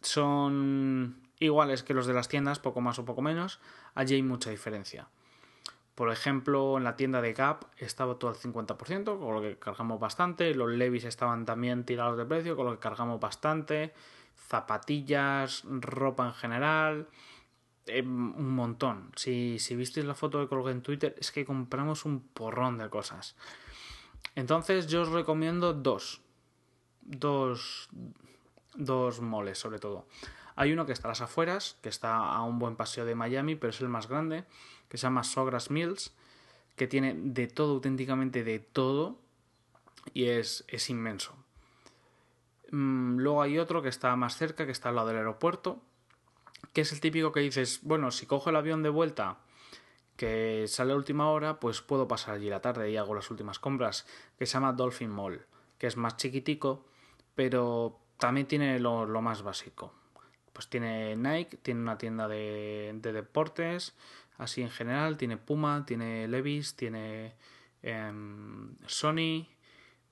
son 0.00 1.28
iguales 1.38 1.82
que 1.82 1.92
los 1.92 2.06
de 2.06 2.14
las 2.14 2.28
tiendas, 2.28 2.60
poco 2.60 2.80
más 2.80 2.98
o 2.98 3.04
poco 3.04 3.20
menos. 3.20 3.60
Allí 3.94 4.14
hay 4.14 4.22
mucha 4.22 4.48
diferencia. 4.48 5.10
Por 5.94 6.10
ejemplo, 6.10 6.78
en 6.78 6.84
la 6.84 6.96
tienda 6.96 7.20
de 7.20 7.34
Gap 7.34 7.66
estaba 7.76 8.14
todo 8.18 8.30
al 8.30 8.36
50%, 8.36 9.18
con 9.18 9.34
lo 9.34 9.42
que 9.42 9.58
cargamos 9.58 10.00
bastante. 10.00 10.54
Los 10.54 10.70
Levis 10.70 11.04
estaban 11.04 11.44
también 11.44 11.84
tirados 11.84 12.16
de 12.16 12.24
precio, 12.24 12.56
con 12.56 12.66
lo 12.66 12.72
que 12.72 12.78
cargamos 12.78 13.20
bastante. 13.20 13.92
Zapatillas, 14.48 15.64
ropa 15.64 16.26
en 16.26 16.34
general. 16.34 17.08
Em, 17.86 18.34
un 18.36 18.54
montón. 18.54 19.12
Si, 19.16 19.58
si 19.58 19.76
visteis 19.76 20.06
la 20.06 20.14
foto 20.14 20.40
que 20.40 20.48
colgué 20.48 20.72
en 20.72 20.82
Twitter, 20.82 21.14
es 21.18 21.30
que 21.30 21.44
compramos 21.44 22.04
un 22.04 22.20
porrón 22.20 22.78
de 22.78 22.88
cosas. 22.88 23.36
Entonces 24.34 24.86
yo 24.86 25.02
os 25.02 25.08
recomiendo 25.08 25.74
dos. 25.74 26.22
Dos, 27.02 27.90
dos 28.74 29.20
moles 29.20 29.58
sobre 29.58 29.78
todo. 29.78 30.06
Hay 30.54 30.72
uno 30.72 30.86
que 30.86 30.92
está 30.92 31.08
a 31.08 31.10
las 31.10 31.20
afueras, 31.20 31.78
que 31.82 31.88
está 31.88 32.16
a 32.16 32.42
un 32.42 32.58
buen 32.58 32.76
paseo 32.76 33.04
de 33.04 33.14
Miami, 33.14 33.56
pero 33.56 33.70
es 33.70 33.80
el 33.80 33.88
más 33.88 34.08
grande, 34.08 34.44
que 34.92 34.98
se 34.98 35.04
llama 35.04 35.24
Sogras 35.24 35.70
Mills, 35.70 36.12
que 36.76 36.86
tiene 36.86 37.14
de 37.16 37.46
todo, 37.46 37.72
auténticamente 37.72 38.44
de 38.44 38.58
todo, 38.58 39.16
y 40.12 40.26
es, 40.26 40.66
es 40.68 40.90
inmenso. 40.90 41.34
Mm, 42.72 43.16
luego 43.16 43.40
hay 43.40 43.58
otro 43.58 43.80
que 43.80 43.88
está 43.88 44.14
más 44.16 44.36
cerca, 44.36 44.66
que 44.66 44.72
está 44.72 44.90
al 44.90 44.96
lado 44.96 45.08
del 45.08 45.16
aeropuerto, 45.16 45.80
que 46.74 46.82
es 46.82 46.92
el 46.92 47.00
típico 47.00 47.32
que 47.32 47.40
dices, 47.40 47.80
bueno, 47.84 48.10
si 48.10 48.26
cojo 48.26 48.50
el 48.50 48.56
avión 48.56 48.82
de 48.82 48.90
vuelta 48.90 49.38
que 50.18 50.66
sale 50.68 50.92
a 50.92 50.96
última 50.96 51.30
hora, 51.30 51.58
pues 51.58 51.80
puedo 51.80 52.06
pasar 52.06 52.34
allí 52.34 52.50
la 52.50 52.60
tarde 52.60 52.90
y 52.90 52.98
hago 52.98 53.14
las 53.14 53.30
últimas 53.30 53.58
compras, 53.58 54.06
que 54.38 54.44
se 54.44 54.52
llama 54.52 54.74
Dolphin 54.74 55.08
Mall, 55.08 55.46
que 55.78 55.86
es 55.86 55.96
más 55.96 56.18
chiquitico, 56.18 56.84
pero 57.34 57.98
también 58.18 58.46
tiene 58.46 58.78
lo, 58.78 59.06
más 59.22 59.42
básico. 59.42 59.94
Pues 60.52 60.68
tiene 60.68 61.16
Nike, 61.16 61.56
tiene 61.56 61.80
una 61.80 61.96
tienda 61.96 62.28
de, 62.28 62.92
deportes, 63.02 63.94
así 64.42 64.62
en 64.62 64.70
general, 64.70 65.16
tiene 65.16 65.36
Puma, 65.36 65.84
tiene 65.86 66.28
Levis, 66.28 66.76
tiene 66.76 67.34
em, 67.82 68.76
Sony, 68.86 69.46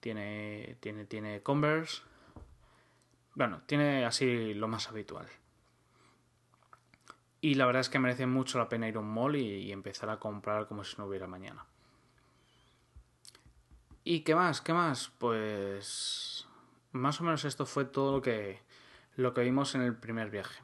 tiene, 0.00 0.76
tiene, 0.80 1.04
tiene 1.04 1.42
Converse. 1.42 2.02
Bueno, 3.34 3.62
tiene 3.66 4.04
así 4.04 4.54
lo 4.54 4.68
más 4.68 4.88
habitual. 4.88 5.26
Y 7.40 7.54
la 7.54 7.66
verdad 7.66 7.80
es 7.80 7.88
que 7.88 7.98
merece 7.98 8.26
mucho 8.26 8.58
la 8.58 8.68
pena 8.68 8.88
ir 8.88 8.96
a 8.96 9.00
un 9.00 9.10
mall 9.10 9.36
y, 9.36 9.72
empezar 9.72 10.10
a 10.10 10.18
comprar 10.18 10.66
como 10.66 10.84
si 10.84 10.96
no 10.98 11.06
hubiera 11.06 11.26
mañana. 11.26 11.64
¿Y 14.04 14.20
qué 14.20 14.34
más? 14.34 14.60
¿Qué 14.60 14.72
más? 14.74 15.10
Pues 15.18 16.46
más 16.92 17.20
o 17.20 17.24
menos 17.24 17.44
esto 17.44 17.64
fue 17.64 17.84
todo 17.84 18.12
lo 18.12 18.22
que, 18.22 18.60
lo 19.16 19.32
que 19.32 19.42
vimos 19.42 19.74
en 19.74 19.82
el 19.82 19.96
primer 19.96 20.30
viaje. 20.30 20.62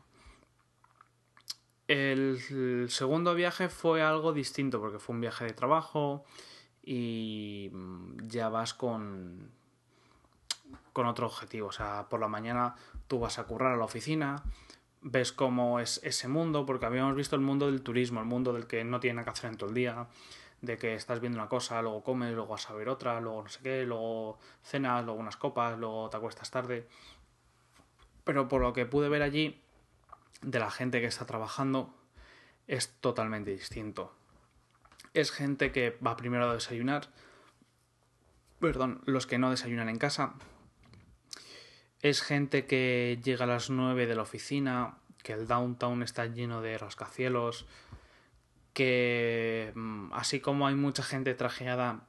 El, 1.89 2.89
segundo 2.91 3.35
viaje 3.35 3.69
fue 3.69 4.03
algo 4.03 4.33
distinto 4.33 4.81
porque 4.81 4.99
fue 4.99 5.15
un 5.15 5.21
viaje 5.21 5.45
de 5.45 5.53
trabajo 5.53 6.25
y 6.83 7.71
ya 8.23 8.49
vas 8.49 8.75
con, 8.75 9.51
con 10.93 11.07
otro 11.07 11.27
objetivo. 11.27 11.69
O 11.69 11.73
sea, 11.73 12.09
por 12.09 12.21
la 12.21 12.29
mañana 12.29 12.75
tú 13.07 13.21
vas 13.21 13.39
a 13.39 13.45
currar 13.45 13.73
a 13.73 13.77
la 13.77 13.85
oficina, 13.85 14.43
ves 15.01 15.33
cómo 15.33 15.79
es 15.79 16.01
ese 16.03 16.27
mundo, 16.27 16.67
porque 16.67 16.87
habíamos 16.87 17.15
visto 17.15 17.37
el 17.37 17.43
mundo 17.43 17.67
del 17.67 17.83
turismo, 17.83 18.21
el 18.21 18.27
mundo 18.27 18.53
del 18.53 18.67
que 18.67 18.83
no 18.85 18.99
tiene 18.99 19.15
nada 19.17 19.25
que 19.25 19.31
hacer 19.31 19.51
en 19.51 19.57
todo 19.57 19.69
el 19.69 19.75
día, 19.75 20.09
de 20.63 20.79
que 20.79 20.95
estás 20.95 21.21
viendo 21.21 21.39
una 21.39 21.49
cosa, 21.49 21.81
luego 21.83 22.03
comes, 22.03 22.33
luego 22.33 22.49
vas 22.49 22.69
a 22.69 22.75
ver 22.75 22.89
otra, 22.89 23.21
luego 23.21 23.43
no 23.43 23.49
sé 23.49 23.61
qué, 23.63 23.85
luego 23.85 24.39
cenas, 24.63 25.05
luego 25.05 25.21
unas 25.21 25.37
copas, 25.37 25.79
luego 25.79 26.11
te 26.11 26.17
acuestas 26.17 26.51
tarde. 26.51 26.89
Pero 28.25 28.49
por 28.49 28.61
lo 28.61 28.73
que 28.73 28.87
pude 28.87 29.09
ver 29.09 29.23
allí, 29.23 29.63
de 30.43 30.59
la 30.59 30.71
gente 30.71 31.01
que 31.01 31.07
está 31.07 31.27
trabajando, 31.27 31.95
es 32.67 33.01
totalmente 33.01 33.51
distinto. 33.51 34.15
Es 35.15 35.31
gente 35.31 35.73
que 35.73 35.99
va 36.05 36.17
primero 36.17 36.51
a 36.51 36.55
desayunar, 36.55 37.11
perdón, 38.61 39.03
los 39.07 39.27
que 39.27 39.39
no 39.39 39.51
desayunan 39.51 39.89
en 39.89 39.99
casa, 39.99 40.35
es 42.01 42.23
gente 42.23 42.67
que 42.67 43.19
llega 43.23 43.45
a 43.45 43.49
las 43.49 43.71
9 43.71 44.07
de 44.07 44.15
la 44.15 44.23
oficina, 44.23 44.99
que 45.23 45.33
el 45.33 45.47
downtown 45.47 46.03
está 46.03 46.27
lleno 46.27 46.61
de 46.61 46.79
rascacielos, 46.79 47.67
que 48.73 49.73
mm, 49.75 50.13
así 50.13 50.41
como 50.41 50.67
hay 50.67 50.75
mucha 50.75 51.03
gente 51.03 51.35
trajeada, 51.35 52.07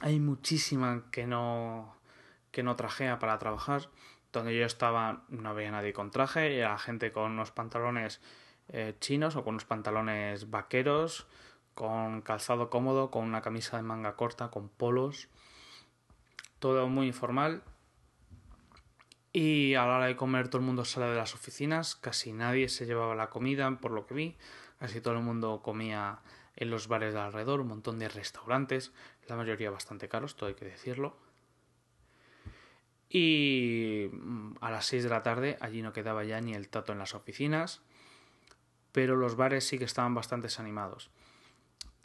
hay 0.00 0.20
muchísima 0.20 1.04
que 1.10 1.26
no 1.26 1.94
que 2.50 2.62
no 2.62 2.76
trajea 2.76 3.18
para 3.18 3.38
trabajar. 3.38 3.90
Donde 4.34 4.56
yo 4.56 4.66
estaba 4.66 5.22
no 5.28 5.50
había 5.50 5.70
nadie 5.70 5.92
con 5.92 6.10
traje, 6.10 6.58
era 6.58 6.76
gente 6.76 7.12
con 7.12 7.30
unos 7.30 7.52
pantalones 7.52 8.20
eh, 8.68 8.94
chinos 8.98 9.36
o 9.36 9.44
con 9.44 9.54
unos 9.54 9.64
pantalones 9.64 10.50
vaqueros, 10.50 11.28
con 11.74 12.20
calzado 12.20 12.68
cómodo, 12.68 13.12
con 13.12 13.24
una 13.24 13.42
camisa 13.42 13.76
de 13.76 13.84
manga 13.84 14.16
corta, 14.16 14.50
con 14.50 14.68
polos. 14.68 15.28
Todo 16.58 16.88
muy 16.88 17.06
informal 17.06 17.62
y 19.32 19.74
a 19.74 19.86
la 19.86 19.96
hora 19.96 20.06
de 20.06 20.16
comer 20.16 20.48
todo 20.48 20.58
el 20.58 20.66
mundo 20.66 20.84
sale 20.84 21.06
de 21.06 21.16
las 21.16 21.34
oficinas, 21.34 21.94
casi 21.94 22.32
nadie 22.32 22.68
se 22.68 22.86
llevaba 22.86 23.14
la 23.14 23.30
comida, 23.30 23.78
por 23.80 23.92
lo 23.92 24.06
que 24.06 24.14
vi, 24.14 24.36
casi 24.78 25.00
todo 25.00 25.14
el 25.14 25.22
mundo 25.22 25.60
comía 25.62 26.20
en 26.56 26.70
los 26.70 26.88
bares 26.88 27.14
de 27.14 27.20
alrededor, 27.20 27.60
un 27.60 27.68
montón 27.68 27.98
de 27.98 28.08
restaurantes, 28.08 28.92
la 29.28 29.36
mayoría 29.36 29.70
bastante 29.70 30.08
caros, 30.08 30.36
todo 30.36 30.48
hay 30.48 30.54
que 30.54 30.64
decirlo. 30.64 31.16
Y 33.14 34.10
mm, 34.12 34.56
a 34.60 34.70
las 34.72 34.86
6 34.86 35.04
de 35.04 35.08
la 35.08 35.22
tarde 35.22 35.56
allí 35.60 35.82
no 35.82 35.92
quedaba 35.92 36.24
ya 36.24 36.40
ni 36.40 36.54
el 36.54 36.68
tato 36.68 36.92
en 36.92 36.98
las 36.98 37.14
oficinas, 37.14 37.80
pero 38.90 39.14
los 39.14 39.36
bares 39.36 39.66
sí 39.66 39.78
que 39.78 39.84
estaban 39.84 40.14
bastante 40.14 40.48
animados. 40.58 41.10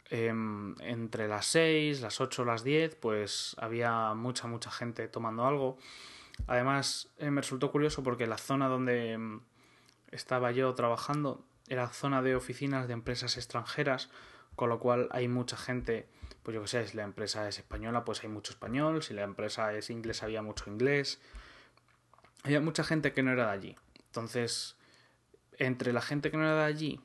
Em, 0.08 0.74
entre 0.80 1.26
las 1.26 1.46
6, 1.46 2.00
las 2.00 2.20
8, 2.20 2.44
las 2.44 2.64
10, 2.64 2.94
pues 2.96 3.56
había 3.58 4.14
mucha, 4.14 4.46
mucha 4.46 4.70
gente 4.70 5.08
tomando 5.08 5.46
algo 5.46 5.78
Además, 6.46 7.08
eh, 7.18 7.30
me 7.30 7.40
resultó 7.40 7.70
curioso 7.70 8.02
porque 8.02 8.26
la 8.26 8.38
zona 8.38 8.68
donde 8.68 9.16
mm, 9.18 9.40
estaba 10.10 10.52
yo 10.52 10.74
trabajando 10.74 11.44
era 11.68 11.88
zona 11.88 12.22
de 12.22 12.34
oficinas 12.34 12.88
de 12.88 12.94
empresas 12.94 13.36
extranjeras, 13.36 14.10
con 14.56 14.68
lo 14.68 14.80
cual 14.80 15.08
hay 15.12 15.28
mucha 15.28 15.56
gente, 15.56 16.08
pues 16.42 16.54
yo 16.54 16.62
que 16.62 16.68
sé, 16.68 16.86
si 16.86 16.96
la 16.96 17.04
empresa 17.04 17.48
es 17.48 17.58
española, 17.58 18.04
pues 18.04 18.22
hay 18.22 18.28
mucho 18.28 18.52
español, 18.52 19.02
si 19.02 19.14
la 19.14 19.22
empresa 19.22 19.74
es 19.74 19.90
inglesa, 19.90 20.26
había 20.26 20.42
mucho 20.42 20.70
inglés. 20.70 21.20
Había 22.42 22.60
mucha 22.60 22.84
gente 22.84 23.12
que 23.12 23.22
no 23.22 23.32
era 23.32 23.46
de 23.46 23.52
allí. 23.52 23.76
Entonces, 24.06 24.76
entre 25.58 25.92
la 25.92 26.00
gente 26.00 26.30
que 26.30 26.36
no 26.36 26.44
era 26.44 26.56
de 26.56 26.64
allí 26.64 27.00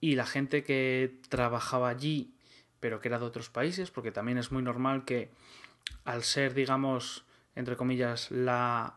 y 0.00 0.14
la 0.14 0.26
gente 0.26 0.64
que 0.64 1.20
trabajaba 1.28 1.88
allí, 1.88 2.34
pero 2.80 3.00
que 3.00 3.08
era 3.08 3.18
de 3.18 3.26
otros 3.26 3.50
países, 3.50 3.90
porque 3.90 4.10
también 4.10 4.38
es 4.38 4.50
muy 4.50 4.62
normal 4.62 5.04
que 5.04 5.30
al 6.04 6.24
ser, 6.24 6.54
digamos, 6.54 7.24
entre 7.54 7.76
comillas, 7.76 8.30
la 8.30 8.96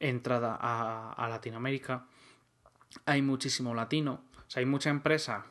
entrada 0.00 0.58
a, 0.60 1.28
Latinoamérica. 1.28 2.06
Hay 3.04 3.22
muchísimo 3.22 3.74
latino, 3.74 4.24
o 4.36 4.50
sea, 4.50 4.60
hay 4.60 4.66
mucha 4.66 4.90
empresa 4.90 5.46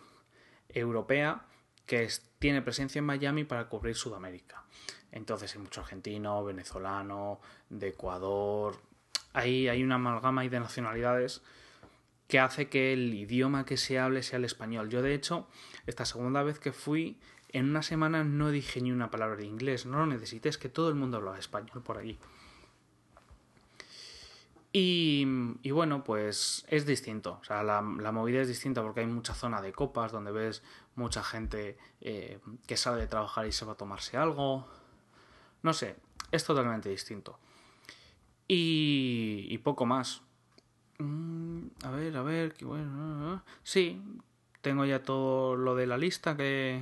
europea 0.70 1.46
que 1.86 2.04
tiene 2.46 2.62
presencia 2.62 3.00
en 3.00 3.06
Miami 3.06 3.44
para 3.44 3.68
cubrir 3.68 3.96
Sudamérica. 3.96 4.66
Entonces 5.12 5.56
hay 5.56 5.64
mucho 5.64 5.82
argentino, 5.82 6.44
venezolano, 6.44 7.40
de 7.72 7.88
Ecuador. 7.88 8.80
Ahí 9.34 9.68
hay 9.68 9.82
una 9.82 9.96
amalgama 9.96 10.44
de 10.44 10.60
nacionalidades 10.60 11.42
que 12.28 12.38
hace 12.38 12.70
que 12.70 12.94
el 12.94 13.12
idioma 13.16 13.66
que 13.66 13.78
se 13.78 13.98
hable 13.98 14.22
sea 14.22 14.38
el 14.38 14.46
español. 14.46 14.92
Yo, 14.92 15.02
de 15.02 15.16
hecho, 15.16 15.48
esta 15.88 16.06
segunda 16.06 16.44
vez 16.44 16.60
que 16.60 16.72
fui, 16.72 17.20
en 17.50 17.68
una 17.68 17.82
semana 17.82 18.24
no 18.24 18.52
dije 18.52 18.80
ni 18.80 18.92
una 18.92 19.10
palabra 19.10 19.38
de 19.38 19.46
inglés, 19.46 19.88
no 19.88 19.98
lo 19.98 20.06
necesité, 20.06 20.50
es 20.50 20.60
que 20.60 20.70
todo 20.70 20.90
el 20.90 20.96
mundo 20.96 21.18
hablaba 21.18 21.40
español 21.40 21.82
por 21.82 21.98
allí. 21.98 22.20
Y, 24.78 25.72
bueno, 25.72 26.04
pues 26.04 26.66
es 26.68 26.86
distinto, 26.86 27.40
o 27.40 27.44
sea, 27.46 27.64
la, 27.64 27.82
movida 27.82 28.42
es 28.42 28.50
distinta 28.50 28.84
porque 28.84 29.00
hay 29.00 29.08
mucha 29.08 29.34
zona 29.34 29.62
de 29.62 29.72
copas 29.72 30.12
donde 30.12 30.34
ves 30.34 30.64
mucha 30.96 31.24
gente 31.24 31.78
eh, 32.02 32.40
que 32.68 32.78
sale 32.78 33.02
de 33.02 33.08
trabajar 33.08 33.46
y 33.48 33.52
se 33.52 33.66
va 33.66 33.74
a 33.74 33.78
tomarse 33.78 34.18
algo. 34.18 34.68
No 35.62 35.74
sé, 35.74 35.98
es 36.32 36.44
totalmente 36.44 36.90
distinto. 36.90 37.40
Y, 38.48 39.58
poco 39.64 39.86
más. 39.86 40.22
Mm, 41.00 41.68
a 41.84 41.90
ver, 41.92 42.18
a 42.18 42.22
ver, 42.22 42.54
qué 42.54 42.66
bueno. 42.66 43.44
Sí, 43.64 44.02
tengo 44.62 44.86
ya 44.86 45.02
todo 45.04 45.56
lo 45.56 45.76
de 45.76 45.88
la 45.88 45.98
lista 45.98 46.38
que, 46.38 46.82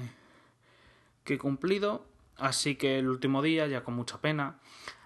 que 1.23 1.35
he 1.35 1.37
cumplido. 1.37 2.05
Así 2.37 2.75
que 2.75 2.99
el 2.99 3.07
último 3.07 3.41
día, 3.41 3.67
ya 3.67 3.83
con 3.83 3.93
mucha 3.93 4.19
pena, 4.19 4.59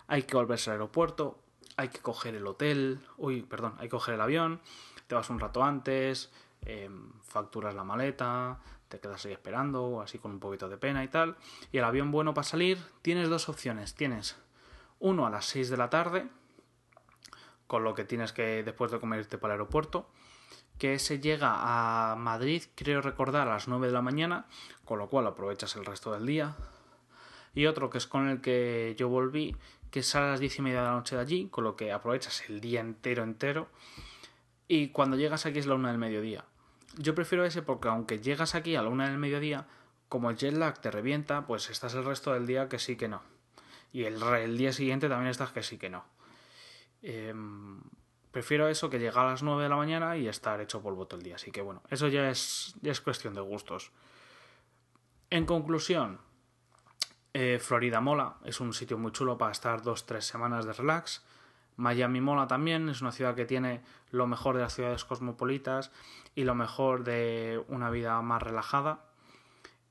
hay 0.08 0.24
que 0.24 0.36
volverse 0.36 0.70
al 0.70 0.76
aeropuerto. 0.76 1.40
hay 1.80 1.90
que 1.90 2.00
coger 2.00 2.34
el 2.34 2.48
hotel, 2.48 3.00
uy, 3.18 3.44
perdón, 3.44 3.76
hay 3.78 3.84
que 3.84 3.92
coger 3.92 4.16
el 4.16 4.22
avión, 4.22 4.62
te 5.06 5.14
vas 5.14 5.30
un 5.30 5.40
rato 5.40 5.64
antes, 5.64 6.32
em, 6.62 7.12
facturas 7.22 7.76
la 7.76 7.84
maleta, 7.84 8.60
te 8.88 9.00
quedas 9.00 9.26
ahí 9.26 9.34
esperando, 9.34 10.02
así 10.02 10.20
con 10.20 10.32
un 10.32 10.40
poquito 10.40 10.70
de 10.70 10.78
pena 10.78 11.04
y 11.04 11.08
tal. 11.08 11.36
Y 11.72 11.78
el 11.78 11.84
avión 11.84 12.12
bueno 12.12 12.34
para 12.34 12.44
salir, 12.48 12.78
tienes 13.02 13.30
dos 13.30 13.50
opciones. 13.50 13.96
Tienes 13.96 14.38
uno 15.00 15.26
a 15.26 15.30
las 15.30 15.46
6 15.46 15.70
de 15.70 15.78
la 15.78 15.90
tarde, 15.90 16.28
con 17.68 17.84
lo 17.84 17.94
que 17.94 18.06
tienes 18.06 18.34
que 18.34 18.64
después 18.64 18.92
de 18.92 19.00
comer 19.00 19.20
irte 19.20 19.38
para 19.38 19.54
el 19.54 19.60
aeropuerto, 19.60 20.10
que 20.78 21.00
se 21.00 21.20
llega 21.20 22.12
a 22.12 22.16
Madrid, 22.16 22.64
creo 22.76 23.02
recordar, 23.02 23.48
a 23.48 23.54
las 23.54 23.68
9 23.68 23.88
de 23.88 23.94
la 23.94 24.02
mañana, 24.02 24.46
con 24.86 25.00
lo 25.00 25.10
cual 25.10 25.28
aprovechas 25.28 25.76
el 25.76 25.86
resto 25.86 26.12
del 26.14 26.26
día. 26.26 26.56
Y 27.54 27.66
otro 27.66 27.90
que 27.90 27.98
es 27.98 28.08
con 28.08 28.30
el 28.30 28.42
que 28.42 28.96
yo 28.98 29.10
volví, 29.10 29.56
que 29.90 30.04
sale 30.04 30.28
a 30.28 30.32
las 30.32 30.40
10 30.40 30.60
y 30.60 30.62
media 30.62 30.80
de 30.82 30.88
la 30.88 30.94
noche 30.94 31.16
de 31.16 31.22
allí, 31.22 31.48
con 31.50 31.64
lo 31.64 31.76
que 31.76 31.92
aprovechas 31.92 32.48
el 32.50 32.62
día 32.62 32.82
entero 32.82 33.24
entero. 33.24 33.70
Y 34.68 34.90
cuando 34.90 35.18
llegas 35.18 35.46
aquí 35.46 35.60
es 35.60 35.66
la 35.66 35.76
una 35.76 35.90
del 35.90 35.98
mediodía. 35.98 36.46
Yo 36.96 37.14
prefiero 37.14 37.46
ese 37.46 37.62
porque 37.62 37.90
aunque 37.90 38.20
llegas 38.20 38.56
aquí 38.56 38.76
a 38.76 38.82
la 38.82 38.90
una 38.90 39.10
del 39.10 39.18
mediodía, 39.18 39.68
como 40.10 40.30
el 40.30 40.38
jet 40.38 40.54
lag 40.54 40.80
te 40.80 40.92
revienta, 40.92 41.46
pues 41.46 41.70
estás 41.70 41.94
el 41.96 42.06
resto 42.06 42.34
del 42.34 42.48
día 42.48 42.70
que 42.70 42.80
sí 42.80 42.96
que 42.96 43.08
no. 43.08 43.22
Y 43.92 44.04
el, 44.04 44.58
día 44.58 44.74
siguiente 44.74 45.10
también 45.10 45.30
estás 45.30 45.52
que 45.52 45.64
sí 45.64 45.78
que 45.78 45.90
no. 45.90 46.06
Em, 47.02 47.82
prefiero 48.32 48.68
eso 48.68 48.90
que 48.90 49.00
llegar 49.00 49.26
a 49.26 49.32
las 49.32 49.44
9 49.44 49.64
de 49.64 49.70
la 49.70 49.76
mañana 49.76 50.18
y 50.18 50.28
estar 50.28 50.60
hecho 50.62 50.82
polvo 50.82 51.08
todo 51.08 51.20
el 51.20 51.24
día. 51.24 51.36
Así 51.36 51.52
que 51.52 51.62
bueno, 51.62 51.82
eso 51.90 52.08
ya 52.08 52.30
es, 52.30 52.76
ya 52.82 52.92
es 52.92 53.02
cuestión 53.02 53.34
de 53.34 53.42
gustos. 53.42 53.92
En 55.30 55.46
conclusión, 55.46 56.20
eh, 57.34 57.60
Florida 57.60 58.02
mola, 58.02 58.38
es 58.46 58.60
un 58.60 58.74
sitio 58.74 58.98
muy 58.98 59.12
chulo 59.12 59.38
para 59.38 59.52
estar 59.52 59.82
dos, 59.82 60.06
tres 60.06 60.26
semanas 60.26 60.66
de 60.66 60.74
relax. 60.74 61.24
Miami 61.78 62.22
mola 62.22 62.48
también, 62.48 62.90
es 62.90 63.02
una 63.02 63.12
ciudad 63.12 63.36
que 63.36 63.46
tiene 63.46 63.84
lo 64.10 64.28
mejor 64.28 64.56
de 64.56 64.64
las 64.64 64.74
ciudades 64.74 65.06
cosmopolitas 65.06 65.92
y 66.36 66.44
lo 66.44 66.56
mejor 66.56 67.04
de 67.04 67.64
una 67.68 67.90
vida 67.92 68.20
más 68.22 68.42
relajada. 68.42 69.06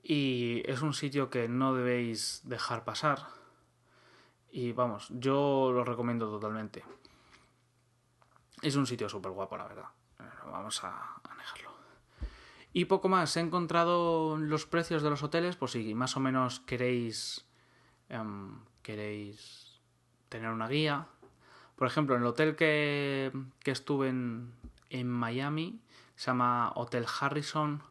Y 0.02 0.62
es 0.66 0.82
un 0.82 0.94
sitio 0.94 1.30
que 1.30 1.48
no 1.48 1.74
debéis 1.74 2.42
dejar 2.44 2.84
pasar. 2.84 3.26
Y 4.50 4.72
vamos, 4.72 5.08
yo 5.10 5.70
lo 5.72 5.84
recomiendo 5.84 6.28
totalmente. 6.28 6.84
Es 8.62 8.74
un 8.74 8.86
sitio 8.86 9.08
súper 9.08 9.32
guapo, 9.32 9.56
la 9.56 9.68
verdad. 9.68 9.88
Vamos 10.50 10.82
a, 10.84 11.20
dejarlo. 11.36 11.70
Y 12.72 12.86
poco 12.86 13.08
más, 13.08 13.36
he 13.36 13.40
encontrado 13.40 14.36
los 14.36 14.66
precios 14.66 15.02
de 15.02 15.10
los 15.10 15.22
hoteles, 15.22 15.56
por 15.56 15.70
si 15.70 15.94
más 15.94 16.16
o 16.16 16.20
menos 16.20 16.60
queréis. 16.60 17.44
Em, 18.08 18.60
queréis 18.82 19.80
tener 20.28 20.50
una 20.50 20.68
guía. 20.68 21.08
Por 21.76 21.86
ejemplo, 21.86 22.16
el 22.16 22.24
hotel 22.24 22.56
que, 22.56 23.32
estuve 23.64 24.08
en, 24.08 24.52
en 24.90 25.08
Miami, 25.08 25.80
se 26.16 26.26
llama 26.26 26.72
Hotel 26.74 27.06
Harrison, 27.20 27.82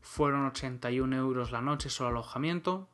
fueron 0.00 0.46
81 0.46 1.16
euros 1.16 1.50
la 1.50 1.60
noche 1.60 1.90
solo 1.90 2.10
alojamiento. 2.10 2.88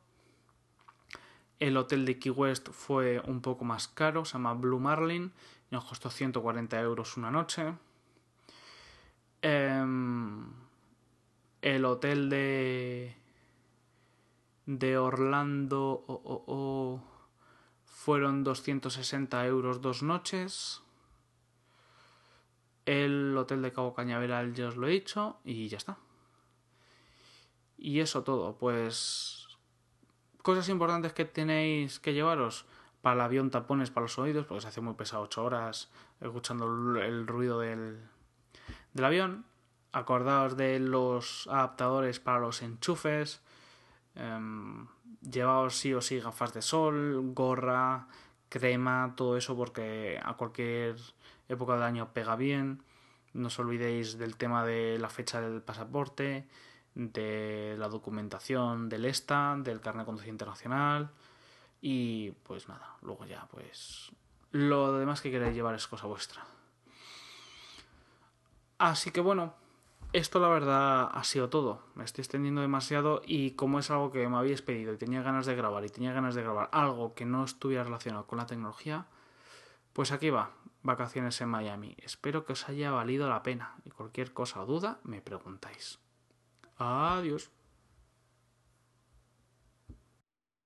El 1.59 1.75
hotel 1.77 2.05
de 2.05 2.19
Key 2.19 2.31
West 2.31 2.69
fue 2.71 3.21
un 3.25 3.41
poco 3.41 3.65
más 3.65 3.87
caro, 3.87 4.25
se 4.25 4.33
llama 4.33 4.53
Blue 4.53 4.79
Marlin, 4.79 5.31
nos 5.69 5.85
costó 5.85 6.09
140 6.09 6.79
euros 6.81 7.17
una 7.17 7.31
noche. 7.31 7.73
Em, 9.41 10.45
el 11.61 11.85
hotel 11.85 12.29
de 12.29 13.15
de 14.67 14.97
Orlando 14.97 16.03
fueron 17.97 18.43
260 18.43 19.47
euros 19.47 19.81
dos 19.81 20.03
noches. 20.03 20.83
El 22.85 23.35
hotel 23.35 23.63
de 23.63 23.73
Cabo 23.73 23.95
Cañaveral 23.95 24.53
ya 24.53 24.67
os 24.67 24.77
lo 24.77 24.87
he 24.87 24.91
dicho 24.91 25.39
y 25.43 25.67
ya 25.67 25.77
está. 25.77 25.97
Y 27.75 27.99
eso 27.99 28.23
todo, 28.23 28.55
pues 28.59 29.47
cosas 30.43 30.69
importantes 30.69 31.11
que 31.11 31.25
tenéis 31.25 31.99
que 31.99 32.13
llevaros 32.13 32.65
para 33.01 33.15
el 33.15 33.21
avión 33.21 33.49
tapones 33.49 33.89
para 33.89 34.03
los 34.03 34.17
oídos 34.19 34.45
porque 34.45 34.61
se 34.61 34.67
hace 34.67 34.79
muy 34.79 34.93
pesado 34.93 35.23
8 35.23 35.43
horas 35.43 35.89
escuchando 36.21 36.65
el 37.01 37.27
ruido 37.27 37.59
del, 37.59 37.99
del 38.93 39.05
avión 39.05 39.45
acordaos 39.91 40.55
de 40.55 40.79
los 40.79 41.47
adaptadores 41.47 42.19
para 42.19 42.39
los 42.39 42.61
enchufes 42.61 43.41
eh, 44.15 44.39
llevaos 45.21 45.75
sí 45.75 45.93
o 45.93 46.01
sí 46.01 46.19
gafas 46.19 46.53
de 46.53 46.61
sol, 46.61 47.33
gorra, 47.33 48.07
crema, 48.49 49.13
todo 49.15 49.37
eso 49.37 49.55
porque 49.55 50.19
a 50.23 50.33
cualquier 50.35 50.95
época 51.49 51.73
del 51.73 51.83
año 51.83 52.13
pega 52.13 52.35
bien. 52.35 52.83
No 53.33 53.47
os 53.47 53.59
olvidéis 53.59 54.17
del 54.17 54.35
tema 54.35 54.65
de 54.65 54.97
la 54.99 55.09
fecha 55.09 55.41
del 55.41 55.61
pasaporte, 55.61 56.47
de 56.95 57.75
la 57.77 57.89
documentación 57.89 58.89
del 58.89 59.05
ESTA, 59.05 59.57
del 59.59 59.81
carnet 59.81 60.01
de 60.01 60.05
conducción 60.05 60.33
internacional 60.33 61.11
y 61.81 62.31
pues 62.43 62.67
nada, 62.67 62.95
luego 63.01 63.25
ya 63.25 63.47
pues 63.51 64.11
lo 64.51 64.97
demás 64.97 65.21
que 65.21 65.29
queréis 65.29 65.55
llevar 65.55 65.75
es 65.75 65.87
cosa 65.87 66.07
vuestra. 66.07 66.43
Así 68.79 69.11
que 69.11 69.21
bueno, 69.21 69.53
esto 70.13 70.39
la 70.39 70.47
verdad 70.47 71.09
ha 71.11 71.23
sido 71.23 71.49
todo. 71.49 71.81
Me 71.95 72.03
estoy 72.03 72.21
extendiendo 72.21 72.61
demasiado 72.61 73.21
y 73.25 73.51
como 73.51 73.79
es 73.79 73.91
algo 73.91 74.11
que 74.11 74.27
me 74.27 74.37
habéis 74.37 74.61
pedido 74.61 74.93
y 74.93 74.97
tenía 74.97 75.21
ganas 75.21 75.45
de 75.45 75.55
grabar 75.55 75.83
y 75.85 75.89
tenía 75.89 76.13
ganas 76.13 76.35
de 76.35 76.43
grabar 76.43 76.69
algo 76.71 77.13
que 77.13 77.25
no 77.25 77.43
estuviera 77.43 77.83
relacionado 77.83 78.25
con 78.25 78.37
la 78.37 78.45
tecnología, 78.45 79.07
pues 79.93 80.11
aquí 80.11 80.29
va, 80.29 80.51
vacaciones 80.83 81.39
en 81.41 81.49
Miami. 81.49 81.95
Espero 81.99 82.45
que 82.45 82.53
os 82.53 82.69
haya 82.69 82.91
valido 82.91 83.29
la 83.29 83.43
pena 83.43 83.75
y 83.83 83.89
cualquier 83.89 84.33
cosa 84.33 84.61
o 84.61 84.65
duda 84.65 84.99
me 85.03 85.21
preguntáis. 85.21 85.99
Adiós. 86.77 87.51